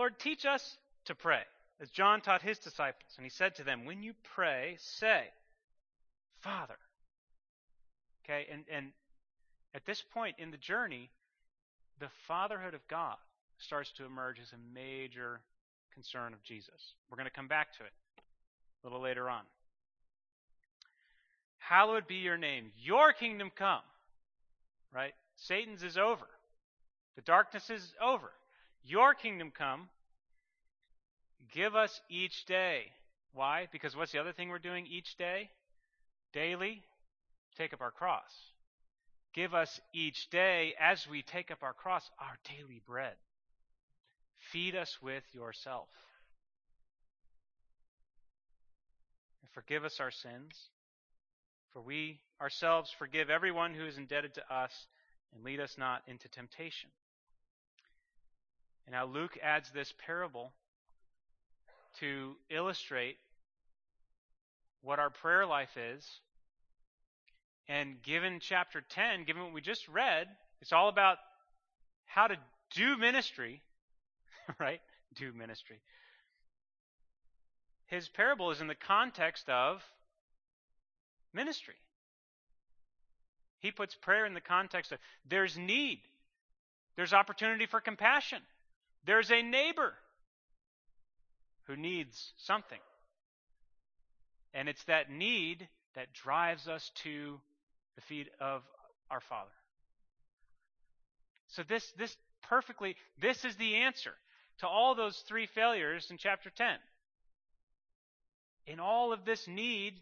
Lord, 0.00 0.18
teach 0.18 0.46
us 0.46 0.78
to 1.04 1.14
pray, 1.14 1.42
as 1.78 1.90
John 1.90 2.22
taught 2.22 2.40
his 2.40 2.58
disciples. 2.58 3.12
And 3.18 3.26
he 3.26 3.28
said 3.28 3.56
to 3.56 3.64
them, 3.64 3.84
When 3.84 4.02
you 4.02 4.14
pray, 4.34 4.76
say, 4.78 5.24
Father. 6.38 6.78
Okay, 8.24 8.46
and, 8.50 8.64
and 8.72 8.92
at 9.74 9.84
this 9.84 10.02
point 10.14 10.36
in 10.38 10.52
the 10.52 10.56
journey, 10.56 11.10
the 11.98 12.08
fatherhood 12.26 12.72
of 12.72 12.80
God 12.88 13.16
starts 13.58 13.92
to 13.98 14.06
emerge 14.06 14.40
as 14.40 14.50
a 14.54 14.74
major 14.74 15.42
concern 15.92 16.32
of 16.32 16.42
Jesus. 16.44 16.94
We're 17.10 17.18
going 17.18 17.28
to 17.28 17.30
come 17.30 17.48
back 17.48 17.74
to 17.74 17.84
it 17.84 17.92
a 18.82 18.86
little 18.86 19.02
later 19.02 19.28
on. 19.28 19.42
Hallowed 21.58 22.06
be 22.06 22.14
your 22.14 22.38
name. 22.38 22.72
Your 22.82 23.12
kingdom 23.12 23.50
come. 23.54 23.82
Right? 24.94 25.12
Satan's 25.36 25.82
is 25.82 25.98
over. 25.98 26.24
The 27.16 27.22
darkness 27.22 27.68
is 27.68 27.92
over. 28.00 28.30
Your 28.84 29.14
kingdom 29.14 29.52
come. 29.56 29.88
Give 31.52 31.74
us 31.74 32.00
each 32.08 32.44
day. 32.46 32.84
Why? 33.32 33.68
Because 33.72 33.96
what's 33.96 34.12
the 34.12 34.20
other 34.20 34.32
thing 34.32 34.48
we're 34.48 34.58
doing 34.58 34.86
each 34.86 35.16
day? 35.16 35.50
Daily, 36.32 36.82
take 37.56 37.72
up 37.72 37.80
our 37.80 37.90
cross. 37.90 38.30
Give 39.32 39.54
us 39.54 39.80
each 39.92 40.28
day, 40.30 40.74
as 40.80 41.06
we 41.08 41.22
take 41.22 41.50
up 41.50 41.62
our 41.62 41.72
cross, 41.72 42.08
our 42.18 42.36
daily 42.56 42.80
bread. 42.86 43.14
Feed 44.38 44.74
us 44.74 44.98
with 45.00 45.22
yourself. 45.32 45.88
And 49.42 49.50
forgive 49.52 49.84
us 49.84 50.00
our 50.00 50.10
sins, 50.10 50.70
for 51.72 51.80
we 51.80 52.18
ourselves 52.40 52.90
forgive 52.98 53.30
everyone 53.30 53.74
who 53.74 53.86
is 53.86 53.98
indebted 53.98 54.34
to 54.34 54.52
us, 54.52 54.72
and 55.32 55.44
lead 55.44 55.60
us 55.60 55.76
not 55.78 56.02
into 56.08 56.28
temptation. 56.28 56.90
And 58.86 58.92
now 58.94 59.06
Luke 59.06 59.38
adds 59.42 59.70
this 59.70 59.92
parable 60.06 60.52
to 61.98 62.36
illustrate 62.50 63.16
what 64.82 64.98
our 64.98 65.10
prayer 65.10 65.46
life 65.46 65.76
is. 65.76 66.06
And 67.68 68.02
given 68.02 68.38
chapter 68.40 68.80
10, 68.80 69.24
given 69.24 69.42
what 69.42 69.52
we 69.52 69.60
just 69.60 69.88
read, 69.88 70.26
it's 70.60 70.72
all 70.72 70.88
about 70.88 71.18
how 72.06 72.26
to 72.26 72.36
do 72.74 72.96
ministry, 72.96 73.62
right? 74.58 74.80
Do 75.14 75.32
ministry. 75.32 75.80
His 77.86 78.08
parable 78.08 78.50
is 78.50 78.60
in 78.60 78.66
the 78.66 78.74
context 78.74 79.48
of 79.48 79.82
ministry. 81.32 81.74
He 83.60 83.70
puts 83.70 83.94
prayer 83.94 84.26
in 84.26 84.34
the 84.34 84.40
context 84.40 84.92
of 84.92 84.98
there's 85.28 85.58
need, 85.58 86.00
there's 86.96 87.12
opportunity 87.12 87.66
for 87.66 87.80
compassion, 87.80 88.40
there's 89.06 89.30
a 89.30 89.42
neighbor 89.42 89.92
who 91.66 91.76
needs 91.76 92.32
something. 92.36 92.78
And 94.52 94.68
it's 94.68 94.82
that 94.84 95.10
need 95.10 95.68
that 95.94 96.12
drives 96.12 96.68
us 96.68 96.90
to 97.02 97.40
the 97.94 98.00
feet 98.02 98.28
of 98.40 98.62
our 99.10 99.20
Father. 99.20 99.50
So 101.48 101.62
this 101.68 101.92
this 101.98 102.16
perfectly 102.48 102.96
this 103.20 103.44
is 103.44 103.56
the 103.56 103.76
answer 103.76 104.12
to 104.58 104.66
all 104.66 104.94
those 104.94 105.16
three 105.28 105.46
failures 105.46 106.08
in 106.10 106.16
chapter 106.16 106.50
10. 106.50 106.76
In 108.66 108.80
all 108.80 109.12
of 109.12 109.24
this 109.24 109.46
need 109.48 109.94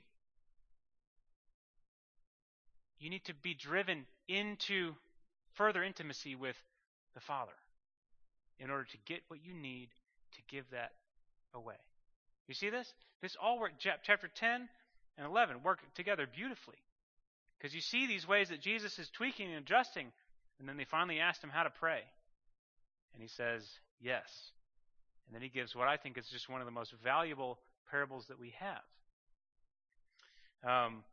you 2.98 3.11
need 3.11 3.24
to 3.24 3.34
be 3.34 3.54
driven 3.54 4.06
into 4.26 4.94
further 5.54 5.82
intimacy 5.82 6.34
with 6.34 6.56
the 7.14 7.20
Father 7.20 7.52
in 8.59 8.71
order 8.71 8.85
to 8.85 8.99
get 9.07 9.23
what 9.29 9.40
you 9.44 9.55
need 9.55 9.88
to 10.33 10.55
give 10.55 10.64
that 10.71 10.92
away. 11.55 11.77
You 12.47 12.55
see 12.55 12.71
this? 12.71 12.92
This 13.21 13.37
all 13.42 13.59
work 13.59 13.73
chapter 13.79 14.29
10 14.35 14.68
and 15.16 15.27
11 15.27 15.62
work 15.62 15.81
together 15.94 16.27
beautifully. 16.33 16.79
Because 17.59 17.75
you 17.75 17.81
see 17.81 18.07
these 18.07 18.27
ways 18.27 18.49
that 18.51 18.61
Jesus 18.61 18.99
is 18.99 19.11
tweaking 19.11 19.49
and 19.49 19.57
adjusting, 19.57 20.12
and 20.59 20.68
then 20.68 20.77
they 20.77 20.85
finally 20.85 21.18
asked 21.18 21.42
him 21.42 21.51
how 21.51 21.64
to 21.64 21.71
pray. 21.71 22.01
And 23.14 23.23
he 23.23 23.29
says, 23.29 23.64
Yes. 24.01 24.29
And 25.27 25.35
then 25.35 25.42
he 25.42 25.49
gives 25.49 25.75
what 25.75 25.88
I 25.88 25.97
think 25.97 26.16
is 26.16 26.27
just 26.33 26.49
one 26.49 26.61
of 26.61 26.66
the 26.66 26.73
most 26.73 26.94
valuable 27.03 27.59
parables 27.90 28.27
that 28.29 28.38
we 28.38 28.55
have. 28.61 28.81
Um, 30.64 31.05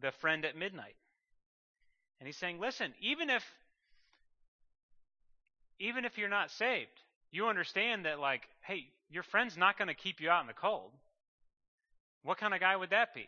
the 0.00 0.12
friend 0.20 0.44
at 0.44 0.56
midnight. 0.56 0.96
And 2.22 2.26
he's 2.28 2.36
saying, 2.36 2.60
listen, 2.60 2.94
even 3.00 3.30
if 3.30 3.42
even 5.80 6.04
if 6.04 6.16
you're 6.16 6.28
not 6.28 6.52
saved, 6.52 7.02
you 7.32 7.48
understand 7.48 8.04
that 8.04 8.20
like, 8.20 8.42
hey, 8.60 8.86
your 9.10 9.24
friend's 9.24 9.56
not 9.56 9.76
going 9.76 9.88
to 9.88 9.94
keep 9.94 10.20
you 10.20 10.30
out 10.30 10.40
in 10.40 10.46
the 10.46 10.52
cold. 10.52 10.92
What 12.22 12.38
kind 12.38 12.54
of 12.54 12.60
guy 12.60 12.76
would 12.76 12.90
that 12.90 13.12
be? 13.12 13.26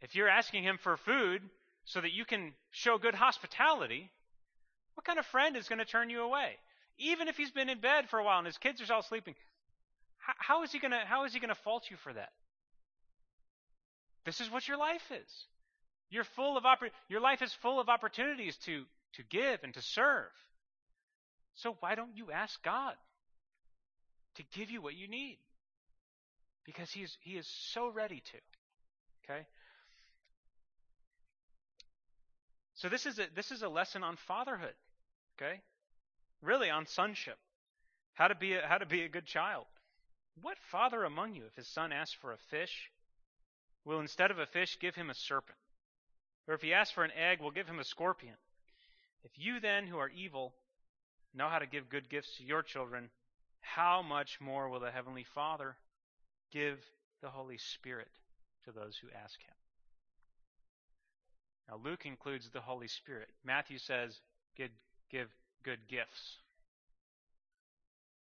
If 0.00 0.16
you're 0.16 0.28
asking 0.28 0.64
him 0.64 0.76
for 0.82 0.96
food 0.96 1.40
so 1.84 2.00
that 2.00 2.10
you 2.10 2.24
can 2.24 2.52
show 2.72 2.98
good 2.98 3.14
hospitality, 3.14 4.10
what 4.94 5.04
kind 5.04 5.20
of 5.20 5.26
friend 5.26 5.56
is 5.56 5.68
going 5.68 5.78
to 5.78 5.84
turn 5.84 6.10
you 6.10 6.22
away? 6.22 6.56
Even 6.98 7.28
if 7.28 7.36
he's 7.36 7.52
been 7.52 7.68
in 7.68 7.78
bed 7.78 8.08
for 8.08 8.18
a 8.18 8.24
while 8.24 8.38
and 8.38 8.46
his 8.48 8.58
kids 8.58 8.82
are 8.82 8.92
all 8.92 9.02
sleeping, 9.02 9.36
how, 10.18 10.32
how 10.36 10.62
is 10.64 10.72
he 10.72 10.80
going 10.80 10.90
to 10.90 11.02
how 11.06 11.26
is 11.26 11.32
he 11.32 11.38
going 11.38 11.54
to 11.54 11.62
fault 11.62 11.84
you 11.92 11.96
for 11.96 12.12
that? 12.12 12.32
This 14.24 14.40
is 14.40 14.50
what 14.50 14.66
your 14.66 14.78
life 14.78 15.12
is. 15.12 15.46
You're 16.10 16.24
full 16.24 16.56
of 16.56 16.64
oppor- 16.64 16.90
your 17.08 17.20
life 17.20 17.40
is 17.40 17.52
full 17.52 17.80
of 17.80 17.88
opportunities 17.88 18.56
to, 18.64 18.84
to 19.14 19.22
give 19.22 19.60
and 19.62 19.72
to 19.74 19.82
serve. 19.82 20.30
So 21.54 21.76
why 21.80 21.94
don't 21.94 22.16
you 22.16 22.32
ask 22.32 22.60
God 22.62 22.94
to 24.34 24.42
give 24.58 24.70
you 24.70 24.82
what 24.82 24.94
you 24.94 25.08
need? 25.08 25.38
Because 26.64 26.90
he 26.90 27.02
is, 27.02 27.16
he 27.20 27.32
is 27.36 27.46
so 27.46 27.88
ready 27.88 28.20
to. 28.20 28.38
Okay? 29.24 29.46
So 32.74 32.88
this 32.88 33.06
is 33.06 33.18
a, 33.18 33.26
this 33.34 33.50
is 33.50 33.62
a 33.62 33.68
lesson 33.68 34.02
on 34.02 34.16
fatherhood. 34.16 34.74
Okay? 35.36 35.60
Really 36.42 36.70
on 36.70 36.86
sonship. 36.86 37.36
How 38.14 38.28
to 38.28 38.34
be 38.34 38.54
a, 38.54 38.66
how 38.66 38.78
to 38.78 38.86
be 38.86 39.02
a 39.02 39.08
good 39.08 39.26
child. 39.26 39.66
What 40.42 40.56
father 40.70 41.04
among 41.04 41.34
you, 41.34 41.42
if 41.46 41.54
his 41.54 41.66
son 41.68 41.92
asks 41.92 42.16
for 42.20 42.32
a 42.32 42.38
fish, 42.50 42.90
will 43.84 44.00
instead 44.00 44.30
of 44.30 44.38
a 44.38 44.46
fish 44.46 44.78
give 44.80 44.94
him 44.94 45.10
a 45.10 45.14
serpent? 45.14 45.56
Or 46.48 46.54
if 46.54 46.62
he 46.62 46.72
asks 46.72 46.92
for 46.92 47.04
an 47.04 47.12
egg, 47.12 47.38
we'll 47.40 47.50
give 47.50 47.68
him 47.68 47.78
a 47.78 47.84
scorpion. 47.84 48.34
If 49.24 49.32
you 49.36 49.60
then, 49.60 49.86
who 49.86 49.98
are 49.98 50.08
evil, 50.08 50.54
know 51.34 51.48
how 51.48 51.58
to 51.58 51.66
give 51.66 51.88
good 51.88 52.08
gifts 52.08 52.36
to 52.38 52.44
your 52.44 52.62
children, 52.62 53.10
how 53.60 54.02
much 54.02 54.40
more 54.40 54.68
will 54.68 54.80
the 54.80 54.90
Heavenly 54.90 55.24
Father 55.34 55.76
give 56.52 56.78
the 57.22 57.28
Holy 57.28 57.58
Spirit 57.58 58.08
to 58.64 58.72
those 58.72 58.96
who 58.96 59.08
ask 59.22 59.40
him? 59.40 59.54
Now, 61.68 61.78
Luke 61.84 62.04
includes 62.04 62.48
the 62.50 62.60
Holy 62.60 62.88
Spirit. 62.88 63.28
Matthew 63.44 63.78
says, 63.78 64.18
give, 64.56 64.70
give 65.10 65.28
good 65.62 65.78
gifts. 65.88 66.38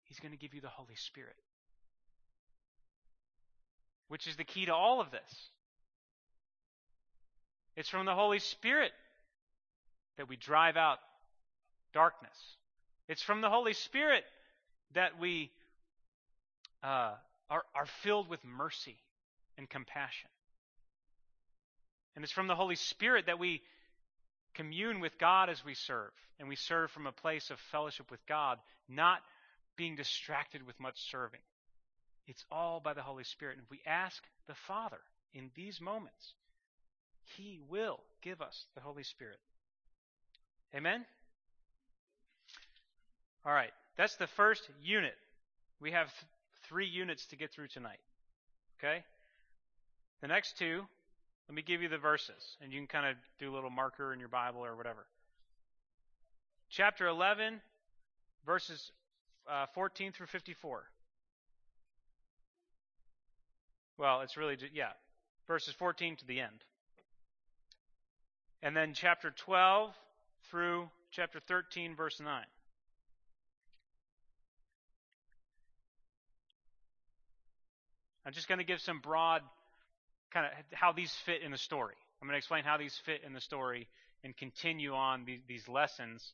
He's 0.04 0.20
going 0.20 0.32
to 0.32 0.38
give 0.38 0.52
you 0.52 0.60
the 0.60 0.68
Holy 0.68 0.96
Spirit, 0.96 1.36
which 4.08 4.26
is 4.26 4.36
the 4.36 4.44
key 4.44 4.66
to 4.66 4.74
all 4.74 5.00
of 5.00 5.10
this. 5.10 5.50
It's 7.76 7.88
from 7.88 8.06
the 8.06 8.14
Holy 8.14 8.38
Spirit 8.38 8.92
that 10.16 10.28
we 10.28 10.36
drive 10.36 10.76
out 10.76 10.98
darkness. 11.92 12.36
It's 13.08 13.22
from 13.22 13.40
the 13.40 13.50
Holy 13.50 13.72
Spirit 13.72 14.24
that 14.94 15.18
we 15.18 15.50
uh, 16.82 17.14
are, 17.48 17.62
are 17.74 17.86
filled 18.02 18.28
with 18.28 18.40
mercy 18.44 18.96
and 19.56 19.68
compassion. 19.68 20.30
And 22.14 22.24
it's 22.24 22.32
from 22.32 22.48
the 22.48 22.54
Holy 22.54 22.76
Spirit 22.76 23.26
that 23.26 23.38
we 23.38 23.62
commune 24.54 25.00
with 25.00 25.18
God 25.18 25.48
as 25.48 25.64
we 25.64 25.74
serve, 25.74 26.10
and 26.38 26.48
we 26.48 26.56
serve 26.56 26.90
from 26.90 27.06
a 27.06 27.12
place 27.12 27.50
of 27.50 27.58
fellowship 27.70 28.10
with 28.10 28.24
God, 28.26 28.58
not 28.88 29.20
being 29.76 29.94
distracted 29.96 30.66
with 30.66 30.78
much 30.80 31.00
serving. 31.10 31.40
It's 32.26 32.44
all 32.50 32.80
by 32.80 32.94
the 32.94 33.02
Holy 33.02 33.24
Spirit. 33.24 33.56
And 33.56 33.64
if 33.64 33.70
we 33.70 33.80
ask 33.86 34.22
the 34.46 34.54
Father 34.54 35.00
in 35.32 35.50
these 35.54 35.80
moments, 35.80 36.34
He 37.36 37.60
will 37.68 38.00
give 38.22 38.40
us 38.40 38.66
the 38.74 38.80
Holy 38.80 39.02
Spirit. 39.02 39.38
Amen? 40.74 41.04
All 43.44 43.52
right, 43.52 43.72
that's 43.96 44.16
the 44.16 44.26
first 44.26 44.68
unit. 44.82 45.14
We 45.80 45.92
have 45.92 46.08
th- 46.08 46.24
three 46.68 46.86
units 46.86 47.26
to 47.26 47.36
get 47.36 47.52
through 47.52 47.68
tonight. 47.68 48.00
Okay? 48.78 49.02
The 50.20 50.28
next 50.28 50.58
two, 50.58 50.82
let 51.48 51.54
me 51.54 51.62
give 51.62 51.82
you 51.82 51.88
the 51.88 51.98
verses, 51.98 52.56
and 52.62 52.72
you 52.72 52.78
can 52.78 52.86
kind 52.86 53.06
of 53.06 53.16
do 53.38 53.50
a 53.50 53.54
little 53.54 53.70
marker 53.70 54.12
in 54.12 54.20
your 54.20 54.28
Bible 54.28 54.64
or 54.64 54.76
whatever. 54.76 55.06
Chapter 56.68 57.06
11, 57.06 57.60
verses 58.46 58.92
uh, 59.50 59.66
14 59.74 60.12
through 60.12 60.26
54. 60.26 60.84
Well, 63.98 64.20
it's 64.20 64.36
really, 64.36 64.56
yeah, 64.72 64.92
verses 65.46 65.74
14 65.74 66.16
to 66.16 66.26
the 66.26 66.40
end. 66.40 66.64
And 68.62 68.76
then 68.76 68.92
chapter 68.94 69.30
12 69.30 69.92
through 70.50 70.88
chapter 71.10 71.40
13, 71.40 71.96
verse 71.96 72.20
9. 72.20 72.44
I'm 78.26 78.32
just 78.32 78.48
going 78.48 78.58
to 78.58 78.64
give 78.64 78.80
some 78.80 79.00
broad 79.00 79.42
kind 80.32 80.46
of 80.46 80.52
how 80.72 80.92
these 80.92 81.12
fit 81.24 81.42
in 81.42 81.50
the 81.50 81.58
story. 81.58 81.94
I'm 82.20 82.28
going 82.28 82.34
to 82.34 82.38
explain 82.38 82.64
how 82.64 82.76
these 82.76 82.96
fit 83.04 83.22
in 83.26 83.32
the 83.32 83.40
story 83.40 83.88
and 84.22 84.36
continue 84.36 84.92
on 84.92 85.24
these, 85.24 85.40
these 85.48 85.68
lessons. 85.68 86.32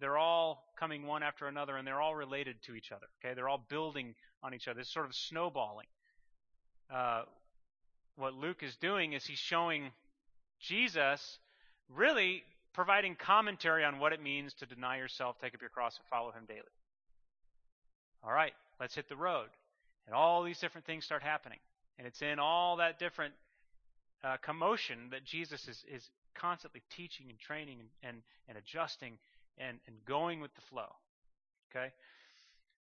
They're 0.00 0.16
all 0.16 0.64
coming 0.78 1.06
one 1.06 1.22
after 1.22 1.46
another, 1.46 1.76
and 1.76 1.86
they're 1.86 2.00
all 2.00 2.16
related 2.16 2.56
to 2.64 2.74
each 2.74 2.90
other. 2.90 3.06
Okay, 3.20 3.34
they're 3.34 3.48
all 3.48 3.64
building 3.68 4.14
on 4.42 4.54
each 4.54 4.66
other. 4.66 4.80
It's 4.80 4.92
sort 4.92 5.06
of 5.06 5.14
snowballing. 5.14 5.86
Uh, 6.92 7.22
what 8.16 8.34
Luke 8.34 8.62
is 8.62 8.74
doing 8.76 9.12
is 9.12 9.24
he's 9.24 9.38
showing 9.38 9.90
Jesus 10.58 11.38
really 11.94 12.42
providing 12.72 13.14
commentary 13.14 13.84
on 13.84 13.98
what 13.98 14.12
it 14.12 14.22
means 14.22 14.52
to 14.54 14.66
deny 14.66 14.98
yourself, 14.98 15.36
take 15.40 15.54
up 15.54 15.60
your 15.60 15.70
cross, 15.70 15.96
and 15.96 16.06
follow 16.08 16.30
him 16.30 16.44
daily. 16.46 16.60
All 18.22 18.32
right, 18.32 18.52
let's 18.80 18.94
hit 18.94 19.08
the 19.08 19.16
road. 19.16 19.48
And 20.06 20.14
all 20.14 20.42
these 20.42 20.58
different 20.58 20.86
things 20.86 21.04
start 21.04 21.22
happening. 21.22 21.58
And 21.98 22.06
it's 22.06 22.22
in 22.22 22.38
all 22.38 22.76
that 22.76 22.98
different 22.98 23.34
uh, 24.22 24.36
commotion 24.42 25.08
that 25.10 25.24
Jesus 25.24 25.66
is, 25.68 25.84
is 25.92 26.08
constantly 26.34 26.82
teaching 26.94 27.26
and 27.30 27.38
training 27.38 27.78
and, 27.80 27.88
and, 28.02 28.22
and 28.48 28.58
adjusting 28.58 29.18
and, 29.58 29.78
and 29.86 29.96
going 30.06 30.40
with 30.40 30.54
the 30.54 30.60
flow. 30.62 30.88
Okay? 31.70 31.92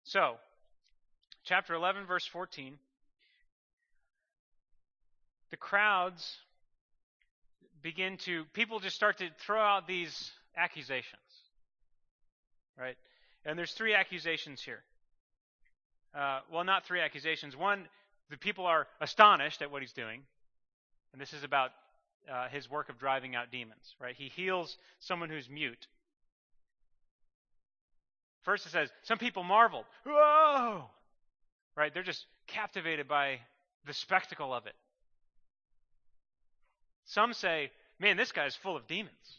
So, 0.04 0.34
chapter 1.44 1.74
11, 1.74 2.06
verse 2.06 2.26
14. 2.26 2.78
The 5.50 5.56
crowds 5.56 6.38
begin 7.84 8.16
to, 8.16 8.44
people 8.54 8.80
just 8.80 8.96
start 8.96 9.18
to 9.18 9.28
throw 9.46 9.60
out 9.60 9.86
these 9.86 10.32
accusations. 10.56 11.20
Right? 12.80 12.96
And 13.44 13.56
there's 13.56 13.72
three 13.72 13.94
accusations 13.94 14.62
here. 14.62 14.82
Uh, 16.18 16.40
well, 16.50 16.64
not 16.64 16.86
three 16.86 17.00
accusations. 17.00 17.56
One, 17.56 17.84
the 18.30 18.38
people 18.38 18.64
are 18.64 18.86
astonished 19.00 19.60
at 19.60 19.70
what 19.70 19.82
he's 19.82 19.92
doing. 19.92 20.22
And 21.12 21.20
this 21.20 21.34
is 21.34 21.44
about 21.44 21.70
uh, 22.32 22.48
his 22.48 22.70
work 22.70 22.88
of 22.88 22.98
driving 22.98 23.36
out 23.36 23.52
demons, 23.52 23.94
right? 24.00 24.14
He 24.16 24.28
heals 24.34 24.78
someone 25.00 25.28
who's 25.28 25.48
mute. 25.50 25.86
First, 28.42 28.66
it 28.66 28.70
says, 28.70 28.88
some 29.02 29.18
people 29.18 29.44
marveled. 29.44 29.84
Whoa! 30.06 30.84
Right? 31.76 31.92
They're 31.92 32.02
just 32.02 32.24
captivated 32.46 33.08
by 33.08 33.40
the 33.86 33.92
spectacle 33.92 34.54
of 34.54 34.66
it. 34.66 34.74
Some 37.04 37.32
say, 37.32 37.70
man, 37.98 38.16
this 38.16 38.32
guy's 38.32 38.56
full 38.56 38.76
of 38.76 38.86
demons. 38.86 39.38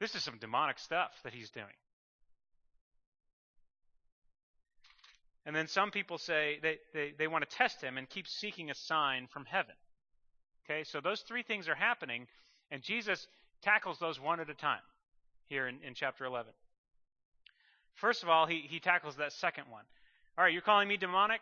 This 0.00 0.14
is 0.14 0.22
some 0.22 0.38
demonic 0.38 0.78
stuff 0.78 1.10
that 1.24 1.32
he's 1.32 1.50
doing. 1.50 1.66
And 5.46 5.54
then 5.54 5.68
some 5.68 5.90
people 5.90 6.18
say 6.18 6.58
they, 6.60 6.78
they, 6.92 7.12
they 7.16 7.28
want 7.28 7.48
to 7.48 7.56
test 7.56 7.80
him 7.80 7.96
and 7.96 8.08
keep 8.08 8.26
seeking 8.26 8.70
a 8.70 8.74
sign 8.74 9.28
from 9.32 9.44
heaven. 9.44 9.74
Okay, 10.64 10.82
so 10.82 11.00
those 11.00 11.20
three 11.20 11.44
things 11.44 11.68
are 11.68 11.76
happening, 11.76 12.26
and 12.72 12.82
Jesus 12.82 13.28
tackles 13.62 13.98
those 14.00 14.20
one 14.20 14.40
at 14.40 14.50
a 14.50 14.54
time 14.54 14.80
here 15.48 15.68
in, 15.68 15.76
in 15.86 15.94
chapter 15.94 16.24
11. 16.24 16.52
First 17.94 18.24
of 18.24 18.28
all, 18.28 18.46
he, 18.46 18.64
he 18.68 18.80
tackles 18.80 19.16
that 19.16 19.32
second 19.32 19.64
one. 19.70 19.84
All 20.36 20.44
right, 20.44 20.52
you're 20.52 20.62
calling 20.62 20.88
me 20.88 20.96
demonic? 20.96 21.40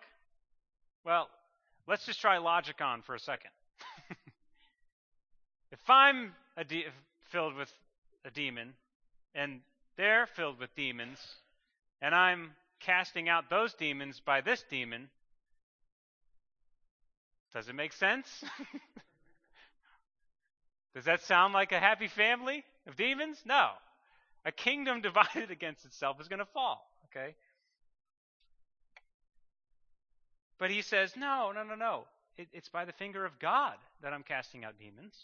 Well, 1.04 1.28
let's 1.88 2.04
just 2.04 2.20
try 2.20 2.36
logic 2.38 2.80
on 2.82 3.02
for 3.02 3.14
a 3.14 3.18
second. 3.18 3.50
If 5.74 5.90
I'm 5.90 6.32
de- 6.68 6.86
filled 7.30 7.56
with 7.56 7.72
a 8.24 8.30
demon, 8.30 8.74
and 9.34 9.60
they're 9.96 10.26
filled 10.26 10.60
with 10.60 10.74
demons, 10.76 11.18
and 12.00 12.14
I'm 12.14 12.52
casting 12.78 13.28
out 13.28 13.50
those 13.50 13.74
demons 13.74 14.20
by 14.24 14.40
this 14.40 14.64
demon. 14.70 15.10
Does 17.52 17.68
it 17.68 17.74
make 17.74 17.92
sense? 17.92 18.44
Does 20.94 21.06
that 21.06 21.22
sound 21.22 21.54
like 21.54 21.72
a 21.72 21.80
happy 21.80 22.06
family 22.06 22.62
of 22.86 22.94
demons? 22.94 23.42
No. 23.44 23.70
A 24.44 24.52
kingdom 24.52 25.00
divided 25.02 25.50
against 25.50 25.84
itself 25.84 26.20
is 26.20 26.28
going 26.28 26.38
to 26.38 26.44
fall, 26.44 26.86
okay? 27.06 27.34
But 30.58 30.70
he 30.70 30.82
says, 30.82 31.16
no, 31.16 31.50
no, 31.52 31.64
no, 31.64 31.74
no. 31.74 32.04
It, 32.36 32.46
it's 32.52 32.68
by 32.68 32.84
the 32.84 32.92
finger 32.92 33.24
of 33.24 33.40
God 33.40 33.74
that 34.02 34.12
I'm 34.12 34.22
casting 34.22 34.64
out 34.64 34.78
demons. 34.78 35.14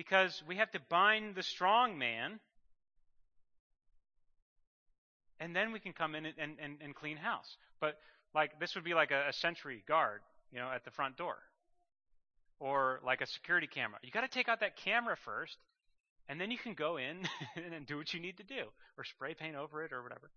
Because 0.00 0.42
we 0.48 0.56
have 0.56 0.70
to 0.70 0.80
bind 0.88 1.34
the 1.34 1.42
strong 1.42 1.98
man 1.98 2.40
and 5.38 5.54
then 5.54 5.72
we 5.72 5.78
can 5.78 5.92
come 5.92 6.14
in 6.14 6.24
and, 6.24 6.34
and, 6.38 6.78
and 6.80 6.94
clean 6.94 7.18
house. 7.18 7.58
But 7.82 7.98
like 8.34 8.58
this 8.58 8.74
would 8.76 8.84
be 8.84 8.94
like 8.94 9.10
a, 9.10 9.28
a 9.28 9.32
sentry 9.34 9.84
guard, 9.86 10.22
you 10.54 10.58
know, 10.58 10.70
at 10.74 10.86
the 10.86 10.90
front 10.90 11.18
door, 11.18 11.36
or 12.60 13.00
like 13.04 13.20
a 13.20 13.26
security 13.26 13.66
camera. 13.66 13.98
You 14.02 14.10
got 14.10 14.22
to 14.22 14.28
take 14.28 14.48
out 14.48 14.60
that 14.60 14.78
camera 14.78 15.18
first, 15.22 15.58
and 16.30 16.40
then 16.40 16.50
you 16.50 16.56
can 16.56 16.72
go 16.72 16.96
in 16.96 17.28
and 17.74 17.84
do 17.86 17.98
what 17.98 18.14
you 18.14 18.20
need 18.20 18.38
to 18.38 18.42
do, 18.42 18.62
or 18.96 19.04
spray 19.04 19.34
paint 19.34 19.54
over 19.54 19.84
it, 19.84 19.92
or 19.92 20.02
whatever. 20.02 20.30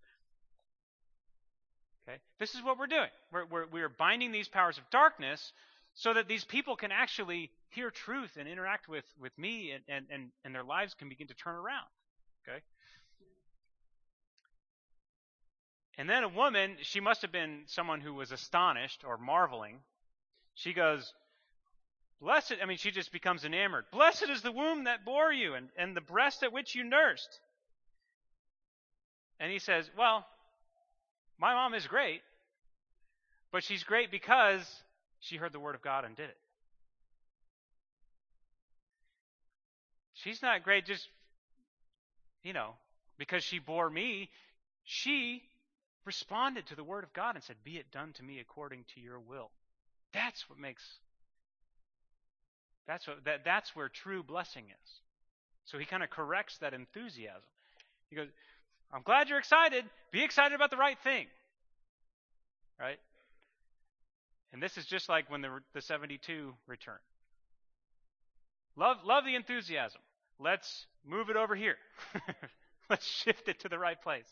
Okay, 2.06 2.18
this 2.38 2.54
is 2.54 2.62
what 2.62 2.78
we're 2.78 2.86
doing. 2.86 3.08
We're, 3.32 3.46
we're, 3.46 3.66
we're 3.72 3.88
binding 3.88 4.30
these 4.30 4.46
powers 4.46 4.76
of 4.76 4.84
darkness 4.90 5.54
so 5.94 6.12
that 6.12 6.28
these 6.28 6.44
people 6.44 6.76
can 6.76 6.92
actually 6.92 7.50
hear 7.70 7.90
truth 7.90 8.36
and 8.38 8.48
interact 8.48 8.88
with, 8.88 9.04
with 9.20 9.36
me, 9.38 9.70
and, 9.70 9.84
and, 9.88 10.06
and, 10.10 10.30
and 10.44 10.54
their 10.54 10.64
lives 10.64 10.94
can 10.94 11.08
begin 11.08 11.28
to 11.28 11.34
turn 11.34 11.54
around. 11.54 11.86
Okay. 12.46 12.58
And 15.96 16.10
then 16.10 16.24
a 16.24 16.28
woman, 16.28 16.76
she 16.82 17.00
must 17.00 17.22
have 17.22 17.30
been 17.30 17.62
someone 17.66 18.00
who 18.00 18.14
was 18.14 18.32
astonished 18.32 19.04
or 19.06 19.16
marveling. 19.16 19.78
She 20.54 20.72
goes, 20.72 21.12
Blessed, 22.20 22.54
I 22.62 22.66
mean, 22.66 22.78
she 22.78 22.90
just 22.90 23.12
becomes 23.12 23.44
enamored. 23.44 23.84
Blessed 23.92 24.28
is 24.30 24.42
the 24.42 24.52
womb 24.52 24.84
that 24.84 25.04
bore 25.04 25.32
you 25.32 25.54
and, 25.54 25.68
and 25.76 25.96
the 25.96 26.00
breast 26.00 26.42
at 26.42 26.52
which 26.52 26.74
you 26.74 26.82
nursed. 26.82 27.40
And 29.38 29.52
he 29.52 29.58
says, 29.58 29.88
Well, 29.96 30.26
my 31.38 31.54
mom 31.54 31.74
is 31.74 31.86
great, 31.86 32.22
but 33.52 33.62
she's 33.62 33.84
great 33.84 34.10
because 34.10 34.83
she 35.24 35.36
heard 35.36 35.52
the 35.52 35.60
word 35.60 35.74
of 35.74 35.82
God 35.82 36.04
and 36.04 36.14
did 36.14 36.28
it. 36.28 36.36
She's 40.14 40.42
not 40.42 40.62
great 40.62 40.86
just, 40.86 41.08
you 42.42 42.52
know, 42.52 42.70
because 43.18 43.42
she 43.42 43.58
bore 43.58 43.88
me. 43.88 44.30
She 44.84 45.42
responded 46.04 46.66
to 46.66 46.76
the 46.76 46.84
word 46.84 47.04
of 47.04 47.12
God 47.12 47.34
and 47.34 47.44
said, 47.44 47.56
Be 47.64 47.78
it 47.78 47.90
done 47.90 48.12
to 48.14 48.22
me 48.22 48.38
according 48.38 48.84
to 48.94 49.00
your 49.00 49.18
will. 49.18 49.50
That's 50.12 50.48
what 50.48 50.58
makes 50.58 50.82
that's 52.86 53.06
what 53.08 53.24
that, 53.24 53.44
that's 53.44 53.74
where 53.74 53.88
true 53.88 54.22
blessing 54.22 54.64
is. 54.64 54.90
So 55.64 55.78
he 55.78 55.86
kind 55.86 56.02
of 56.02 56.10
corrects 56.10 56.58
that 56.58 56.74
enthusiasm. 56.74 57.40
He 58.10 58.16
goes, 58.16 58.28
I'm 58.92 59.02
glad 59.02 59.30
you're 59.30 59.38
excited. 59.38 59.84
Be 60.12 60.22
excited 60.22 60.54
about 60.54 60.70
the 60.70 60.76
right 60.76 60.98
thing. 61.02 61.26
Right? 62.78 62.98
And 64.54 64.62
this 64.62 64.78
is 64.78 64.86
just 64.86 65.08
like 65.08 65.28
when 65.28 65.42
the, 65.42 65.50
the 65.74 65.82
72 65.82 66.54
return. 66.68 66.94
Love, 68.76 68.98
love 69.04 69.24
the 69.24 69.34
enthusiasm. 69.34 70.00
Let's 70.38 70.86
move 71.04 71.28
it 71.28 71.34
over 71.34 71.56
here. 71.56 71.74
Let's 72.90 73.04
shift 73.04 73.48
it 73.48 73.60
to 73.60 73.68
the 73.68 73.80
right 73.80 74.00
place. 74.00 74.28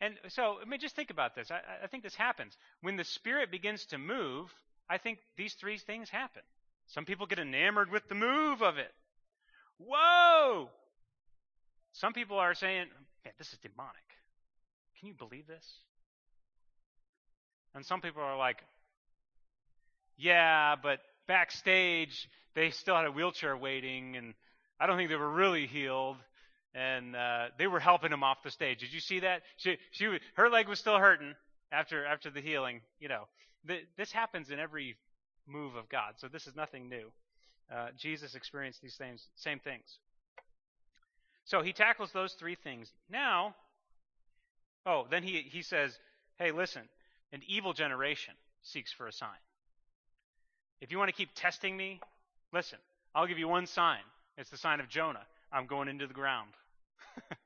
And 0.00 0.14
so, 0.28 0.56
I 0.62 0.64
mean, 0.64 0.80
just 0.80 0.96
think 0.96 1.10
about 1.10 1.34
this. 1.34 1.50
I, 1.50 1.60
I 1.84 1.88
think 1.88 2.02
this 2.02 2.14
happens. 2.14 2.56
When 2.80 2.96
the 2.96 3.04
Spirit 3.04 3.50
begins 3.50 3.84
to 3.86 3.98
move, 3.98 4.50
I 4.88 4.96
think 4.96 5.18
these 5.36 5.52
three 5.52 5.76
things 5.76 6.08
happen. 6.08 6.42
Some 6.86 7.04
people 7.04 7.26
get 7.26 7.38
enamored 7.38 7.90
with 7.90 8.08
the 8.08 8.14
move 8.14 8.62
of 8.62 8.78
it. 8.78 8.92
Whoa! 9.76 10.70
Some 11.92 12.14
people 12.14 12.38
are 12.38 12.54
saying, 12.54 12.86
man, 13.26 13.34
this 13.36 13.52
is 13.52 13.58
demonic. 13.58 13.96
Can 14.98 15.08
you 15.08 15.14
believe 15.14 15.46
this? 15.46 15.66
And 17.74 17.84
some 17.84 18.00
people 18.00 18.22
are 18.22 18.36
like, 18.36 18.62
yeah, 20.16 20.76
but 20.80 21.00
backstage 21.26 22.28
they 22.54 22.70
still 22.70 22.96
had 22.96 23.06
a 23.06 23.12
wheelchair 23.12 23.56
waiting, 23.56 24.16
and 24.16 24.34
I 24.78 24.86
don't 24.86 24.96
think 24.96 25.08
they 25.08 25.16
were 25.16 25.30
really 25.30 25.66
healed. 25.66 26.16
And 26.74 27.16
uh, 27.16 27.46
they 27.58 27.66
were 27.66 27.80
helping 27.80 28.12
him 28.12 28.22
off 28.22 28.44
the 28.44 28.50
stage. 28.50 28.78
Did 28.78 28.92
you 28.92 29.00
see 29.00 29.20
that? 29.20 29.42
She, 29.56 29.76
she, 29.90 30.18
her 30.34 30.48
leg 30.48 30.68
was 30.68 30.78
still 30.78 30.98
hurting 30.98 31.34
after 31.72 32.06
after 32.06 32.30
the 32.30 32.40
healing. 32.40 32.80
You 33.00 33.08
know, 33.08 33.24
th- 33.66 33.86
this 33.96 34.12
happens 34.12 34.50
in 34.50 34.60
every 34.60 34.96
move 35.48 35.74
of 35.74 35.88
God, 35.88 36.14
so 36.18 36.28
this 36.28 36.46
is 36.46 36.54
nothing 36.54 36.88
new. 36.88 37.10
Uh, 37.74 37.88
Jesus 37.96 38.36
experienced 38.36 38.80
these 38.82 38.94
same 38.94 39.16
same 39.34 39.58
things. 39.58 39.98
So 41.44 41.60
he 41.60 41.72
tackles 41.72 42.12
those 42.12 42.34
three 42.34 42.54
things. 42.54 42.92
Now, 43.10 43.56
oh, 44.86 45.06
then 45.10 45.24
he 45.24 45.48
he 45.50 45.62
says, 45.62 45.98
"Hey, 46.38 46.52
listen, 46.52 46.82
an 47.32 47.42
evil 47.46 47.72
generation 47.72 48.34
seeks 48.62 48.92
for 48.92 49.06
a 49.06 49.12
sign. 49.12 49.28
If 50.80 50.90
you 50.90 50.98
want 50.98 51.08
to 51.08 51.16
keep 51.16 51.30
testing 51.34 51.76
me, 51.76 52.00
listen, 52.52 52.78
I'll 53.14 53.26
give 53.26 53.38
you 53.38 53.48
one 53.48 53.66
sign. 53.66 54.00
It's 54.38 54.50
the 54.50 54.56
sign 54.56 54.80
of 54.80 54.88
Jonah. 54.88 55.26
I'm 55.52 55.66
going 55.66 55.88
into 55.88 56.06
the 56.06 56.14
ground. 56.14 56.50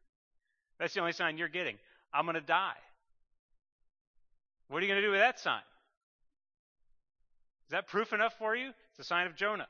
That's 0.79 0.95
the 0.95 1.01
only 1.01 1.13
sign 1.13 1.39
you're 1.39 1.49
getting. 1.49 1.77
I'm 2.13 2.27
going 2.27 2.35
to 2.35 2.41
die. 2.41 2.75
What 4.69 4.79
are 4.79 4.87
you 4.87 4.93
going 4.93 5.01
to 5.01 5.07
do 5.07 5.11
with 5.11 5.21
that 5.21 5.41
sign? 5.41 5.63
Is 7.67 7.71
that 7.71 7.89
proof 7.89 8.13
enough 8.13 8.35
for 8.39 8.55
you? 8.55 8.69
It's 8.69 8.99
the 8.99 9.05
sign 9.05 9.27
of 9.27 9.37
Jonah. 9.37 9.67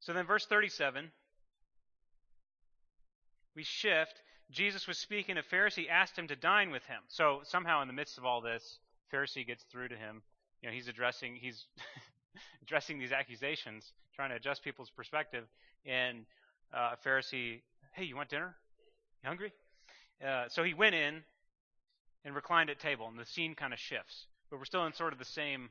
So 0.00 0.12
then, 0.12 0.26
verse 0.26 0.46
37, 0.46 1.10
we 3.56 3.64
shift. 3.64 4.22
Jesus 4.50 4.86
was 4.86 4.98
speaking. 4.98 5.38
A 5.38 5.42
Pharisee 5.42 5.88
asked 5.90 6.16
him 6.16 6.28
to 6.28 6.36
dine 6.36 6.70
with 6.70 6.84
him. 6.84 7.00
So 7.08 7.40
somehow, 7.44 7.82
in 7.82 7.88
the 7.88 7.94
midst 7.94 8.18
of 8.18 8.24
all 8.24 8.40
this, 8.40 8.78
Pharisee 9.12 9.46
gets 9.46 9.64
through 9.64 9.88
to 9.88 9.96
him. 9.96 10.22
You 10.62 10.68
know, 10.68 10.74
he's 10.74 10.88
addressing 10.88 11.36
he's 11.36 11.64
addressing 12.62 12.98
these 12.98 13.12
accusations, 13.12 13.92
trying 14.14 14.30
to 14.30 14.36
adjust 14.36 14.62
people's 14.62 14.90
perspective. 14.90 15.44
And 15.84 16.26
uh, 16.74 16.94
a 16.94 17.08
Pharisee, 17.08 17.60
hey, 17.92 18.04
you 18.04 18.16
want 18.16 18.28
dinner? 18.28 18.54
You 19.22 19.28
hungry? 19.28 19.52
Uh, 20.24 20.44
so 20.48 20.62
he 20.62 20.74
went 20.74 20.94
in 20.94 21.22
and 22.24 22.34
reclined 22.34 22.70
at 22.70 22.80
table, 22.80 23.06
and 23.08 23.18
the 23.18 23.26
scene 23.26 23.54
kind 23.54 23.72
of 23.72 23.78
shifts. 23.78 24.26
But 24.50 24.58
we're 24.58 24.64
still 24.64 24.86
in 24.86 24.92
sort 24.92 25.12
of 25.12 25.18
the 25.18 25.24
same. 25.24 25.70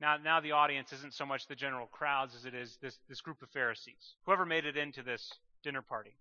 Now, 0.00 0.16
now 0.16 0.40
the 0.40 0.52
audience 0.52 0.92
isn't 0.92 1.14
so 1.14 1.26
much 1.26 1.46
the 1.46 1.56
general 1.56 1.86
crowds 1.86 2.34
as 2.36 2.44
it 2.44 2.54
is 2.54 2.78
this, 2.80 2.98
this 3.08 3.20
group 3.20 3.42
of 3.42 3.48
Pharisees, 3.50 4.14
whoever 4.26 4.46
made 4.46 4.64
it 4.64 4.76
into 4.76 5.02
this 5.02 5.32
dinner 5.62 5.82
party. 5.82 6.14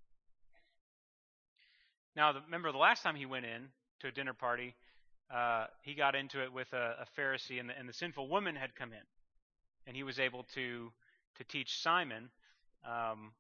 Now, 2.18 2.32
the, 2.32 2.42
remember 2.42 2.72
the 2.72 2.80
last 2.80 3.04
time 3.04 3.16
he 3.16 3.28
went 3.28 3.46
in 3.46 3.68
to 4.00 4.08
a 4.08 4.12
dinner 4.12 4.34
party, 4.34 4.74
uh, 5.32 5.68
he 5.84 5.94
got 5.94 6.16
into 6.16 6.42
it 6.44 6.52
with 6.52 6.74
a, 6.74 7.06
a 7.06 7.20
Pharisee, 7.20 7.60
and 7.60 7.70
the, 7.70 7.78
and 7.78 7.88
the, 7.88 7.94
sinful 7.94 8.28
woman 8.28 8.56
had 8.56 8.74
come 8.74 8.92
in, 8.92 9.06
and 9.86 9.96
he 9.96 10.02
was 10.02 10.18
able 10.18 10.44
to 10.56 10.92
to 11.38 11.44
teach 11.44 11.80
Simon 11.80 12.30
um, 12.84 13.34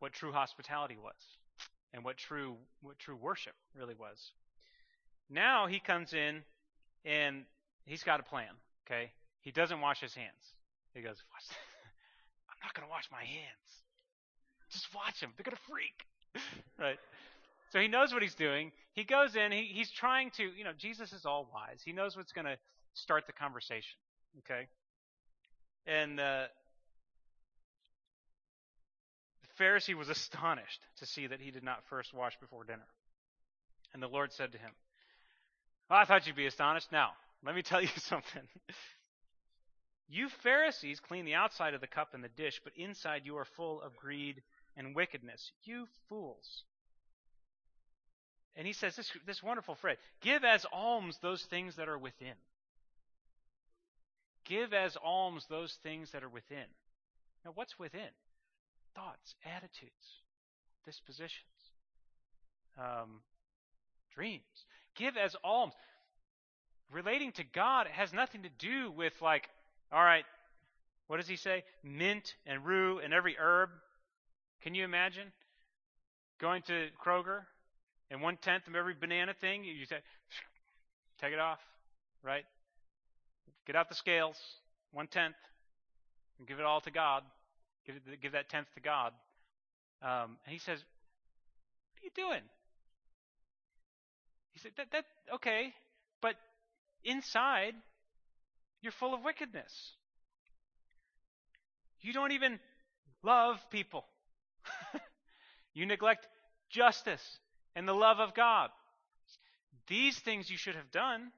what 0.00 0.12
true 0.12 0.32
hospitality 0.32 0.96
was, 1.00 1.14
and 1.94 2.04
what 2.04 2.16
true 2.16 2.56
what 2.82 2.98
true 2.98 3.14
worship 3.14 3.54
really 3.78 3.94
was. 3.94 4.32
Now 5.28 5.68
he 5.68 5.78
comes 5.78 6.12
in, 6.12 6.42
and 7.04 7.44
he's 7.84 8.02
got 8.02 8.18
a 8.18 8.24
plan. 8.24 8.50
Okay, 8.86 9.12
he 9.40 9.52
doesn't 9.52 9.80
wash 9.80 10.00
his 10.00 10.14
hands. 10.16 10.56
He 10.94 11.00
goes, 11.00 11.22
"I'm 12.50 12.58
not 12.64 12.74
going 12.74 12.88
to 12.88 12.90
wash 12.90 13.08
my 13.12 13.22
hands. 13.22 13.84
Just 14.72 14.92
watch 14.96 15.20
him. 15.20 15.30
They're 15.36 15.44
going 15.44 15.56
to 15.56 15.62
freak." 15.70 16.06
right. 16.78 16.98
So 17.70 17.78
he 17.80 17.88
knows 17.88 18.12
what 18.12 18.22
he's 18.22 18.34
doing. 18.34 18.72
He 18.92 19.04
goes 19.04 19.36
in. 19.36 19.52
He, 19.52 19.70
he's 19.72 19.90
trying 19.90 20.30
to, 20.32 20.42
you 20.42 20.64
know, 20.64 20.72
Jesus 20.76 21.12
is 21.12 21.24
all 21.24 21.48
wise. 21.54 21.80
He 21.84 21.92
knows 21.92 22.16
what's 22.16 22.32
going 22.32 22.46
to 22.46 22.56
start 22.94 23.26
the 23.26 23.32
conversation. 23.32 23.96
Okay? 24.38 24.66
And 25.86 26.18
uh, 26.18 26.44
the 29.42 29.64
Pharisee 29.64 29.94
was 29.94 30.08
astonished 30.08 30.80
to 30.98 31.06
see 31.06 31.28
that 31.28 31.40
he 31.40 31.52
did 31.52 31.62
not 31.62 31.84
first 31.88 32.12
wash 32.12 32.36
before 32.40 32.64
dinner. 32.64 32.86
And 33.94 34.02
the 34.02 34.08
Lord 34.08 34.32
said 34.32 34.52
to 34.52 34.58
him, 34.58 34.70
well, 35.88 35.98
I 35.98 36.04
thought 36.04 36.26
you'd 36.26 36.36
be 36.36 36.46
astonished. 36.46 36.92
Now, 36.92 37.10
let 37.44 37.54
me 37.54 37.62
tell 37.62 37.80
you 37.82 37.88
something. 37.96 38.42
you 40.08 40.28
Pharisees 40.28 40.98
clean 40.98 41.24
the 41.24 41.34
outside 41.34 41.74
of 41.74 41.80
the 41.80 41.86
cup 41.86 42.14
and 42.14 42.22
the 42.22 42.28
dish, 42.28 42.60
but 42.64 42.72
inside 42.76 43.22
you 43.24 43.36
are 43.36 43.44
full 43.44 43.80
of 43.80 43.96
greed 43.96 44.42
and 44.76 44.94
wickedness. 44.94 45.52
You 45.64 45.86
fools. 46.08 46.64
And 48.56 48.66
he 48.66 48.72
says 48.72 48.96
this, 48.96 49.10
this 49.26 49.42
wonderful 49.42 49.74
phrase 49.74 49.98
give 50.20 50.44
as 50.44 50.66
alms 50.72 51.18
those 51.22 51.42
things 51.42 51.76
that 51.76 51.88
are 51.88 51.98
within. 51.98 52.34
Give 54.44 54.72
as 54.72 54.96
alms 55.02 55.46
those 55.48 55.78
things 55.82 56.10
that 56.10 56.24
are 56.24 56.28
within. 56.28 56.66
Now, 57.44 57.52
what's 57.54 57.78
within? 57.78 58.10
Thoughts, 58.94 59.34
attitudes, 59.44 59.92
dispositions, 60.84 61.44
um, 62.78 63.20
dreams. 64.14 64.42
Give 64.96 65.16
as 65.16 65.36
alms. 65.44 65.74
Relating 66.92 67.30
to 67.32 67.44
God 67.44 67.86
has 67.92 68.12
nothing 68.12 68.42
to 68.42 68.48
do 68.58 68.90
with, 68.90 69.12
like, 69.22 69.48
all 69.92 70.02
right, 70.02 70.24
what 71.06 71.18
does 71.18 71.28
he 71.28 71.36
say? 71.36 71.62
Mint 71.84 72.34
and 72.46 72.64
rue 72.64 72.98
and 72.98 73.14
every 73.14 73.36
herb. 73.38 73.70
Can 74.62 74.74
you 74.74 74.84
imagine 74.84 75.32
going 76.40 76.62
to 76.62 76.88
Kroger 77.04 77.42
and 78.10 78.20
one 78.20 78.36
tenth 78.36 78.66
of 78.66 78.74
every 78.74 78.94
banana 78.94 79.32
thing, 79.40 79.64
you 79.64 79.86
say, 79.86 79.98
take 81.20 81.32
it 81.32 81.38
off, 81.38 81.60
right? 82.24 82.44
Get 83.66 83.76
out 83.76 83.88
the 83.88 83.94
scales, 83.94 84.36
one 84.92 85.06
tenth, 85.06 85.36
and 86.38 86.48
give 86.48 86.58
it 86.58 86.64
all 86.64 86.80
to 86.80 86.90
God. 86.90 87.22
Give, 87.86 87.96
it, 87.96 88.20
give 88.20 88.32
that 88.32 88.48
tenth 88.48 88.66
to 88.74 88.80
God. 88.80 89.12
Um, 90.02 90.38
and 90.44 90.52
he 90.52 90.58
says, 90.58 90.78
What 91.92 92.02
are 92.02 92.04
you 92.04 92.10
doing? 92.28 92.42
He 94.52 94.58
said, 94.58 94.72
that, 94.76 94.86
that, 94.92 95.04
okay, 95.36 95.72
but 96.20 96.34
inside, 97.04 97.74
you're 98.82 98.92
full 98.92 99.14
of 99.14 99.22
wickedness. 99.22 99.72
You 102.00 102.12
don't 102.12 102.32
even 102.32 102.58
love 103.22 103.58
people. 103.70 104.04
you 105.74 105.86
neglect 105.86 106.26
justice 106.70 107.38
and 107.74 107.86
the 107.86 107.94
love 107.94 108.20
of 108.20 108.34
God. 108.34 108.70
These 109.86 110.18
things 110.18 110.50
you 110.50 110.56
should 110.56 110.76
have 110.76 110.90
done 110.90 111.32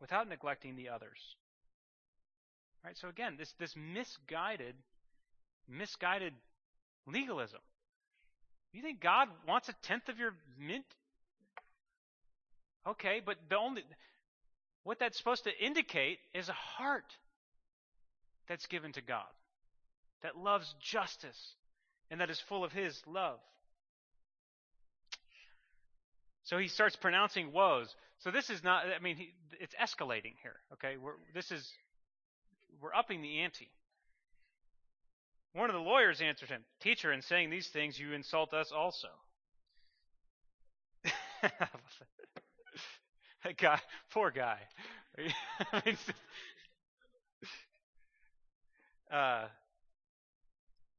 without 0.00 0.28
neglecting 0.28 0.76
the 0.76 0.88
others. 0.88 1.36
Right? 2.84 2.96
So 2.96 3.08
again, 3.08 3.34
this 3.38 3.52
this 3.58 3.74
misguided 3.76 4.74
misguided 5.68 6.32
legalism. 7.06 7.60
You 8.72 8.82
think 8.82 9.00
God 9.00 9.28
wants 9.46 9.68
a 9.68 9.74
tenth 9.82 10.08
of 10.08 10.18
your 10.18 10.34
mint? 10.58 10.84
Okay, 12.86 13.20
but 13.24 13.36
the 13.48 13.56
only 13.56 13.84
what 14.84 14.98
that's 14.98 15.18
supposed 15.18 15.44
to 15.44 15.64
indicate 15.64 16.18
is 16.34 16.48
a 16.48 16.52
heart 16.52 17.16
that's 18.48 18.66
given 18.66 18.92
to 18.92 19.02
God, 19.02 19.26
that 20.22 20.36
loves 20.36 20.74
justice, 20.80 21.54
and 22.10 22.20
that 22.20 22.30
is 22.30 22.40
full 22.40 22.64
of 22.64 22.72
His 22.72 23.02
love. 23.06 23.38
So 26.48 26.56
he 26.56 26.68
starts 26.68 26.96
pronouncing 26.96 27.52
woes. 27.52 27.94
So 28.20 28.30
this 28.30 28.48
is 28.48 28.64
not, 28.64 28.86
I 28.86 29.00
mean, 29.00 29.16
he, 29.16 29.34
it's 29.60 29.74
escalating 29.74 30.32
here, 30.42 30.56
okay? 30.72 30.96
We're, 30.96 31.12
this 31.34 31.50
is, 31.50 31.70
we're 32.80 32.94
upping 32.94 33.20
the 33.20 33.40
ante. 33.40 33.68
One 35.52 35.68
of 35.68 35.74
the 35.74 35.82
lawyers 35.82 36.22
answered 36.22 36.48
him, 36.48 36.64
Teacher, 36.80 37.12
in 37.12 37.20
saying 37.20 37.50
these 37.50 37.66
things, 37.66 38.00
you 38.00 38.14
insult 38.14 38.54
us 38.54 38.72
also. 38.72 39.08
that 41.42 41.70
guy, 43.58 43.78
poor 44.10 44.30
guy. 44.30 44.58
uh, 49.12 49.44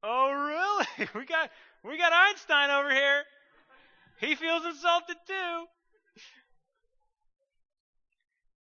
oh, 0.04 0.32
really? 0.32 1.10
We 1.16 1.26
got 1.26 1.50
we 1.84 1.98
got 1.98 2.14
Einstein 2.14 2.70
over 2.70 2.92
here. 2.92 3.24
He 4.20 4.36
feels 4.36 4.66
insulted 4.66 5.16
too. 5.28 5.66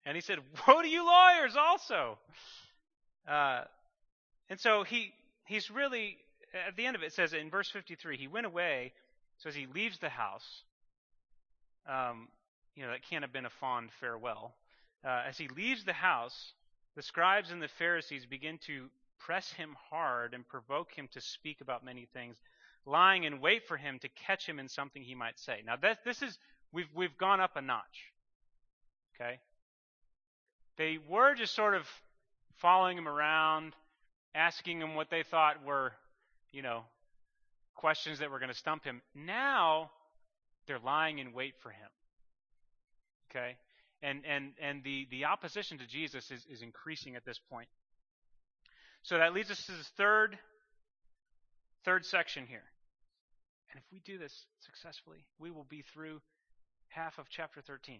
And 0.05 0.15
he 0.15 0.21
said, 0.21 0.39
Woe 0.67 0.81
to 0.81 0.87
you 0.87 1.05
lawyers 1.05 1.55
also. 1.57 2.17
Uh, 3.27 3.63
and 4.49 4.59
so 4.59 4.83
he 4.83 5.11
he's 5.45 5.69
really 5.69 6.17
at 6.67 6.75
the 6.75 6.85
end 6.85 6.95
of 6.95 7.03
it, 7.03 7.07
it 7.07 7.13
says 7.13 7.33
in 7.33 7.49
verse 7.49 7.69
53 7.69 8.17
he 8.17 8.27
went 8.27 8.45
away 8.45 8.93
so 9.37 9.49
as 9.49 9.55
he 9.55 9.65
leaves 9.65 9.99
the 9.99 10.07
house 10.07 10.63
um, 11.89 12.29
you 12.73 12.83
know 12.83 12.91
that 12.91 13.01
can't 13.09 13.23
have 13.23 13.33
been 13.33 13.45
a 13.45 13.49
fond 13.59 13.89
farewell 13.99 14.55
uh, 15.05 15.23
as 15.27 15.37
he 15.37 15.49
leaves 15.49 15.83
the 15.83 15.91
house 15.91 16.53
the 16.97 17.03
scribes 17.03 17.51
and 17.51 17.61
the 17.61 17.67
Pharisees 17.67 18.25
begin 18.25 18.57
to 18.65 18.89
press 19.19 19.51
him 19.51 19.75
hard 19.91 20.33
and 20.33 20.47
provoke 20.47 20.91
him 20.91 21.07
to 21.13 21.21
speak 21.21 21.61
about 21.61 21.85
many 21.85 22.07
things, 22.11 22.35
lying 22.87 23.25
in 23.25 23.41
wait 23.41 23.67
for 23.67 23.77
him 23.77 23.99
to 23.99 24.09
catch 24.25 24.47
him 24.47 24.59
in 24.59 24.69
something 24.69 25.03
he 25.03 25.13
might 25.13 25.37
say. 25.37 25.61
Now, 25.65 25.75
that, 25.81 25.99
this 26.05 26.21
is, 26.21 26.37
we've, 26.71 26.87
we've 26.95 27.17
gone 27.17 27.41
up 27.41 27.51
a 27.55 27.61
notch. 27.61 27.83
Okay? 29.15 29.39
They 30.77 30.97
were 31.09 31.35
just 31.35 31.53
sort 31.53 31.75
of 31.75 31.83
following 32.61 32.97
him 32.97 33.07
around, 33.07 33.73
asking 34.33 34.79
him 34.79 34.95
what 34.95 35.09
they 35.09 35.23
thought 35.23 35.65
were, 35.65 35.91
you 36.51 36.61
know, 36.61 36.83
questions 37.75 38.19
that 38.19 38.31
were 38.31 38.39
going 38.39 38.51
to 38.51 38.57
stump 38.57 38.83
him. 38.83 39.01
Now, 39.13 39.91
they're 40.65 40.79
lying 40.79 41.19
in 41.19 41.33
wait 41.33 41.55
for 41.61 41.69
him. 41.69 41.89
Okay? 43.29 43.57
And, 44.01 44.21
and, 44.25 44.51
and 44.61 44.83
the, 44.83 45.07
the 45.11 45.25
opposition 45.25 45.79
to 45.79 45.87
Jesus 45.87 46.31
is, 46.31 46.45
is 46.49 46.61
increasing 46.61 47.15
at 47.15 47.25
this 47.25 47.39
point. 47.49 47.67
So 49.03 49.17
that 49.17 49.33
leads 49.33 49.51
us 49.51 49.65
to 49.65 49.71
the 49.71 49.85
third, 49.97 50.37
third 51.83 52.05
section 52.05 52.45
here. 52.47 52.63
And 53.71 53.79
if 53.79 53.83
we 53.91 53.99
do 53.99 54.17
this 54.17 54.45
successfully, 54.59 55.25
we 55.39 55.51
will 55.51 55.65
be 55.69 55.81
through 55.81 56.21
half 56.89 57.17
of 57.17 57.29
chapter 57.29 57.61
13. 57.61 57.99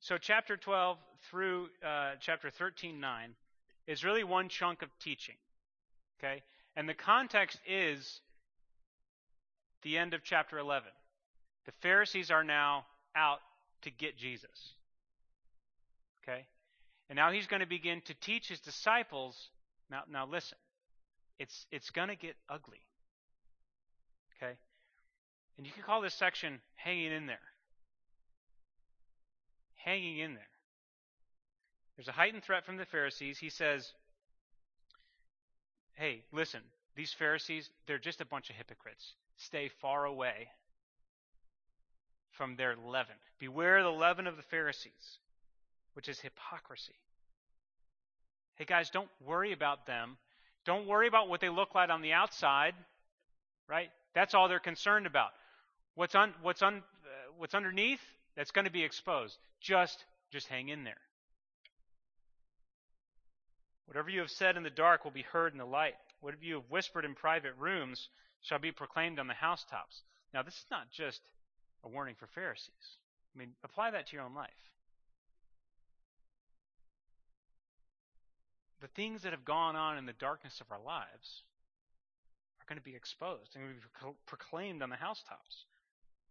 So, 0.00 0.18
chapter 0.18 0.56
12 0.56 0.98
through 1.30 1.68
uh, 1.82 2.12
chapter 2.20 2.50
13 2.50 3.00
9 3.00 3.34
is 3.86 4.04
really 4.04 4.24
one 4.24 4.48
chunk 4.48 4.82
of 4.82 4.90
teaching. 4.98 5.36
Okay? 6.18 6.42
And 6.76 6.88
the 6.88 6.94
context 6.94 7.58
is 7.66 8.20
the 9.82 9.96
end 9.96 10.12
of 10.14 10.22
chapter 10.22 10.58
11. 10.58 10.88
The 11.66 11.72
Pharisees 11.80 12.30
are 12.30 12.44
now 12.44 12.84
out 13.16 13.40
to 13.82 13.90
get 13.90 14.16
Jesus. 14.18 14.74
Okay? 16.22 16.44
And 17.08 17.16
now 17.16 17.30
he's 17.30 17.46
going 17.46 17.60
to 17.60 17.66
begin 17.66 18.00
to 18.06 18.14
teach 18.14 18.48
his 18.48 18.60
disciples. 18.60 19.50
Now, 19.90 20.02
now 20.10 20.26
listen. 20.26 20.58
It's, 21.38 21.66
it's 21.70 21.90
going 21.90 22.08
to 22.08 22.16
get 22.16 22.36
ugly. 22.48 22.80
Okay? 24.36 24.52
And 25.58 25.66
you 25.66 25.72
can 25.72 25.82
call 25.82 26.00
this 26.00 26.14
section 26.14 26.60
hanging 26.76 27.12
in 27.12 27.26
there 27.26 27.40
hanging 29.84 30.18
in 30.18 30.34
there. 30.34 30.42
There's 31.96 32.08
a 32.08 32.12
heightened 32.12 32.42
threat 32.42 32.64
from 32.64 32.76
the 32.76 32.86
Pharisees. 32.86 33.38
He 33.38 33.50
says, 33.50 33.92
Hey, 35.94 36.22
listen, 36.32 36.60
these 36.96 37.12
Pharisees, 37.12 37.70
they're 37.86 37.98
just 37.98 38.20
a 38.20 38.24
bunch 38.24 38.50
of 38.50 38.56
hypocrites. 38.56 39.12
Stay 39.36 39.70
far 39.80 40.06
away 40.06 40.48
from 42.32 42.56
their 42.56 42.74
leaven. 42.74 43.14
Beware 43.38 43.82
the 43.82 43.90
leaven 43.90 44.26
of 44.26 44.36
the 44.36 44.42
Pharisees, 44.42 45.18
which 45.94 46.08
is 46.08 46.20
hypocrisy. 46.20 46.94
Hey, 48.56 48.64
guys, 48.64 48.90
don't 48.90 49.08
worry 49.24 49.52
about 49.52 49.86
them. 49.86 50.16
Don't 50.64 50.86
worry 50.86 51.08
about 51.08 51.28
what 51.28 51.40
they 51.40 51.48
look 51.48 51.74
like 51.74 51.90
on 51.90 52.02
the 52.02 52.12
outside, 52.12 52.74
right? 53.68 53.90
That's 54.14 54.34
all 54.34 54.48
they're 54.48 54.60
concerned 54.60 55.06
about. 55.06 55.30
What's, 55.94 56.14
un, 56.14 56.32
what's, 56.42 56.62
un, 56.62 56.76
uh, 56.76 57.32
what's 57.36 57.54
underneath, 57.54 58.00
that's 58.36 58.50
going 58.50 58.64
to 58.64 58.70
be 58.70 58.84
exposed. 58.84 59.36
Just, 59.60 60.04
just 60.30 60.48
hang 60.48 60.68
in 60.68 60.84
there. 60.84 60.94
Whatever 63.86 64.10
you 64.10 64.20
have 64.20 64.30
said 64.30 64.56
in 64.56 64.62
the 64.62 64.70
dark 64.70 65.04
will 65.04 65.12
be 65.12 65.22
heard 65.22 65.52
in 65.52 65.58
the 65.58 65.64
light. 65.64 65.94
Whatever 66.20 66.44
you 66.44 66.54
have 66.54 66.70
whispered 66.70 67.04
in 67.04 67.14
private 67.14 67.54
rooms 67.58 68.08
shall 68.40 68.58
be 68.58 68.72
proclaimed 68.72 69.18
on 69.18 69.26
the 69.26 69.34
housetops. 69.34 70.02
Now, 70.32 70.42
this 70.42 70.54
is 70.54 70.66
not 70.70 70.90
just 70.90 71.20
a 71.84 71.88
warning 71.88 72.14
for 72.18 72.26
Pharisees. 72.26 72.98
I 73.34 73.38
mean, 73.38 73.50
apply 73.62 73.90
that 73.90 74.06
to 74.08 74.16
your 74.16 74.24
own 74.24 74.34
life. 74.34 74.50
The 78.84 78.88
things 78.88 79.22
that 79.22 79.32
have 79.32 79.46
gone 79.46 79.76
on 79.76 79.96
in 79.96 80.04
the 80.04 80.12
darkness 80.12 80.60
of 80.60 80.70
our 80.70 80.78
lives 80.78 81.42
are 82.60 82.66
going 82.68 82.76
to 82.76 82.84
be 82.84 82.94
exposed 82.94 83.56
and 83.56 83.64
going 83.64 83.76
to 83.76 83.80
be 83.80 84.12
proclaimed 84.26 84.82
on 84.82 84.90
the 84.90 84.96
housetops. 84.96 85.64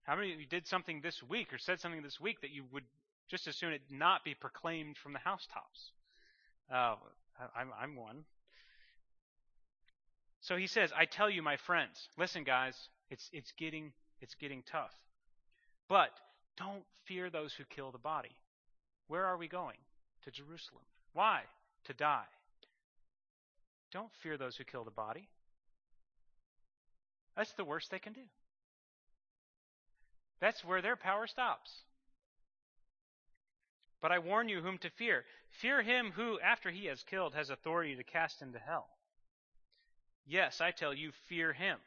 How 0.04 0.16
many 0.16 0.34
of 0.34 0.40
you 0.40 0.46
did 0.46 0.68
something 0.68 1.02
this 1.02 1.24
week 1.28 1.52
or 1.52 1.58
said 1.58 1.80
something 1.80 2.04
this 2.04 2.22
week 2.22 2.42
that 2.42 2.52
you 2.52 2.64
would 2.72 2.84
just 3.28 3.48
as 3.48 3.56
soon 3.56 3.74
it 3.74 3.82
not 3.90 4.24
be 4.24 4.36
proclaimed 4.36 4.98
from 4.98 5.14
the 5.14 5.20
housetops. 5.20 5.94
Uh, 6.72 6.94
I'm, 7.56 7.72
I'm 7.82 7.96
one. 7.96 8.24
So 10.42 10.56
he 10.56 10.68
says, 10.68 10.92
I 10.96 11.06
tell 11.06 11.32
you, 11.32 11.42
my 11.42 11.58
friends, 11.58 12.08
listen, 12.20 12.44
guys, 12.44 12.76
it's, 13.10 13.32
it's, 13.34 13.52
getting, 13.58 13.94
it's 14.22 14.36
getting 14.36 14.62
tough. 14.72 14.94
But 15.90 16.12
don't 16.56 16.84
fear 17.06 17.32
those 17.32 17.52
who 17.54 17.64
kill 17.76 17.90
the 17.90 17.98
body. 17.98 18.38
Where 19.08 19.26
are 19.26 19.38
we 19.38 19.48
going? 19.48 19.78
To 20.26 20.30
Jerusalem. 20.30 20.84
Why? 21.14 21.42
To 21.86 21.94
die. 21.96 22.26
Don't 23.94 24.12
fear 24.24 24.38
those 24.38 24.58
who 24.58 24.64
kill 24.64 24.84
the 24.84 24.92
body. 24.92 25.30
That's 27.38 27.54
the 27.54 27.64
worst 27.64 27.92
they 27.92 28.00
can 28.00 28.14
do. 28.14 28.22
That's 30.42 30.66
where 30.66 30.82
their 30.82 30.96
power 30.96 31.28
stops. 31.28 31.72
But 34.02 34.12
I 34.12 34.20
warn 34.20 34.50
you 34.50 34.62
whom 34.62 34.80
to 34.80 34.90
fear. 34.90 35.24
Fear 35.62 35.84
him 35.84 36.12
who, 36.16 36.40
after 36.40 36.72
he 36.72 36.88
has 36.88 37.04
killed, 37.04 37.36
has 37.36 37.50
authority 37.50 37.96
to 37.96 38.04
cast 38.04 38.42
into 38.42 38.60
hell. 38.60 38.88
Yes, 40.26 40.60
I 40.60 40.72
tell 40.72 40.94
you, 40.94 41.12
fear 41.30 41.54
him. 41.54 41.78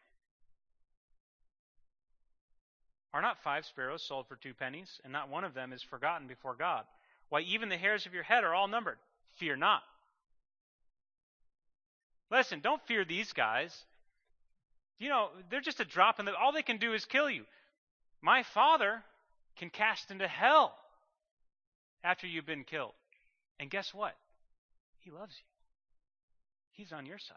Are 3.12 3.22
not 3.22 3.42
five 3.42 3.64
sparrows 3.66 4.02
sold 4.02 4.28
for 4.28 4.36
two 4.36 4.54
pennies, 4.54 5.00
and 5.04 5.12
not 5.12 5.28
one 5.28 5.44
of 5.44 5.54
them 5.54 5.72
is 5.72 5.82
forgotten 5.82 6.26
before 6.26 6.54
God? 6.54 6.84
Why, 7.28 7.40
even 7.40 7.68
the 7.68 7.76
hairs 7.76 8.06
of 8.06 8.14
your 8.14 8.22
head 8.22 8.44
are 8.44 8.54
all 8.54 8.68
numbered. 8.68 8.98
Fear 9.38 9.56
not. 9.56 9.82
Listen, 12.30 12.60
don't 12.60 12.82
fear 12.86 13.04
these 13.04 13.32
guys. 13.32 13.84
You 14.98 15.08
know, 15.08 15.28
they're 15.50 15.60
just 15.60 15.80
a 15.80 15.84
drop 15.84 16.18
in 16.18 16.24
the. 16.24 16.34
All 16.34 16.52
they 16.52 16.62
can 16.62 16.78
do 16.78 16.92
is 16.92 17.04
kill 17.04 17.30
you. 17.30 17.44
My 18.22 18.42
Father 18.54 19.02
can 19.56 19.70
cast 19.70 20.10
into 20.10 20.26
hell 20.26 20.74
after 22.02 22.26
you've 22.26 22.46
been 22.46 22.64
killed. 22.64 22.94
And 23.60 23.70
guess 23.70 23.92
what? 23.94 24.14
He 25.00 25.10
loves 25.10 25.34
you. 25.38 25.44
He's 26.72 26.92
on 26.92 27.06
your 27.06 27.18
side. 27.18 27.36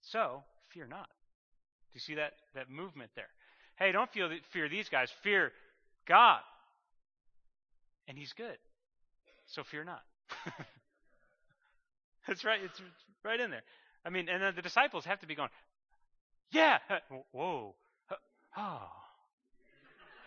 So, 0.00 0.42
fear 0.70 0.86
not. 0.86 1.08
Do 1.08 1.94
you 1.94 2.00
see 2.00 2.14
that, 2.14 2.32
that 2.54 2.70
movement 2.70 3.10
there? 3.14 3.28
Hey, 3.76 3.92
don't 3.92 4.10
feel, 4.10 4.30
fear 4.50 4.68
these 4.68 4.88
guys. 4.88 5.10
Fear 5.22 5.52
God. 6.06 6.40
And 8.06 8.16
He's 8.16 8.32
good. 8.32 8.56
So 9.46 9.62
fear 9.64 9.84
not. 9.84 10.02
That's 12.28 12.44
right. 12.44 12.60
It's 12.62 12.80
right 13.24 13.40
in 13.40 13.50
there. 13.50 13.62
I 14.04 14.10
mean, 14.10 14.28
and 14.28 14.42
then 14.42 14.54
the 14.54 14.62
disciples 14.62 15.04
have 15.06 15.18
to 15.20 15.26
be 15.26 15.34
going, 15.34 15.48
yeah, 16.52 16.78
uh, 16.88 16.98
whoa, 17.32 17.74
oh. 18.56 18.88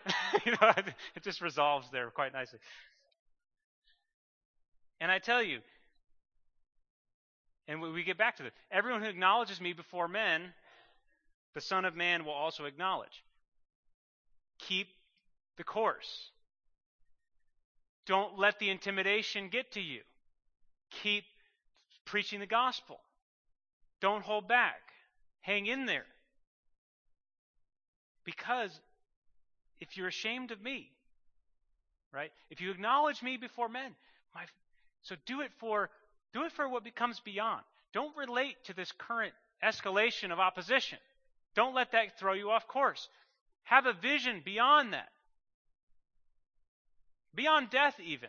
you 0.44 0.52
know, 0.52 0.72
it 1.14 1.22
just 1.22 1.40
resolves 1.40 1.88
there 1.90 2.10
quite 2.10 2.32
nicely. 2.32 2.58
And 5.00 5.10
I 5.10 5.20
tell 5.20 5.42
you, 5.42 5.60
and 7.68 7.80
we 7.80 8.02
get 8.02 8.18
back 8.18 8.36
to 8.36 8.42
this 8.42 8.52
everyone 8.70 9.02
who 9.02 9.08
acknowledges 9.08 9.60
me 9.60 9.72
before 9.72 10.08
men, 10.08 10.42
the 11.54 11.60
Son 11.60 11.84
of 11.84 11.94
Man 11.94 12.24
will 12.24 12.32
also 12.32 12.64
acknowledge. 12.64 13.22
Keep 14.58 14.88
the 15.56 15.64
course. 15.64 16.30
Don't 18.06 18.38
let 18.38 18.58
the 18.58 18.70
intimidation 18.70 19.48
get 19.48 19.72
to 19.72 19.80
you. 19.80 20.00
Keep 21.02 21.24
preaching 22.04 22.40
the 22.40 22.46
gospel. 22.46 23.00
Don't 24.00 24.22
hold 24.22 24.48
back. 24.48 24.80
Hang 25.40 25.66
in 25.66 25.86
there. 25.86 26.06
Because 28.24 28.70
if 29.80 29.96
you're 29.96 30.08
ashamed 30.08 30.50
of 30.50 30.62
me, 30.62 30.90
right? 32.12 32.30
If 32.50 32.60
you 32.60 32.70
acknowledge 32.70 33.22
me 33.22 33.36
before 33.36 33.68
men, 33.68 33.92
my 34.34 34.44
so 35.02 35.16
do 35.26 35.40
it 35.40 35.50
for 35.58 35.90
do 36.32 36.44
it 36.44 36.52
for 36.52 36.68
what 36.68 36.84
becomes 36.84 37.20
beyond. 37.20 37.62
Don't 37.92 38.16
relate 38.16 38.56
to 38.64 38.74
this 38.74 38.92
current 38.92 39.34
escalation 39.62 40.32
of 40.32 40.38
opposition. 40.38 40.98
Don't 41.54 41.74
let 41.74 41.92
that 41.92 42.18
throw 42.18 42.32
you 42.32 42.50
off 42.50 42.66
course. 42.66 43.08
Have 43.64 43.86
a 43.86 43.92
vision 43.92 44.40
beyond 44.44 44.92
that. 44.92 45.08
Beyond 47.34 47.70
death, 47.70 47.98
even. 48.00 48.28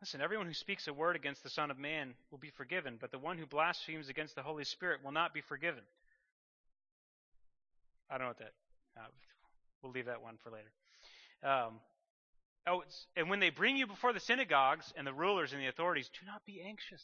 Listen, 0.00 0.20
everyone 0.20 0.46
who 0.46 0.54
speaks 0.54 0.88
a 0.88 0.92
word 0.92 1.16
against 1.16 1.42
the 1.42 1.50
Son 1.50 1.70
of 1.70 1.78
Man 1.78 2.14
will 2.30 2.38
be 2.38 2.50
forgiven, 2.50 2.96
but 3.00 3.10
the 3.10 3.18
one 3.18 3.36
who 3.36 3.46
blasphemes 3.46 4.08
against 4.08 4.34
the 4.34 4.42
Holy 4.42 4.64
Spirit 4.64 5.00
will 5.04 5.12
not 5.12 5.34
be 5.34 5.42
forgiven. 5.42 5.82
I 8.08 8.14
don't 8.14 8.22
know 8.22 8.28
what 8.28 8.38
that. 8.38 8.52
Uh, 8.96 9.06
we'll 9.82 9.92
leave 9.92 10.06
that 10.06 10.22
one 10.22 10.36
for 10.42 10.50
later. 10.50 10.70
Um, 11.42 11.74
Oh, 12.66 12.84
and 13.16 13.30
when 13.30 13.40
they 13.40 13.50
bring 13.50 13.76
you 13.76 13.86
before 13.86 14.12
the 14.12 14.20
synagogues 14.20 14.92
and 14.96 15.06
the 15.06 15.12
rulers 15.12 15.52
and 15.52 15.62
the 15.62 15.66
authorities, 15.66 16.10
do 16.20 16.26
not 16.26 16.44
be 16.44 16.60
anxious. 16.60 17.02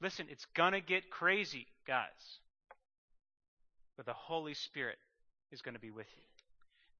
Listen, 0.00 0.26
it's 0.30 0.46
to 0.54 0.80
get 0.80 1.10
crazy, 1.10 1.66
guys. 1.86 2.06
But 3.96 4.06
the 4.06 4.12
Holy 4.12 4.54
Spirit 4.54 4.98
is 5.50 5.62
going 5.62 5.74
to 5.74 5.80
be 5.80 5.90
with 5.90 6.06
you. 6.16 6.22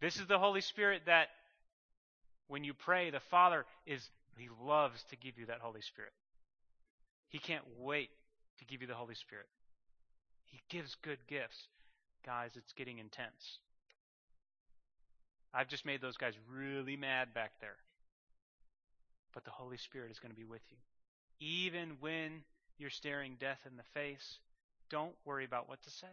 This 0.01 0.17
is 0.17 0.27
the 0.27 0.39
Holy 0.39 0.61
Spirit 0.61 1.03
that 1.07 1.29
when 2.49 2.65
you 2.65 2.75
pray, 2.75 3.11
the 3.11 3.21
Father 3.21 3.65
is 3.87 4.09
he 4.39 4.49
loves 4.65 5.03
to 5.11 5.17
give 5.17 5.39
you 5.39 5.47
that 5.47 5.61
Holy 5.61 5.81
Spirit. 5.81 6.13
He 7.29 7.39
can't 7.39 7.65
wait 7.79 8.11
to 8.59 8.65
give 8.65 8.83
you 8.83 8.87
the 8.87 8.95
Holy 8.95 9.15
Spirit. 9.15 9.47
He 10.47 10.61
gives 10.69 10.97
good 11.03 11.19
gifts. 11.29 11.69
Guys, 12.25 12.51
it's 12.57 12.73
getting 12.73 12.99
intense. 12.99 13.59
I've 15.55 15.69
just 15.69 15.87
made 15.87 16.01
those 16.01 16.17
guys 16.17 16.35
really 16.53 16.97
mad 16.97 17.33
back 17.35 17.53
there. 17.61 17.77
But 19.33 19.45
the 19.45 19.51
Holy 19.51 19.77
Spirit 19.77 20.11
is 20.11 20.19
going 20.19 20.33
to 20.33 20.37
be 20.37 20.45
with 20.45 20.63
you. 20.71 20.77
Even 21.39 21.97
when 22.01 22.43
you're 22.79 22.91
staring 22.91 23.37
death 23.39 23.61
in 23.71 23.77
the 23.77 23.83
face, 23.95 24.39
don't 24.91 25.15
worry 25.25 25.45
about 25.45 25.69
what 25.69 25.83
to 25.83 25.91
say. 25.91 26.07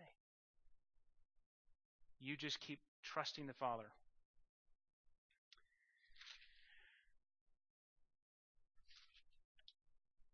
You 2.22 2.36
just 2.38 2.60
keep 2.60 2.80
trusting 3.04 3.48
the 3.48 3.54
Father. 3.54 3.86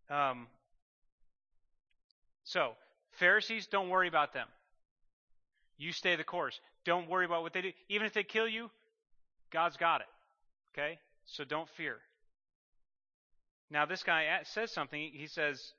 Um, 0.10 0.48
so, 2.44 2.72
Pharisees, 3.20 3.68
don't 3.68 3.90
worry 3.90 4.08
about 4.08 4.34
them. 4.34 4.48
You 5.78 5.92
stay 5.92 6.16
the 6.16 6.24
course. 6.24 6.60
Don't 6.84 7.10
worry 7.10 7.26
about 7.26 7.44
what 7.44 7.54
they 7.54 7.62
do. 7.62 7.72
Even 7.90 8.08
if 8.08 8.14
they 8.14 8.24
kill 8.24 8.48
you, 8.48 8.70
God's 9.52 9.78
got 9.78 10.02
it. 10.02 10.08
Okay? 10.74 11.00
So 11.26 11.44
don't 11.44 11.70
fear. 11.78 11.98
Now, 13.72 13.86
this 13.86 14.04
guy 14.04 14.40
says 14.44 14.72
something. 14.72 15.12
He 15.14 15.28
says, 15.28 15.74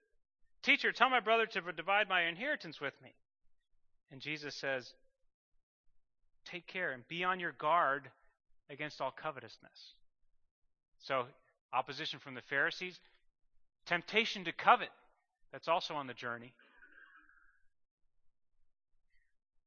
Teacher, 0.63 0.93
tell 0.93 1.11
my 1.11 1.21
brother 1.21 1.47
to 1.47 1.73
divide 1.73 2.09
my 2.09 2.23
inheritance 2.23 2.81
with 2.81 2.95
me. 3.03 3.13
And 4.13 4.21
Jesus 4.21 4.55
says, 4.55 4.93
Take 6.45 6.67
care 6.67 6.93
and 6.93 7.07
be 7.09 7.25
on 7.25 7.41
your 7.41 7.53
guard 7.53 8.11
against 8.71 9.01
all 9.01 9.11
covetousness. 9.11 9.95
So, 11.01 11.25
opposition 11.73 12.19
from 12.19 12.35
the 12.35 12.43
Pharisees, 12.43 12.99
temptation 13.87 14.45
to 14.45 14.53
covet. 14.53 14.91
That's 15.53 15.69
also 15.69 15.95
on 15.95 16.07
the 16.07 16.15
journey. 16.15 16.53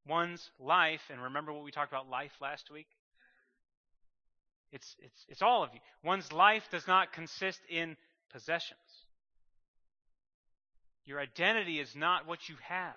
One's 0.07 0.49
life, 0.59 1.01
and 1.09 1.22
remember 1.22 1.53
what 1.53 1.64
we 1.64 1.72
talked 1.72 1.91
about 1.91 2.09
life 2.09 2.34
last 2.41 2.70
week? 2.72 2.88
It's, 4.72 4.95
it's, 4.99 5.26
it's 5.30 5.41
all 5.41 5.64
of 5.64 5.70
you. 5.74 5.80
One's 6.03 6.32
life 6.34 6.68
does 6.72 6.88
not 6.88 7.14
consist 7.14 7.59
in 7.70 7.95
possessions. 8.32 8.80
Your 11.05 11.20
identity 11.20 11.80
is 11.80 11.95
not 11.95 12.28
what 12.28 12.49
you 12.49 12.55
have, 12.68 12.95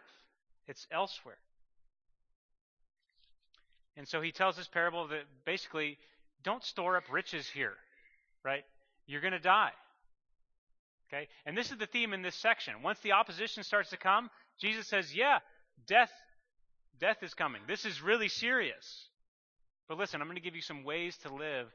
it's 0.67 0.87
elsewhere. 0.91 1.39
And 3.97 4.07
so 4.07 4.21
he 4.21 4.31
tells 4.31 4.57
this 4.57 4.69
parable 4.69 5.09
that 5.09 5.23
basically, 5.45 5.99
don't 6.43 6.62
store 6.62 6.97
up 6.97 7.05
riches 7.11 7.49
here, 7.49 7.73
right? 8.45 8.64
You're 9.07 9.23
going 9.23 9.33
to 9.33 9.39
die. 9.39 9.73
Okay? 11.09 11.28
And 11.44 11.57
this 11.57 11.70
is 11.70 11.78
the 11.78 11.86
theme 11.86 12.12
in 12.12 12.22
this 12.22 12.34
section. 12.34 12.74
Once 12.82 12.98
the 13.00 13.12
opposition 13.12 13.62
starts 13.62 13.90
to 13.90 13.96
come, 13.96 14.30
Jesus 14.61 14.88
says, 14.88 15.14
yeah, 15.14 15.38
death 15.86 16.11
death 16.98 17.22
is 17.22 17.34
coming. 17.34 17.61
This 17.66 17.84
is 17.84 18.02
really 18.02 18.28
serious. 18.28 19.09
But 19.88 19.98
listen, 19.98 20.20
I'm 20.20 20.26
going 20.26 20.36
to 20.36 20.42
give 20.42 20.57
you 20.57 20.62
some 20.62 20.82
ways 20.82 21.16
to 21.18 21.34
live 21.34 21.68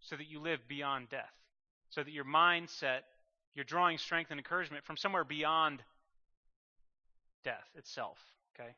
so 0.00 0.16
that 0.16 0.26
you 0.28 0.40
live 0.40 0.60
beyond 0.68 1.08
death. 1.10 1.32
So 1.90 2.02
that 2.02 2.10
your 2.10 2.24
mindset, 2.24 3.00
you're 3.54 3.64
drawing 3.64 3.98
strength 3.98 4.30
and 4.30 4.38
encouragement 4.38 4.84
from 4.84 4.96
somewhere 4.96 5.24
beyond 5.24 5.82
death 7.44 7.68
itself. 7.74 8.18
Okay? 8.54 8.70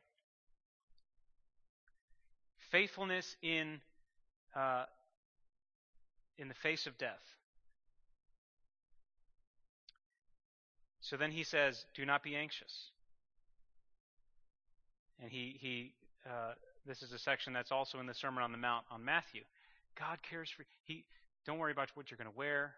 Faithfulness 2.71 3.35
in 3.41 3.79
uh, 4.55 4.85
in 6.37 6.47
the 6.47 6.53
face 6.53 6.87
of 6.87 6.97
death. 6.97 7.21
So 11.05 11.17
then 11.17 11.31
he 11.31 11.43
says, 11.43 11.85
Do 11.93 12.03
not 12.03 12.23
be 12.23 12.35
anxious. 12.35 12.89
And 15.21 15.31
he, 15.31 15.55
he 15.59 15.91
uh, 16.25 16.53
this 16.87 17.03
is 17.03 17.13
a 17.13 17.19
section 17.19 17.53
that's 17.53 17.71
also 17.71 17.99
in 17.99 18.07
the 18.07 18.13
Sermon 18.13 18.43
on 18.43 18.51
the 18.51 18.57
Mount 18.57 18.85
on 18.89 19.05
Matthew. 19.05 19.41
God 19.99 20.17
cares 20.27 20.49
for 20.49 20.65
he. 20.83 21.05
Don't 21.45 21.59
worry 21.59 21.71
about 21.71 21.89
what 21.93 22.09
you're 22.09 22.17
going 22.17 22.31
to 22.31 22.37
wear. 22.37 22.73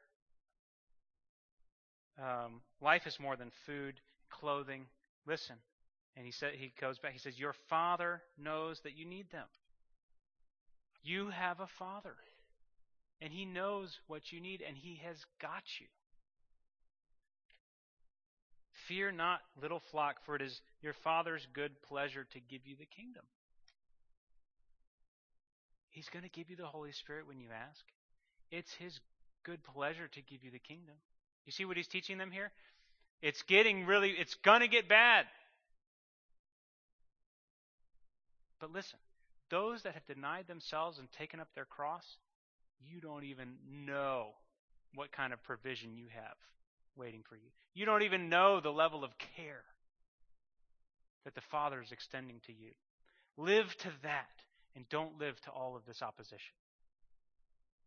Um, 2.22 2.62
life 2.82 3.08
is 3.08 3.18
more 3.18 3.38
than 3.38 3.50
food, 3.66 3.96
clothing. 4.30 4.86
Listen, 5.26 5.56
and 6.18 6.26
he 6.26 6.32
said 6.32 6.54
he 6.56 6.74
goes 6.82 7.00
back. 7.00 7.14
He 7.14 7.20
says, 7.20 7.40
"Your 7.40 7.56
Father 7.70 8.22
knows 8.38 8.82
that 8.82 8.98
you 8.98 9.06
need 9.06 9.32
them. 9.32 9.48
You 11.02 11.30
have 11.30 11.62
a 11.62 11.68
Father, 11.68 12.16
and 13.22 13.32
He 13.32 13.46
knows 13.46 14.00
what 14.08 14.34
you 14.34 14.42
need, 14.42 14.62
and 14.62 14.76
He 14.76 15.00
has 15.06 15.18
got 15.40 15.64
you." 15.80 15.88
Fear 18.88 19.12
not, 19.12 19.42
little 19.62 19.82
flock, 19.92 20.24
for 20.26 20.36
it 20.36 20.42
is 20.42 20.62
your 20.82 20.94
Father's 20.94 21.46
good 21.54 21.72
pleasure 21.84 22.26
to 22.32 22.40
give 22.40 22.66
you 22.66 22.76
the 22.78 22.86
kingdom. 22.86 23.24
He's 25.90 26.08
going 26.10 26.24
to 26.24 26.30
give 26.30 26.50
you 26.50 26.56
the 26.56 26.66
Holy 26.66 26.92
Spirit 26.92 27.28
when 27.28 27.40
you 27.40 27.48
ask. 27.52 27.84
It's 28.50 28.74
His 28.76 28.98
good 29.44 29.64
pleasure 29.64 30.08
to 30.08 30.22
give 30.22 30.44
you 30.44 30.52
the 30.52 30.60
kingdom. 30.60 30.96
You 31.46 31.52
see 31.52 31.66
what 31.66 31.76
He's 31.76 31.88
teaching 31.88 32.18
them 32.18 32.32
here? 32.32 32.52
It's 33.22 33.42
getting 33.44 33.86
really, 33.86 34.12
it's 34.12 34.36
going 34.36 34.62
to 34.62 34.68
get 34.68 34.88
bad. 34.88 35.26
But 38.60 38.72
listen, 38.72 39.00
those 39.50 39.84
that 39.84 39.96
have 39.96 40.06
denied 40.06 40.48
themselves 40.48 40.98
and 41.00 41.12
taken 41.12 41.40
up 41.40 41.48
their 41.56 41.66
cross, 41.66 42.06
you 42.80 43.02
don't 43.02 43.24
even 43.24 43.56
know 43.86 44.28
what 44.94 45.12
kind 45.12 45.34
of 45.34 45.44
provision 45.44 45.98
you 45.98 46.06
have 46.14 46.36
waiting 46.98 47.24
for 47.28 47.36
you. 47.36 47.50
You 47.74 47.86
don't 47.86 48.04
even 48.04 48.30
know 48.30 48.60
the 48.60 48.72
level 48.72 49.04
of 49.04 49.12
care 49.36 49.64
that 51.26 51.36
the 51.36 51.42
Father 51.42 51.82
is 51.82 51.92
extending 51.92 52.40
to 52.48 52.54
you. 52.54 52.72
Live 53.38 53.76
to 53.78 53.90
that 54.04 54.30
and 54.76 54.88
don't 54.90 55.20
live 55.20 55.40
to 55.42 55.52
all 55.52 55.76
of 55.76 55.86
this 55.86 56.02
opposition. 56.02 56.54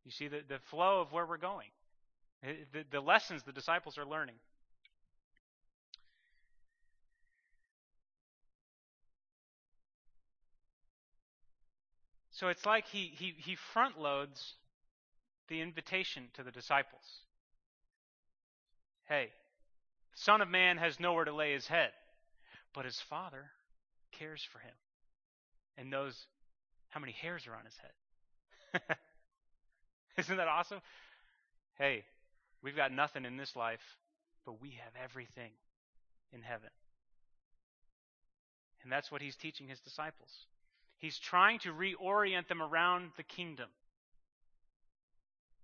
You 0.04 0.10
see 0.10 0.28
the, 0.28 0.40
the 0.48 0.58
flow 0.70 1.00
of 1.00 1.12
where 1.12 1.26
we're 1.26 1.36
going, 1.36 1.68
eh, 2.44 2.52
the, 2.72 2.84
the 2.90 3.00
lessons 3.00 3.42
the 3.42 3.52
disciples 3.52 3.98
are 3.98 4.04
learning. 4.04 4.36
So 12.32 12.48
it's 12.48 12.64
like 12.64 12.86
he, 12.86 13.12
he, 13.14 13.34
he 13.36 13.54
front 13.54 14.00
loads 14.00 14.54
the 15.48 15.60
invitation 15.60 16.28
to 16.34 16.42
the 16.42 16.50
disciples. 16.50 17.04
Hey, 19.10 19.30
Son 20.14 20.40
of 20.40 20.48
Man 20.48 20.76
has 20.76 21.00
nowhere 21.00 21.24
to 21.24 21.34
lay 21.34 21.52
his 21.52 21.66
head, 21.66 21.90
but 22.72 22.84
his 22.84 23.00
Father 23.10 23.50
cares 24.12 24.40
for 24.52 24.60
him 24.60 24.74
and 25.76 25.90
knows 25.90 26.16
how 26.90 27.00
many 27.00 27.10
hairs 27.20 27.48
are 27.48 27.56
on 27.56 27.64
his 27.64 27.74
head. 28.82 28.96
Isn't 30.18 30.36
that 30.36 30.46
awesome? 30.46 30.78
Hey, 31.76 32.04
we've 32.62 32.76
got 32.76 32.92
nothing 32.92 33.24
in 33.24 33.36
this 33.36 33.56
life, 33.56 33.82
but 34.46 34.62
we 34.62 34.78
have 34.84 34.92
everything 35.02 35.50
in 36.32 36.42
heaven. 36.42 36.70
And 38.84 38.92
that's 38.92 39.10
what 39.10 39.22
he's 39.22 39.34
teaching 39.34 39.66
his 39.66 39.80
disciples. 39.80 40.30
He's 40.98 41.18
trying 41.18 41.58
to 41.60 41.72
reorient 41.72 42.46
them 42.46 42.62
around 42.62 43.10
the 43.16 43.24
kingdom. 43.24 43.70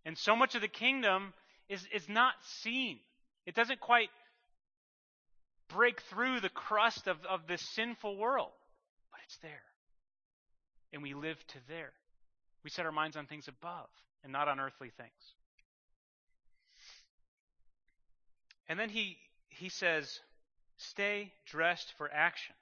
And 0.04 0.18
so 0.18 0.34
much 0.34 0.56
of 0.56 0.62
the 0.62 0.68
kingdom 0.68 1.32
is, 1.68 1.86
is 1.94 2.08
not 2.08 2.34
seen. 2.62 2.98
It 3.46 3.54
doesn't 3.54 3.80
quite 3.80 4.10
break 5.68 6.00
through 6.02 6.40
the 6.40 6.48
crust 6.48 7.06
of, 7.06 7.16
of 7.28 7.46
this 7.46 7.62
sinful 7.74 8.16
world, 8.16 8.52
but 9.10 9.20
it's 9.24 9.38
there. 9.38 9.62
And 10.92 11.02
we 11.02 11.14
live 11.14 11.38
to 11.48 11.58
there. 11.68 11.92
We 12.64 12.70
set 12.70 12.86
our 12.86 12.92
minds 12.92 13.16
on 13.16 13.26
things 13.26 13.48
above 13.48 13.88
and 14.24 14.32
not 14.32 14.48
on 14.48 14.58
earthly 14.58 14.90
things. 14.96 15.10
And 18.68 18.78
then 18.78 18.88
he, 18.88 19.16
he 19.48 19.68
says, 19.68 20.20
stay 20.76 21.32
dressed 21.46 21.92
for 21.96 22.10
action. 22.12 22.54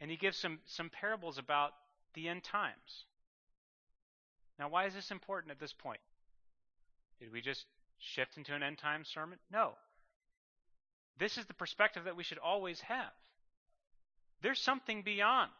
And 0.00 0.10
he 0.10 0.16
gives 0.16 0.38
some, 0.38 0.58
some 0.66 0.90
parables 0.90 1.38
about 1.38 1.72
the 2.14 2.28
end 2.28 2.44
times. 2.44 3.04
Now, 4.58 4.70
why 4.70 4.86
is 4.86 4.94
this 4.94 5.10
important 5.10 5.50
at 5.50 5.60
this 5.60 5.72
point? 5.72 6.00
Did 7.20 7.32
we 7.32 7.40
just 7.40 7.66
shift 7.98 8.36
into 8.36 8.54
an 8.54 8.62
end 8.62 8.78
time 8.78 9.04
sermon? 9.04 9.38
No. 9.52 9.72
This 11.18 11.38
is 11.38 11.46
the 11.46 11.54
perspective 11.54 12.04
that 12.04 12.16
we 12.16 12.24
should 12.24 12.38
always 12.38 12.80
have. 12.80 13.12
There's 14.42 14.60
something 14.60 15.02
beyond. 15.02 15.50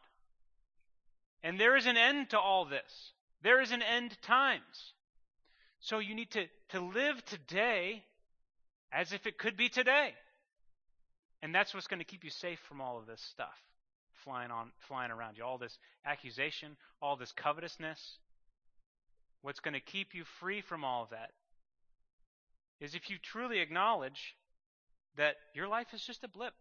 And 1.43 1.59
there 1.59 1.75
is 1.75 1.85
an 1.85 1.97
end 1.97 2.31
to 2.31 2.39
all 2.39 2.65
this. 2.65 3.11
There 3.41 3.61
is 3.61 3.71
an 3.71 3.81
end 3.81 4.17
times. 4.21 4.93
So 5.79 5.99
you 5.99 6.15
need 6.15 6.31
to, 6.31 6.45
to 6.69 6.79
live 6.81 7.23
today 7.25 8.03
as 8.91 9.13
if 9.13 9.25
it 9.27 9.37
could 9.37 9.57
be 9.57 9.69
today. 9.69 10.13
And 11.41 11.53
that's 11.53 11.73
what's 11.73 11.87
going 11.87 11.99
to 11.99 12.05
keep 12.05 12.23
you 12.23 12.29
safe 12.29 12.59
from 12.67 12.81
all 12.81 12.97
of 12.97 13.05
this 13.05 13.21
stuff 13.21 13.57
flying 14.23 14.51
on 14.51 14.71
flying 14.87 15.11
around 15.11 15.37
you, 15.37 15.43
all 15.43 15.57
this 15.57 15.77
accusation, 16.05 16.75
all 17.01 17.15
this 17.15 17.31
covetousness. 17.31 18.17
What's 19.41 19.59
going 19.59 19.75
to 19.75 19.79
keep 19.79 20.13
you 20.13 20.23
free 20.39 20.61
from 20.61 20.83
all 20.83 21.03
of 21.03 21.11
that 21.11 21.31
is 22.79 22.95
if 22.95 23.09
you 23.09 23.17
truly 23.21 23.59
acknowledge 23.59 24.35
that 25.17 25.35
your 25.53 25.67
life 25.67 25.87
is 25.93 26.01
just 26.01 26.23
a 26.23 26.27
blip. 26.27 26.53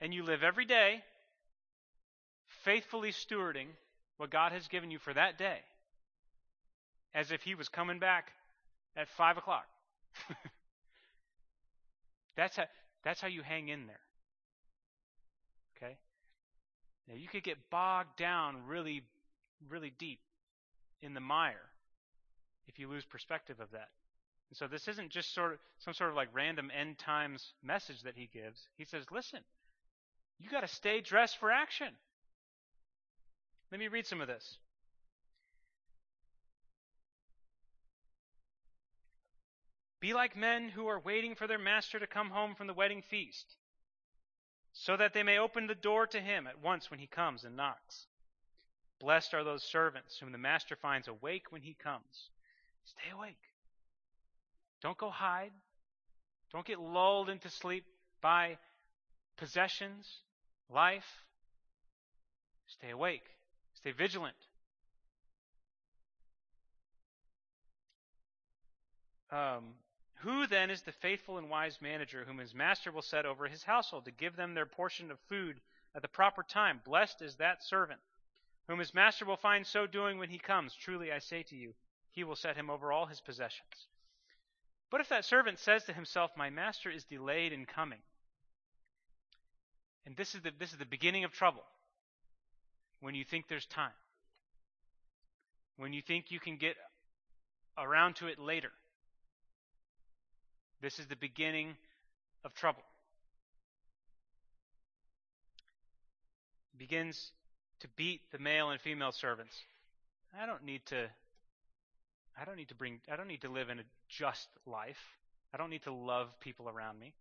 And 0.00 0.12
you 0.12 0.22
live 0.24 0.42
every 0.42 0.64
day 0.64 1.02
faithfully 2.64 3.10
stewarding 3.10 3.68
what 4.18 4.30
God 4.30 4.52
has 4.52 4.68
given 4.68 4.90
you 4.90 4.98
for 4.98 5.14
that 5.14 5.38
day 5.38 5.58
as 7.14 7.30
if 7.30 7.42
He 7.42 7.54
was 7.54 7.68
coming 7.68 7.98
back 7.98 8.32
at 8.96 9.08
5 9.08 9.38
o'clock. 9.38 9.66
that's, 12.36 12.56
how, 12.56 12.64
that's 13.04 13.20
how 13.20 13.28
you 13.28 13.42
hang 13.42 13.68
in 13.68 13.86
there. 13.86 14.00
Okay? 15.76 15.96
Now, 17.08 17.14
you 17.14 17.28
could 17.28 17.42
get 17.42 17.58
bogged 17.70 18.16
down 18.16 18.66
really, 18.66 19.02
really 19.68 19.92
deep 19.98 20.20
in 21.00 21.14
the 21.14 21.20
mire 21.20 21.68
if 22.68 22.78
you 22.78 22.88
lose 22.88 23.04
perspective 23.04 23.60
of 23.60 23.70
that. 23.72 23.88
And 24.52 24.56
so 24.58 24.66
this 24.66 24.86
isn't 24.86 25.08
just 25.08 25.34
sort 25.34 25.54
of 25.54 25.58
some 25.78 25.94
sort 25.94 26.10
of 26.10 26.16
like 26.16 26.28
random 26.34 26.70
end 26.78 26.98
times 26.98 27.54
message 27.64 28.02
that 28.02 28.16
he 28.16 28.28
gives. 28.30 28.68
He 28.76 28.84
says, 28.84 29.06
listen, 29.10 29.38
you 30.38 30.50
got 30.50 30.60
to 30.60 30.68
stay 30.68 31.00
dressed 31.00 31.38
for 31.38 31.50
action. 31.50 31.86
Let 33.70 33.80
me 33.80 33.88
read 33.88 34.06
some 34.06 34.20
of 34.20 34.28
this. 34.28 34.58
Be 40.02 40.12
like 40.12 40.36
men 40.36 40.68
who 40.68 40.86
are 40.86 41.00
waiting 41.00 41.34
for 41.34 41.46
their 41.46 41.58
master 41.58 41.98
to 41.98 42.06
come 42.06 42.28
home 42.28 42.54
from 42.54 42.66
the 42.66 42.74
wedding 42.74 43.00
feast, 43.00 43.56
so 44.74 44.98
that 44.98 45.14
they 45.14 45.22
may 45.22 45.38
open 45.38 45.66
the 45.66 45.74
door 45.74 46.06
to 46.08 46.20
him 46.20 46.46
at 46.46 46.62
once 46.62 46.90
when 46.90 47.00
he 47.00 47.06
comes 47.06 47.44
and 47.44 47.56
knocks. 47.56 48.06
Blessed 49.00 49.32
are 49.32 49.44
those 49.44 49.62
servants 49.62 50.18
whom 50.18 50.30
the 50.30 50.36
master 50.36 50.76
finds 50.76 51.08
awake 51.08 51.44
when 51.48 51.62
he 51.62 51.74
comes. 51.82 52.28
Stay 52.84 53.16
awake. 53.16 53.38
Don't 54.82 54.98
go 54.98 55.10
hide. 55.10 55.52
Don't 56.52 56.66
get 56.66 56.80
lulled 56.80 57.30
into 57.30 57.48
sleep 57.48 57.84
by 58.20 58.58
possessions, 59.36 60.06
life. 60.68 61.24
Stay 62.66 62.90
awake. 62.90 63.22
Stay 63.74 63.92
vigilant. 63.92 64.36
Um, 69.30 69.74
who 70.16 70.46
then 70.46 70.70
is 70.70 70.82
the 70.82 70.92
faithful 70.92 71.38
and 71.38 71.48
wise 71.48 71.78
manager 71.80 72.24
whom 72.26 72.38
his 72.38 72.54
master 72.54 72.92
will 72.92 73.02
set 73.02 73.24
over 73.24 73.48
his 73.48 73.62
household 73.62 74.04
to 74.04 74.10
give 74.10 74.36
them 74.36 74.54
their 74.54 74.66
portion 74.66 75.10
of 75.10 75.18
food 75.28 75.60
at 75.94 76.02
the 76.02 76.08
proper 76.08 76.42
time? 76.42 76.80
Blessed 76.84 77.22
is 77.22 77.36
that 77.36 77.64
servant 77.64 78.00
whom 78.68 78.78
his 78.78 78.94
master 78.94 79.24
will 79.24 79.36
find 79.36 79.66
so 79.66 79.86
doing 79.86 80.18
when 80.18 80.28
he 80.28 80.38
comes. 80.38 80.74
Truly 80.74 81.10
I 81.12 81.18
say 81.18 81.42
to 81.44 81.56
you, 81.56 81.74
he 82.10 82.24
will 82.24 82.36
set 82.36 82.56
him 82.56 82.68
over 82.68 82.92
all 82.92 83.06
his 83.06 83.20
possessions. 83.20 83.86
But 84.92 85.00
if 85.00 85.08
that 85.08 85.24
servant 85.24 85.58
says 85.58 85.84
to 85.84 85.92
himself, 85.94 86.30
My 86.36 86.50
master 86.50 86.90
is 86.90 87.02
delayed 87.04 87.54
in 87.54 87.64
coming, 87.64 87.98
and 90.04 90.14
this 90.14 90.34
is 90.34 90.42
the, 90.42 90.52
this 90.58 90.70
is 90.70 90.78
the 90.78 90.84
beginning 90.84 91.24
of 91.24 91.32
trouble, 91.32 91.62
when 93.00 93.14
you 93.14 93.24
think 93.24 93.48
there's 93.48 93.64
time, 93.66 93.94
when 95.78 95.94
you 95.94 96.02
think 96.02 96.30
you 96.30 96.38
can 96.38 96.58
get 96.58 96.76
around 97.78 98.16
to 98.16 98.26
it 98.26 98.38
later, 98.38 98.70
this 100.82 100.98
is 100.98 101.06
the 101.06 101.16
beginning 101.16 101.74
of 102.44 102.54
trouble. 102.54 102.82
begins 106.78 107.30
to 107.78 107.86
beat 107.94 108.20
the 108.32 108.38
male 108.40 108.70
and 108.70 108.80
female 108.80 109.12
servants. 109.12 109.54
I 110.36 110.46
don't 110.46 110.64
need 110.64 110.84
to 110.86 111.08
I 112.40 112.44
don't 112.44 112.56
need 112.56 112.68
to 112.68 112.74
bring 112.74 113.00
I 113.10 113.16
don't 113.16 113.28
need 113.28 113.42
to 113.42 113.48
live 113.48 113.70
in 113.70 113.78
a 113.78 113.84
just 114.08 114.48
life. 114.66 115.18
I 115.54 115.58
don't 115.58 115.70
need 115.70 115.82
to 115.82 115.92
love 115.92 116.28
people 116.40 116.68
around 116.68 116.98
me. 116.98 117.14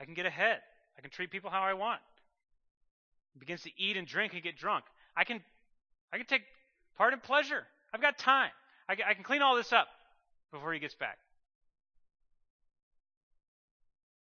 I 0.00 0.04
can 0.04 0.14
get 0.14 0.26
ahead. 0.26 0.60
I 0.96 1.00
can 1.00 1.10
treat 1.10 1.30
people 1.30 1.50
how 1.50 1.62
I 1.62 1.74
want. 1.74 2.00
Begins 3.38 3.62
to 3.62 3.70
eat 3.76 3.96
and 3.96 4.06
drink 4.06 4.32
and 4.34 4.42
get 4.42 4.56
drunk. 4.56 4.84
I 5.16 5.24
can 5.24 5.40
I 6.12 6.18
can 6.18 6.26
take 6.26 6.42
part 6.96 7.12
in 7.12 7.20
pleasure. 7.20 7.66
I've 7.92 8.02
got 8.02 8.18
time. 8.18 8.50
I 8.88 8.94
can, 8.94 9.04
I 9.08 9.14
can 9.14 9.24
clean 9.24 9.42
all 9.42 9.56
this 9.56 9.72
up 9.72 9.88
before 10.52 10.72
he 10.72 10.80
gets 10.80 10.94
back. 10.94 11.18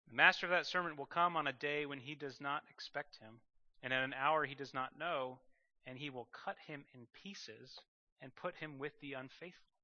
The 0.09 0.15
master 0.15 0.45
of 0.45 0.51
that 0.51 0.65
servant 0.65 0.97
will 0.97 1.05
come 1.05 1.35
on 1.35 1.47
a 1.47 1.53
day 1.53 1.85
when 1.85 1.99
he 1.99 2.15
does 2.15 2.39
not 2.39 2.63
expect 2.69 3.17
him, 3.17 3.39
and 3.83 3.91
at 3.91 4.03
an 4.03 4.13
hour 4.13 4.45
he 4.45 4.55
does 4.55 4.73
not 4.73 4.97
know, 4.97 5.39
and 5.85 5.97
he 5.97 6.09
will 6.09 6.27
cut 6.31 6.55
him 6.67 6.85
in 6.93 7.07
pieces 7.21 7.79
and 8.21 8.35
put 8.35 8.55
him 8.55 8.77
with 8.79 8.93
the 9.01 9.13
unfaithful. 9.13 9.74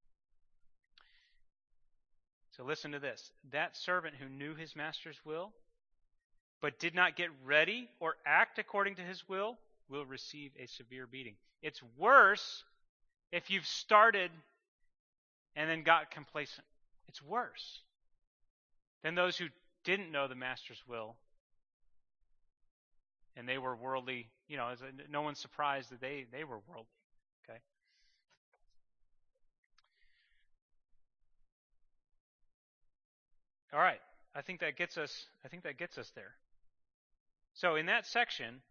So 2.62 2.68
listen 2.68 2.92
to 2.92 3.00
this. 3.00 3.32
That 3.54 3.76
servant 3.76 4.14
who 4.20 4.30
knew 4.30 4.54
his 4.54 4.76
master's 4.76 5.20
will, 5.26 5.52
but 6.62 6.78
did 6.78 6.94
not 6.94 7.16
get 7.16 7.30
ready 7.44 7.90
or 8.00 8.18
act 8.24 8.60
according 8.60 8.98
to 8.98 9.02
his 9.02 9.28
will, 9.28 9.58
will 9.90 10.06
receive 10.06 10.52
a 10.60 10.68
severe 10.68 11.08
beating. 11.08 11.34
It's 11.64 11.82
worse 11.98 12.64
if 13.32 13.50
you've 13.50 13.66
started 13.66 14.30
and 15.56 15.68
then 15.68 15.82
got 15.82 16.12
complacent. 16.12 16.68
It's 17.08 17.20
worse 17.24 17.80
than 19.02 19.16
those 19.16 19.38
who 19.38 19.48
didn't 19.84 20.12
know 20.12 20.28
the 20.28 20.36
master's 20.36 20.84
will 20.88 21.16
and 23.36 23.50
they 23.50 23.58
were 23.58 23.76
worldly, 23.76 24.28
you 24.48 24.58
know, 24.58 24.72
no 25.10 25.24
one's 25.24 25.40
surprised 25.40 25.90
that 25.90 26.00
they, 26.00 26.28
they 26.32 26.44
were 26.44 26.60
worldly. 26.68 27.01
All 33.74 33.80
right. 33.80 34.00
I 34.36 34.42
think 34.42 34.62
that 34.62 34.78
gets 34.78 34.98
us 34.98 35.26
I 35.44 35.48
think 35.48 35.64
that 35.64 35.78
gets 35.78 35.98
us 35.98 36.12
there. 36.16 36.34
So 37.54 37.76
in 37.76 37.88
that 37.88 38.06
section, 38.06 38.62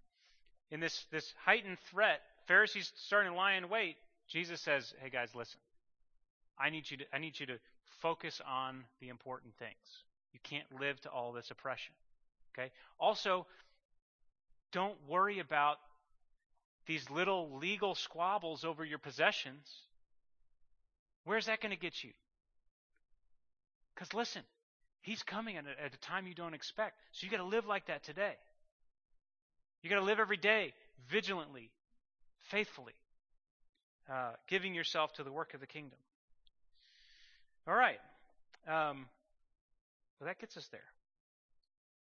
in 0.70 0.80
this 0.80 1.06
this 1.10 1.34
heightened 1.44 1.78
threat, 1.90 2.20
Pharisees 2.46 2.92
starting 2.96 3.32
to 3.32 3.36
lie 3.36 3.54
in 3.54 3.68
wait, 3.68 3.96
Jesus 4.28 4.60
says, 4.60 4.94
Hey 5.02 5.10
guys, 5.10 5.34
listen. 5.34 5.60
I 6.58 6.70
need 6.70 6.90
you 6.90 6.98
to 6.98 7.04
I 7.12 7.18
need 7.18 7.38
you 7.38 7.46
to 7.46 7.58
focus 8.00 8.40
on 8.46 8.84
the 9.00 9.08
important 9.08 9.54
things. 9.58 10.04
You 10.32 10.40
can't 10.42 10.80
live 10.80 11.00
to 11.02 11.10
all 11.10 11.32
this 11.32 11.50
oppression. 11.50 11.92
Okay? 12.52 12.70
Also, 12.98 13.46
don't 14.72 14.96
worry 15.08 15.38
about 15.38 15.78
these 16.86 17.08
little 17.10 17.56
legal 17.58 17.94
squabbles 17.94 18.64
over 18.64 18.84
your 18.84 18.98
possessions. 18.98 19.68
Where's 21.24 21.46
that 21.46 21.60
going 21.60 21.70
to 21.70 21.80
get 21.80 22.02
you? 22.02 22.10
Because 23.94 24.14
listen, 24.14 24.42
He's 25.02 25.22
coming 25.22 25.56
at 25.56 25.64
a, 25.64 25.84
at 25.84 25.94
a 25.94 25.98
time 25.98 26.26
you 26.26 26.34
don't 26.34 26.54
expect. 26.54 26.98
So 27.12 27.24
you 27.24 27.30
got 27.30 27.38
to 27.38 27.48
live 27.48 27.66
like 27.66 27.86
that 27.86 28.04
today. 28.04 28.34
You 29.82 29.88
got 29.88 29.96
to 29.96 30.04
live 30.04 30.20
every 30.20 30.36
day 30.36 30.74
vigilantly, 31.08 31.70
faithfully, 32.50 32.92
uh, 34.12 34.32
giving 34.48 34.74
yourself 34.74 35.12
to 35.14 35.22
the 35.22 35.32
work 35.32 35.54
of 35.54 35.60
the 35.60 35.66
kingdom. 35.66 35.98
All 37.66 37.74
right. 37.74 37.98
Um, 38.68 39.06
well, 40.18 40.26
that 40.26 40.38
gets 40.38 40.56
us 40.56 40.68
there. 40.70 40.80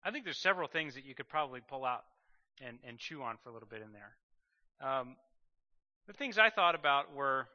I 0.04 0.10
think 0.10 0.24
there's 0.24 0.42
several 0.42 0.68
things 0.68 0.96
that 0.96 1.06
you 1.06 1.14
could 1.14 1.30
probably 1.30 1.60
pull 1.62 1.86
out 1.86 2.04
and, 2.66 2.80
and 2.88 2.98
chew 2.98 3.22
on 3.22 3.38
for 3.44 3.50
a 3.50 3.54
little 3.54 3.68
bit 3.68 3.82
in 3.84 3.92
there. 3.92 4.90
Um, 4.90 5.16
the 6.08 6.14
things 6.14 6.40
I 6.40 6.50
thought 6.50 6.74
about 6.74 7.14
were, 7.16 7.46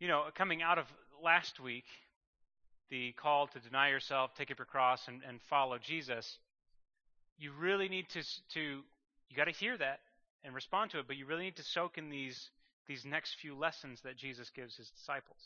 you 0.00 0.08
know, 0.08 0.24
coming 0.34 0.62
out 0.62 0.78
of 0.78 0.86
last 1.22 1.60
week 1.60 1.84
the 2.90 3.12
call 3.12 3.46
to 3.48 3.60
deny 3.60 3.90
yourself, 3.90 4.30
take 4.34 4.50
up 4.50 4.58
your 4.58 4.66
cross, 4.66 5.08
and, 5.08 5.22
and 5.26 5.40
follow 5.42 5.78
Jesus, 5.78 6.38
you 7.38 7.52
really 7.58 7.88
need 7.88 8.08
to 8.10 8.22
to 8.54 8.60
you 9.28 9.36
got 9.36 9.44
to 9.44 9.50
hear 9.52 9.76
that 9.76 10.00
and 10.44 10.54
respond 10.54 10.92
to 10.92 11.00
it, 11.00 11.06
but 11.06 11.16
you 11.16 11.26
really 11.26 11.44
need 11.44 11.56
to 11.56 11.64
soak 11.64 11.98
in 11.98 12.08
these 12.10 12.50
these 12.86 13.04
next 13.04 13.36
few 13.40 13.56
lessons 13.56 14.00
that 14.02 14.16
Jesus 14.16 14.50
gives 14.50 14.76
his 14.76 14.88
disciples. 14.90 15.40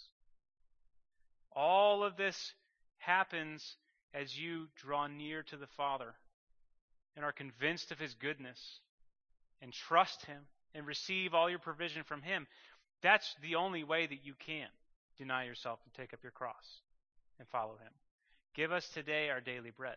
All 1.53 2.05
of 2.05 2.16
this 2.16 2.53
happens 2.99 3.76
as 4.12 4.38
you 4.38 4.68
draw 4.76 5.07
near 5.07 5.43
to 5.45 5.57
the 5.57 5.66
Father 5.66 6.14
and 7.16 7.24
are 7.24 7.32
convinced 7.32 7.91
of 7.91 7.99
his 7.99 8.14
goodness 8.14 8.80
and 9.62 9.72
trust 9.72 10.26
him 10.26 10.43
and 10.74 10.86
receive 10.86 11.34
all 11.34 11.49
your 11.49 11.59
provision 11.59 12.03
from 12.05 12.22
him. 12.22 12.47
That's 13.03 13.34
the 13.43 13.57
only 13.57 13.84
way 13.84 14.07
that 14.07 14.24
you 14.24 14.34
can 14.38 14.68
deny 15.16 15.45
yourself 15.45 15.80
and 15.84 15.95
take 15.95 16.12
up 16.12 16.22
your 16.22 16.32
cross 16.32 16.82
and 17.41 17.49
follow 17.49 17.72
him. 17.72 17.91
Give 18.55 18.70
us 18.70 18.88
today 18.91 19.30
our 19.30 19.41
daily 19.41 19.70
bread. 19.70 19.97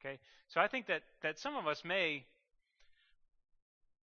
Okay? 0.00 0.18
So 0.48 0.60
I 0.60 0.68
think 0.68 0.86
that, 0.86 1.02
that 1.22 1.38
some 1.38 1.56
of 1.56 1.66
us 1.66 1.82
may 1.84 2.24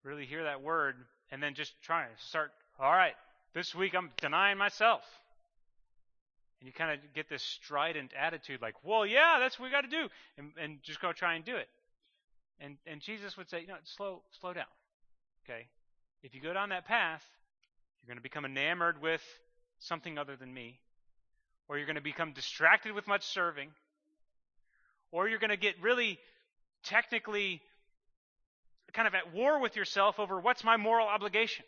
really 0.03 0.25
hear 0.25 0.45
that 0.45 0.63
word 0.63 0.95
and 1.31 1.43
then 1.43 1.53
just 1.53 1.79
try 1.83 2.03
to 2.03 2.25
start, 2.25 2.51
all 2.79 2.91
right, 2.91 3.13
this 3.53 3.75
week 3.75 3.93
I'm 3.93 4.09
denying 4.17 4.57
myself. 4.57 5.01
And 6.59 6.67
you 6.67 6.73
kind 6.73 6.91
of 6.91 7.13
get 7.13 7.29
this 7.29 7.43
strident 7.43 8.11
attitude 8.19 8.61
like, 8.61 8.75
well, 8.83 9.05
yeah, 9.05 9.37
that's 9.39 9.59
what 9.59 9.65
we 9.65 9.71
got 9.71 9.81
to 9.81 9.89
do. 9.89 10.07
And, 10.37 10.51
and 10.59 10.81
just 10.81 11.01
go 11.01 11.11
try 11.11 11.35
and 11.35 11.45
do 11.45 11.55
it. 11.55 11.67
And 12.59 12.77
and 12.87 13.01
Jesus 13.01 13.37
would 13.37 13.49
say, 13.49 13.61
you 13.61 13.67
know, 13.67 13.75
slow 13.83 14.21
slow 14.39 14.53
down. 14.53 14.65
Okay? 15.45 15.67
If 16.23 16.33
you 16.33 16.41
go 16.41 16.53
down 16.53 16.69
that 16.69 16.85
path, 16.85 17.23
you're 18.01 18.07
going 18.07 18.17
to 18.17 18.23
become 18.23 18.45
enamored 18.45 18.99
with 18.99 19.21
something 19.79 20.17
other 20.17 20.35
than 20.35 20.51
me, 20.51 20.79
or 21.67 21.77
you're 21.77 21.85
going 21.85 21.95
to 21.95 22.01
become 22.01 22.33
distracted 22.33 22.93
with 22.93 23.07
much 23.07 23.25
serving, 23.25 23.69
or 25.11 25.27
you're 25.27 25.39
going 25.39 25.49
to 25.49 25.57
get 25.57 25.75
really 25.81 26.19
technically 26.83 27.61
kind 28.93 29.07
of 29.07 29.13
at 29.13 29.33
war 29.33 29.61
with 29.61 29.75
yourself 29.75 30.19
over 30.19 30.39
what's 30.39 30.63
my 30.63 30.77
moral 30.77 31.07
obligation. 31.07 31.65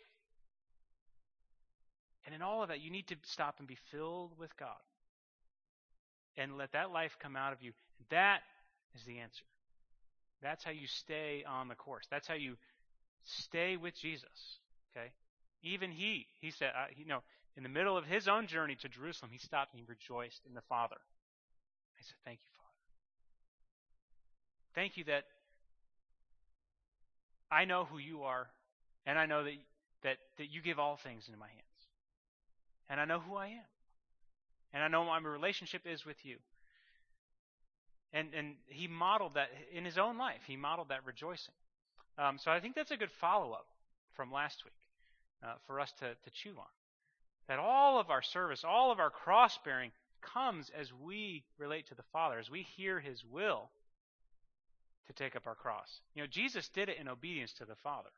And 2.26 2.34
in 2.34 2.42
all 2.42 2.62
of 2.62 2.68
that, 2.68 2.80
you 2.80 2.90
need 2.90 3.08
to 3.08 3.16
stop 3.22 3.56
and 3.58 3.68
be 3.68 3.78
filled 3.90 4.32
with 4.38 4.56
God 4.56 4.68
and 6.36 6.56
let 6.56 6.72
that 6.72 6.90
life 6.90 7.16
come 7.20 7.36
out 7.36 7.52
of 7.52 7.62
you. 7.62 7.72
That 8.10 8.40
is 8.94 9.02
the 9.04 9.18
answer. 9.18 9.44
That's 10.42 10.64
how 10.64 10.70
you 10.70 10.86
stay 10.86 11.44
on 11.46 11.68
the 11.68 11.74
course. 11.74 12.06
That's 12.10 12.26
how 12.26 12.34
you 12.34 12.56
stay 13.24 13.76
with 13.76 13.94
Jesus. 13.94 14.58
Okay? 14.96 15.08
Even 15.62 15.90
he, 15.90 16.26
he 16.40 16.50
said, 16.50 16.70
uh, 16.74 16.86
you 16.96 17.06
know, 17.06 17.20
in 17.56 17.62
the 17.62 17.68
middle 17.68 17.96
of 17.96 18.06
his 18.06 18.28
own 18.28 18.46
journey 18.46 18.76
to 18.76 18.88
Jerusalem, 18.88 19.30
he 19.32 19.38
stopped 19.38 19.72
and 19.72 19.80
he 19.80 19.86
rejoiced 19.88 20.42
in 20.46 20.54
the 20.54 20.62
Father. 20.62 20.96
I 21.98 22.02
said, 22.02 22.16
Thank 22.24 22.40
you, 22.44 22.50
Father. 22.56 22.70
Thank 24.74 24.96
you 24.96 25.04
that 25.04 25.24
I 27.50 27.64
know 27.64 27.84
who 27.84 27.98
you 27.98 28.22
are, 28.22 28.46
and 29.06 29.18
I 29.18 29.26
know 29.26 29.44
that, 29.44 29.54
that, 30.02 30.16
that 30.38 30.50
you 30.50 30.62
give 30.62 30.78
all 30.78 30.96
things 30.96 31.26
into 31.26 31.38
my 31.38 31.48
hands. 31.48 31.64
And 32.88 33.00
I 33.00 33.04
know 33.04 33.20
who 33.20 33.36
I 33.36 33.48
am. 33.48 33.70
And 34.72 34.82
I 34.82 34.88
know 34.88 35.02
what 35.02 35.22
my 35.22 35.28
relationship 35.28 35.82
is 35.84 36.04
with 36.06 36.24
you. 36.24 36.36
And, 38.12 38.28
and 38.34 38.54
he 38.66 38.88
modeled 38.88 39.34
that 39.34 39.48
in 39.72 39.84
his 39.84 39.98
own 39.98 40.18
life. 40.18 40.40
He 40.46 40.56
modeled 40.56 40.88
that 40.88 41.04
rejoicing. 41.04 41.54
Um, 42.18 42.38
so 42.38 42.50
I 42.50 42.60
think 42.60 42.74
that's 42.74 42.90
a 42.90 42.96
good 42.96 43.10
follow 43.10 43.52
up 43.52 43.66
from 44.14 44.32
last 44.32 44.64
week 44.64 44.74
uh, 45.44 45.54
for 45.66 45.80
us 45.80 45.92
to, 46.00 46.08
to 46.08 46.30
chew 46.30 46.50
on. 46.58 46.66
That 47.50 47.58
all 47.58 47.98
of 47.98 48.10
our 48.10 48.22
service, 48.22 48.62
all 48.62 48.92
of 48.92 49.00
our 49.00 49.10
cross 49.10 49.58
bearing 49.64 49.90
comes 50.22 50.70
as 50.70 50.92
we 51.04 51.42
relate 51.58 51.88
to 51.88 51.96
the 51.96 52.04
Father, 52.12 52.38
as 52.38 52.48
we 52.48 52.62
hear 52.62 53.00
his 53.00 53.24
will 53.24 53.68
to 55.08 55.12
take 55.12 55.34
up 55.34 55.48
our 55.48 55.56
cross. 55.56 56.00
You 56.14 56.22
know, 56.22 56.28
Jesus 56.28 56.68
did 56.68 56.88
it 56.88 56.98
in 57.00 57.08
obedience 57.08 57.52
to 57.54 57.64
the 57.64 57.74
Father. 57.74 58.10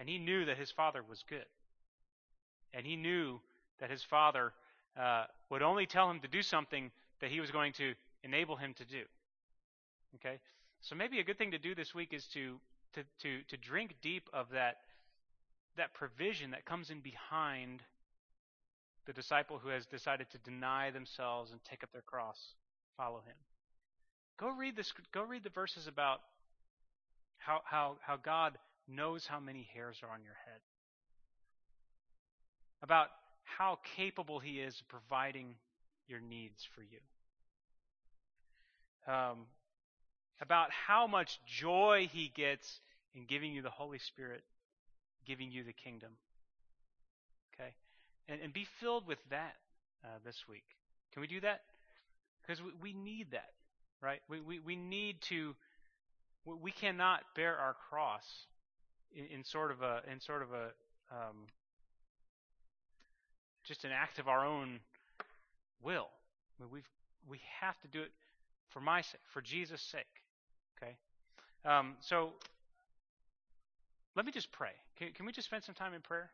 And 0.00 0.08
he 0.08 0.18
knew 0.18 0.46
that 0.46 0.58
his 0.58 0.72
Father 0.72 1.00
was 1.08 1.22
good. 1.28 1.44
And 2.74 2.84
he 2.84 2.96
knew 2.96 3.38
that 3.78 3.88
his 3.88 4.02
Father 4.02 4.52
uh, 4.98 5.26
would 5.48 5.62
only 5.62 5.86
tell 5.86 6.10
him 6.10 6.18
to 6.22 6.28
do 6.28 6.42
something 6.42 6.90
that 7.20 7.30
he 7.30 7.38
was 7.38 7.52
going 7.52 7.72
to 7.74 7.94
enable 8.24 8.56
him 8.56 8.74
to 8.78 8.84
do. 8.84 9.02
Okay? 10.16 10.40
So 10.80 10.96
maybe 10.96 11.20
a 11.20 11.24
good 11.24 11.38
thing 11.38 11.52
to 11.52 11.58
do 11.58 11.76
this 11.76 11.94
week 11.94 12.12
is 12.12 12.26
to 12.34 12.58
to 12.94 13.04
to, 13.22 13.42
to 13.46 13.56
drink 13.56 13.94
deep 14.02 14.28
of 14.32 14.48
that 14.54 14.78
that 15.76 15.94
provision 15.94 16.50
that 16.52 16.64
comes 16.64 16.90
in 16.90 17.00
behind 17.00 17.82
the 19.06 19.12
disciple 19.12 19.58
who 19.58 19.70
has 19.70 19.86
decided 19.86 20.28
to 20.30 20.38
deny 20.38 20.90
themselves 20.90 21.50
and 21.52 21.60
take 21.64 21.82
up 21.82 21.92
their 21.92 22.02
cross, 22.02 22.38
follow 22.96 23.20
him. 23.26 23.36
Go 24.38 24.50
read 24.50 24.76
the 24.76 24.84
go 25.12 25.22
read 25.22 25.44
the 25.44 25.50
verses 25.50 25.86
about 25.86 26.20
how 27.38 27.60
how 27.64 27.96
how 28.00 28.16
God 28.16 28.56
knows 28.88 29.26
how 29.26 29.40
many 29.40 29.68
hairs 29.74 29.98
are 30.02 30.12
on 30.12 30.22
your 30.24 30.36
head. 30.46 30.60
About 32.82 33.08
how 33.44 33.78
capable 33.96 34.38
he 34.38 34.60
is 34.60 34.80
of 34.80 34.88
providing 34.88 35.54
your 36.06 36.20
needs 36.20 36.66
for 36.74 36.82
you. 36.82 36.98
Um, 39.12 39.46
about 40.40 40.70
how 40.70 41.06
much 41.06 41.38
joy 41.46 42.08
he 42.10 42.32
gets 42.34 42.80
in 43.14 43.24
giving 43.26 43.52
you 43.52 43.62
the 43.62 43.70
Holy 43.70 43.98
Spirit, 43.98 44.42
giving 45.30 45.52
you 45.52 45.62
the 45.62 45.72
kingdom. 45.72 46.10
Okay? 47.54 47.70
And, 48.28 48.40
and 48.42 48.52
be 48.52 48.66
filled 48.80 49.06
with 49.06 49.18
that 49.30 49.54
uh, 50.04 50.18
this 50.24 50.42
week. 50.48 50.64
Can 51.12 51.20
we 51.20 51.28
do 51.28 51.40
that? 51.42 51.60
Because 52.42 52.60
we, 52.60 52.70
we 52.82 52.92
need 52.92 53.28
that, 53.30 53.52
right? 54.02 54.20
We, 54.28 54.40
we, 54.40 54.58
we 54.58 54.74
need 54.74 55.20
to, 55.28 55.54
we 56.44 56.72
cannot 56.72 57.20
bear 57.36 57.56
our 57.56 57.76
cross 57.88 58.24
in, 59.14 59.38
in 59.38 59.44
sort 59.44 59.70
of 59.70 59.82
a, 59.82 60.00
in 60.10 60.20
sort 60.20 60.42
of 60.42 60.48
a, 60.50 60.64
um, 61.12 61.46
just 63.62 63.84
an 63.84 63.92
act 63.92 64.18
of 64.18 64.26
our 64.26 64.44
own 64.44 64.80
will. 65.80 66.08
I 66.58 66.64
mean, 66.64 66.72
we've, 66.72 66.88
we 67.28 67.40
have 67.60 67.78
to 67.82 67.88
do 67.88 68.00
it 68.00 68.10
for 68.70 68.80
my 68.80 69.00
sake, 69.02 69.20
for 69.32 69.40
Jesus' 69.40 69.80
sake. 69.80 70.06
Okay? 70.76 70.96
Um, 71.64 71.94
so 72.00 72.30
let 74.20 74.26
me 74.26 74.32
just 74.32 74.52
pray. 74.52 74.72
Can, 74.98 75.12
can 75.14 75.24
we 75.24 75.32
just 75.32 75.48
spend 75.48 75.64
some 75.64 75.74
time 75.74 75.94
in 75.94 76.02
prayer? 76.02 76.28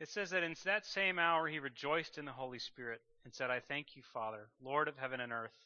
It 0.00 0.10
says 0.10 0.28
that 0.30 0.42
in 0.42 0.54
that 0.66 0.84
same 0.84 1.18
hour 1.18 1.48
he 1.48 1.58
rejoiced 1.60 2.18
in 2.18 2.26
the 2.26 2.32
Holy 2.32 2.58
Spirit 2.58 3.00
and 3.24 3.32
said, 3.32 3.50
I 3.50 3.60
thank 3.60 3.96
you, 3.96 4.02
Father, 4.12 4.48
Lord 4.62 4.86
of 4.86 4.98
heaven 4.98 5.20
and 5.20 5.32
earth, 5.32 5.56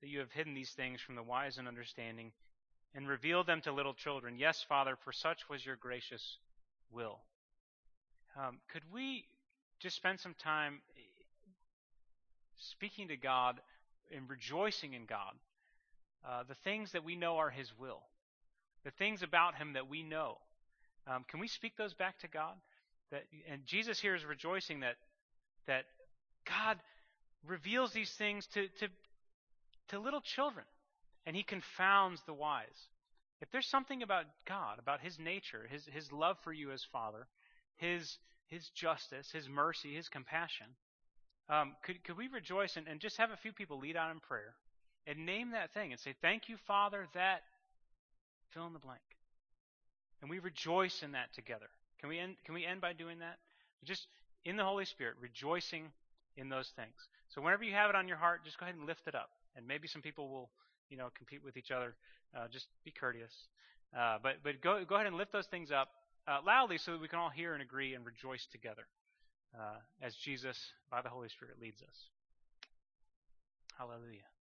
that 0.00 0.08
you 0.08 0.20
have 0.20 0.32
hidden 0.32 0.54
these 0.54 0.70
things 0.70 1.02
from 1.02 1.16
the 1.16 1.22
wise 1.22 1.58
and 1.58 1.68
understanding 1.68 2.32
and 2.94 3.08
reveal 3.08 3.44
them 3.44 3.60
to 3.62 3.72
little 3.72 3.94
children. 3.94 4.38
Yes, 4.38 4.64
Father, 4.68 4.96
for 5.04 5.12
such 5.12 5.48
was 5.48 5.64
your 5.64 5.76
gracious 5.76 6.38
will. 6.92 7.18
Um, 8.36 8.58
could 8.72 8.82
we 8.92 9.24
just 9.80 9.96
spend 9.96 10.20
some 10.20 10.34
time 10.34 10.80
speaking 12.56 13.08
to 13.08 13.16
God 13.16 13.60
and 14.14 14.28
rejoicing 14.28 14.94
in 14.94 15.06
God? 15.06 15.34
Uh, 16.26 16.44
the 16.46 16.54
things 16.54 16.92
that 16.92 17.04
we 17.04 17.16
know 17.16 17.38
are 17.38 17.50
His 17.50 17.72
will, 17.78 18.00
the 18.84 18.90
things 18.92 19.22
about 19.22 19.56
Him 19.56 19.72
that 19.72 19.88
we 19.88 20.02
know. 20.02 20.38
Um, 21.06 21.24
can 21.28 21.40
we 21.40 21.48
speak 21.48 21.76
those 21.76 21.94
back 21.94 22.18
to 22.20 22.28
God? 22.28 22.54
That 23.10 23.24
and 23.50 23.66
Jesus 23.66 24.00
here 24.00 24.14
is 24.14 24.24
rejoicing 24.24 24.80
that 24.80 24.96
that 25.66 25.84
God 26.46 26.78
reveals 27.46 27.92
these 27.92 28.10
things 28.10 28.46
to, 28.48 28.68
to, 28.80 28.88
to 29.88 29.98
little 29.98 30.20
children, 30.20 30.64
and 31.26 31.36
he 31.36 31.42
confounds 31.42 32.20
the 32.26 32.34
wise. 32.34 32.88
If 33.40 33.50
there's 33.50 33.66
something 33.66 34.02
about 34.02 34.26
God, 34.46 34.78
about 34.78 35.00
his 35.00 35.18
nature, 35.18 35.66
his, 35.70 35.84
his 35.92 36.12
love 36.12 36.36
for 36.44 36.52
you 36.52 36.70
as 36.70 36.84
Father, 36.92 37.26
his, 37.76 38.18
his 38.46 38.68
justice, 38.68 39.30
his 39.32 39.48
mercy, 39.48 39.94
his 39.94 40.08
compassion, 40.08 40.66
um, 41.48 41.74
could, 41.84 42.02
could 42.04 42.16
we 42.16 42.28
rejoice 42.28 42.76
and, 42.76 42.86
and 42.86 43.00
just 43.00 43.16
have 43.18 43.30
a 43.30 43.36
few 43.36 43.52
people 43.52 43.78
lead 43.78 43.96
out 43.96 44.12
in 44.12 44.20
prayer 44.20 44.54
and 45.06 45.26
name 45.26 45.50
that 45.50 45.74
thing 45.74 45.90
and 45.90 46.00
say, 46.00 46.14
Thank 46.22 46.48
you, 46.48 46.56
Father, 46.66 47.06
that 47.14 47.42
fill 48.52 48.66
in 48.66 48.72
the 48.72 48.78
blank. 48.78 49.00
And 50.20 50.30
we 50.30 50.38
rejoice 50.38 51.02
in 51.02 51.12
that 51.12 51.34
together. 51.34 51.66
Can 52.00 52.08
we 52.08 52.18
end, 52.18 52.36
can 52.44 52.54
we 52.54 52.64
end 52.64 52.80
by 52.80 52.92
doing 52.92 53.18
that? 53.18 53.38
Just 53.84 54.06
in 54.44 54.56
the 54.56 54.64
Holy 54.64 54.84
Spirit, 54.84 55.14
rejoicing 55.20 55.90
in 56.36 56.48
those 56.48 56.68
things. 56.76 56.94
So 57.28 57.40
whenever 57.40 57.64
you 57.64 57.72
have 57.72 57.90
it 57.90 57.96
on 57.96 58.08
your 58.08 58.16
heart, 58.16 58.44
just 58.44 58.58
go 58.58 58.66
ahead 58.66 58.76
and 58.76 58.86
lift 58.86 59.06
it 59.06 59.14
up. 59.14 59.30
And 59.56 59.66
maybe 59.66 59.88
some 59.88 60.02
people 60.02 60.28
will, 60.28 60.50
you 60.92 60.98
know, 60.98 61.08
compete 61.16 61.42
with 61.42 61.56
each 61.56 61.70
other. 61.70 61.96
Uh, 62.36 62.46
just 62.52 62.66
be 62.84 62.92
courteous. 62.92 63.32
Uh, 63.96 64.18
but 64.22 64.36
but 64.44 64.60
go 64.60 64.84
go 64.84 64.94
ahead 64.96 65.06
and 65.06 65.16
lift 65.16 65.32
those 65.32 65.46
things 65.46 65.72
up 65.72 65.88
uh, 66.28 66.38
loudly 66.46 66.78
so 66.78 66.92
that 66.92 67.00
we 67.00 67.08
can 67.08 67.18
all 67.18 67.30
hear 67.30 67.54
and 67.54 67.62
agree 67.62 67.94
and 67.94 68.04
rejoice 68.04 68.46
together 68.52 68.86
uh, 69.58 69.80
as 70.02 70.14
Jesus 70.14 70.56
by 70.90 71.00
the 71.02 71.08
Holy 71.08 71.28
Spirit 71.28 71.56
leads 71.60 71.82
us. 71.82 71.96
Hallelujah. 73.76 74.32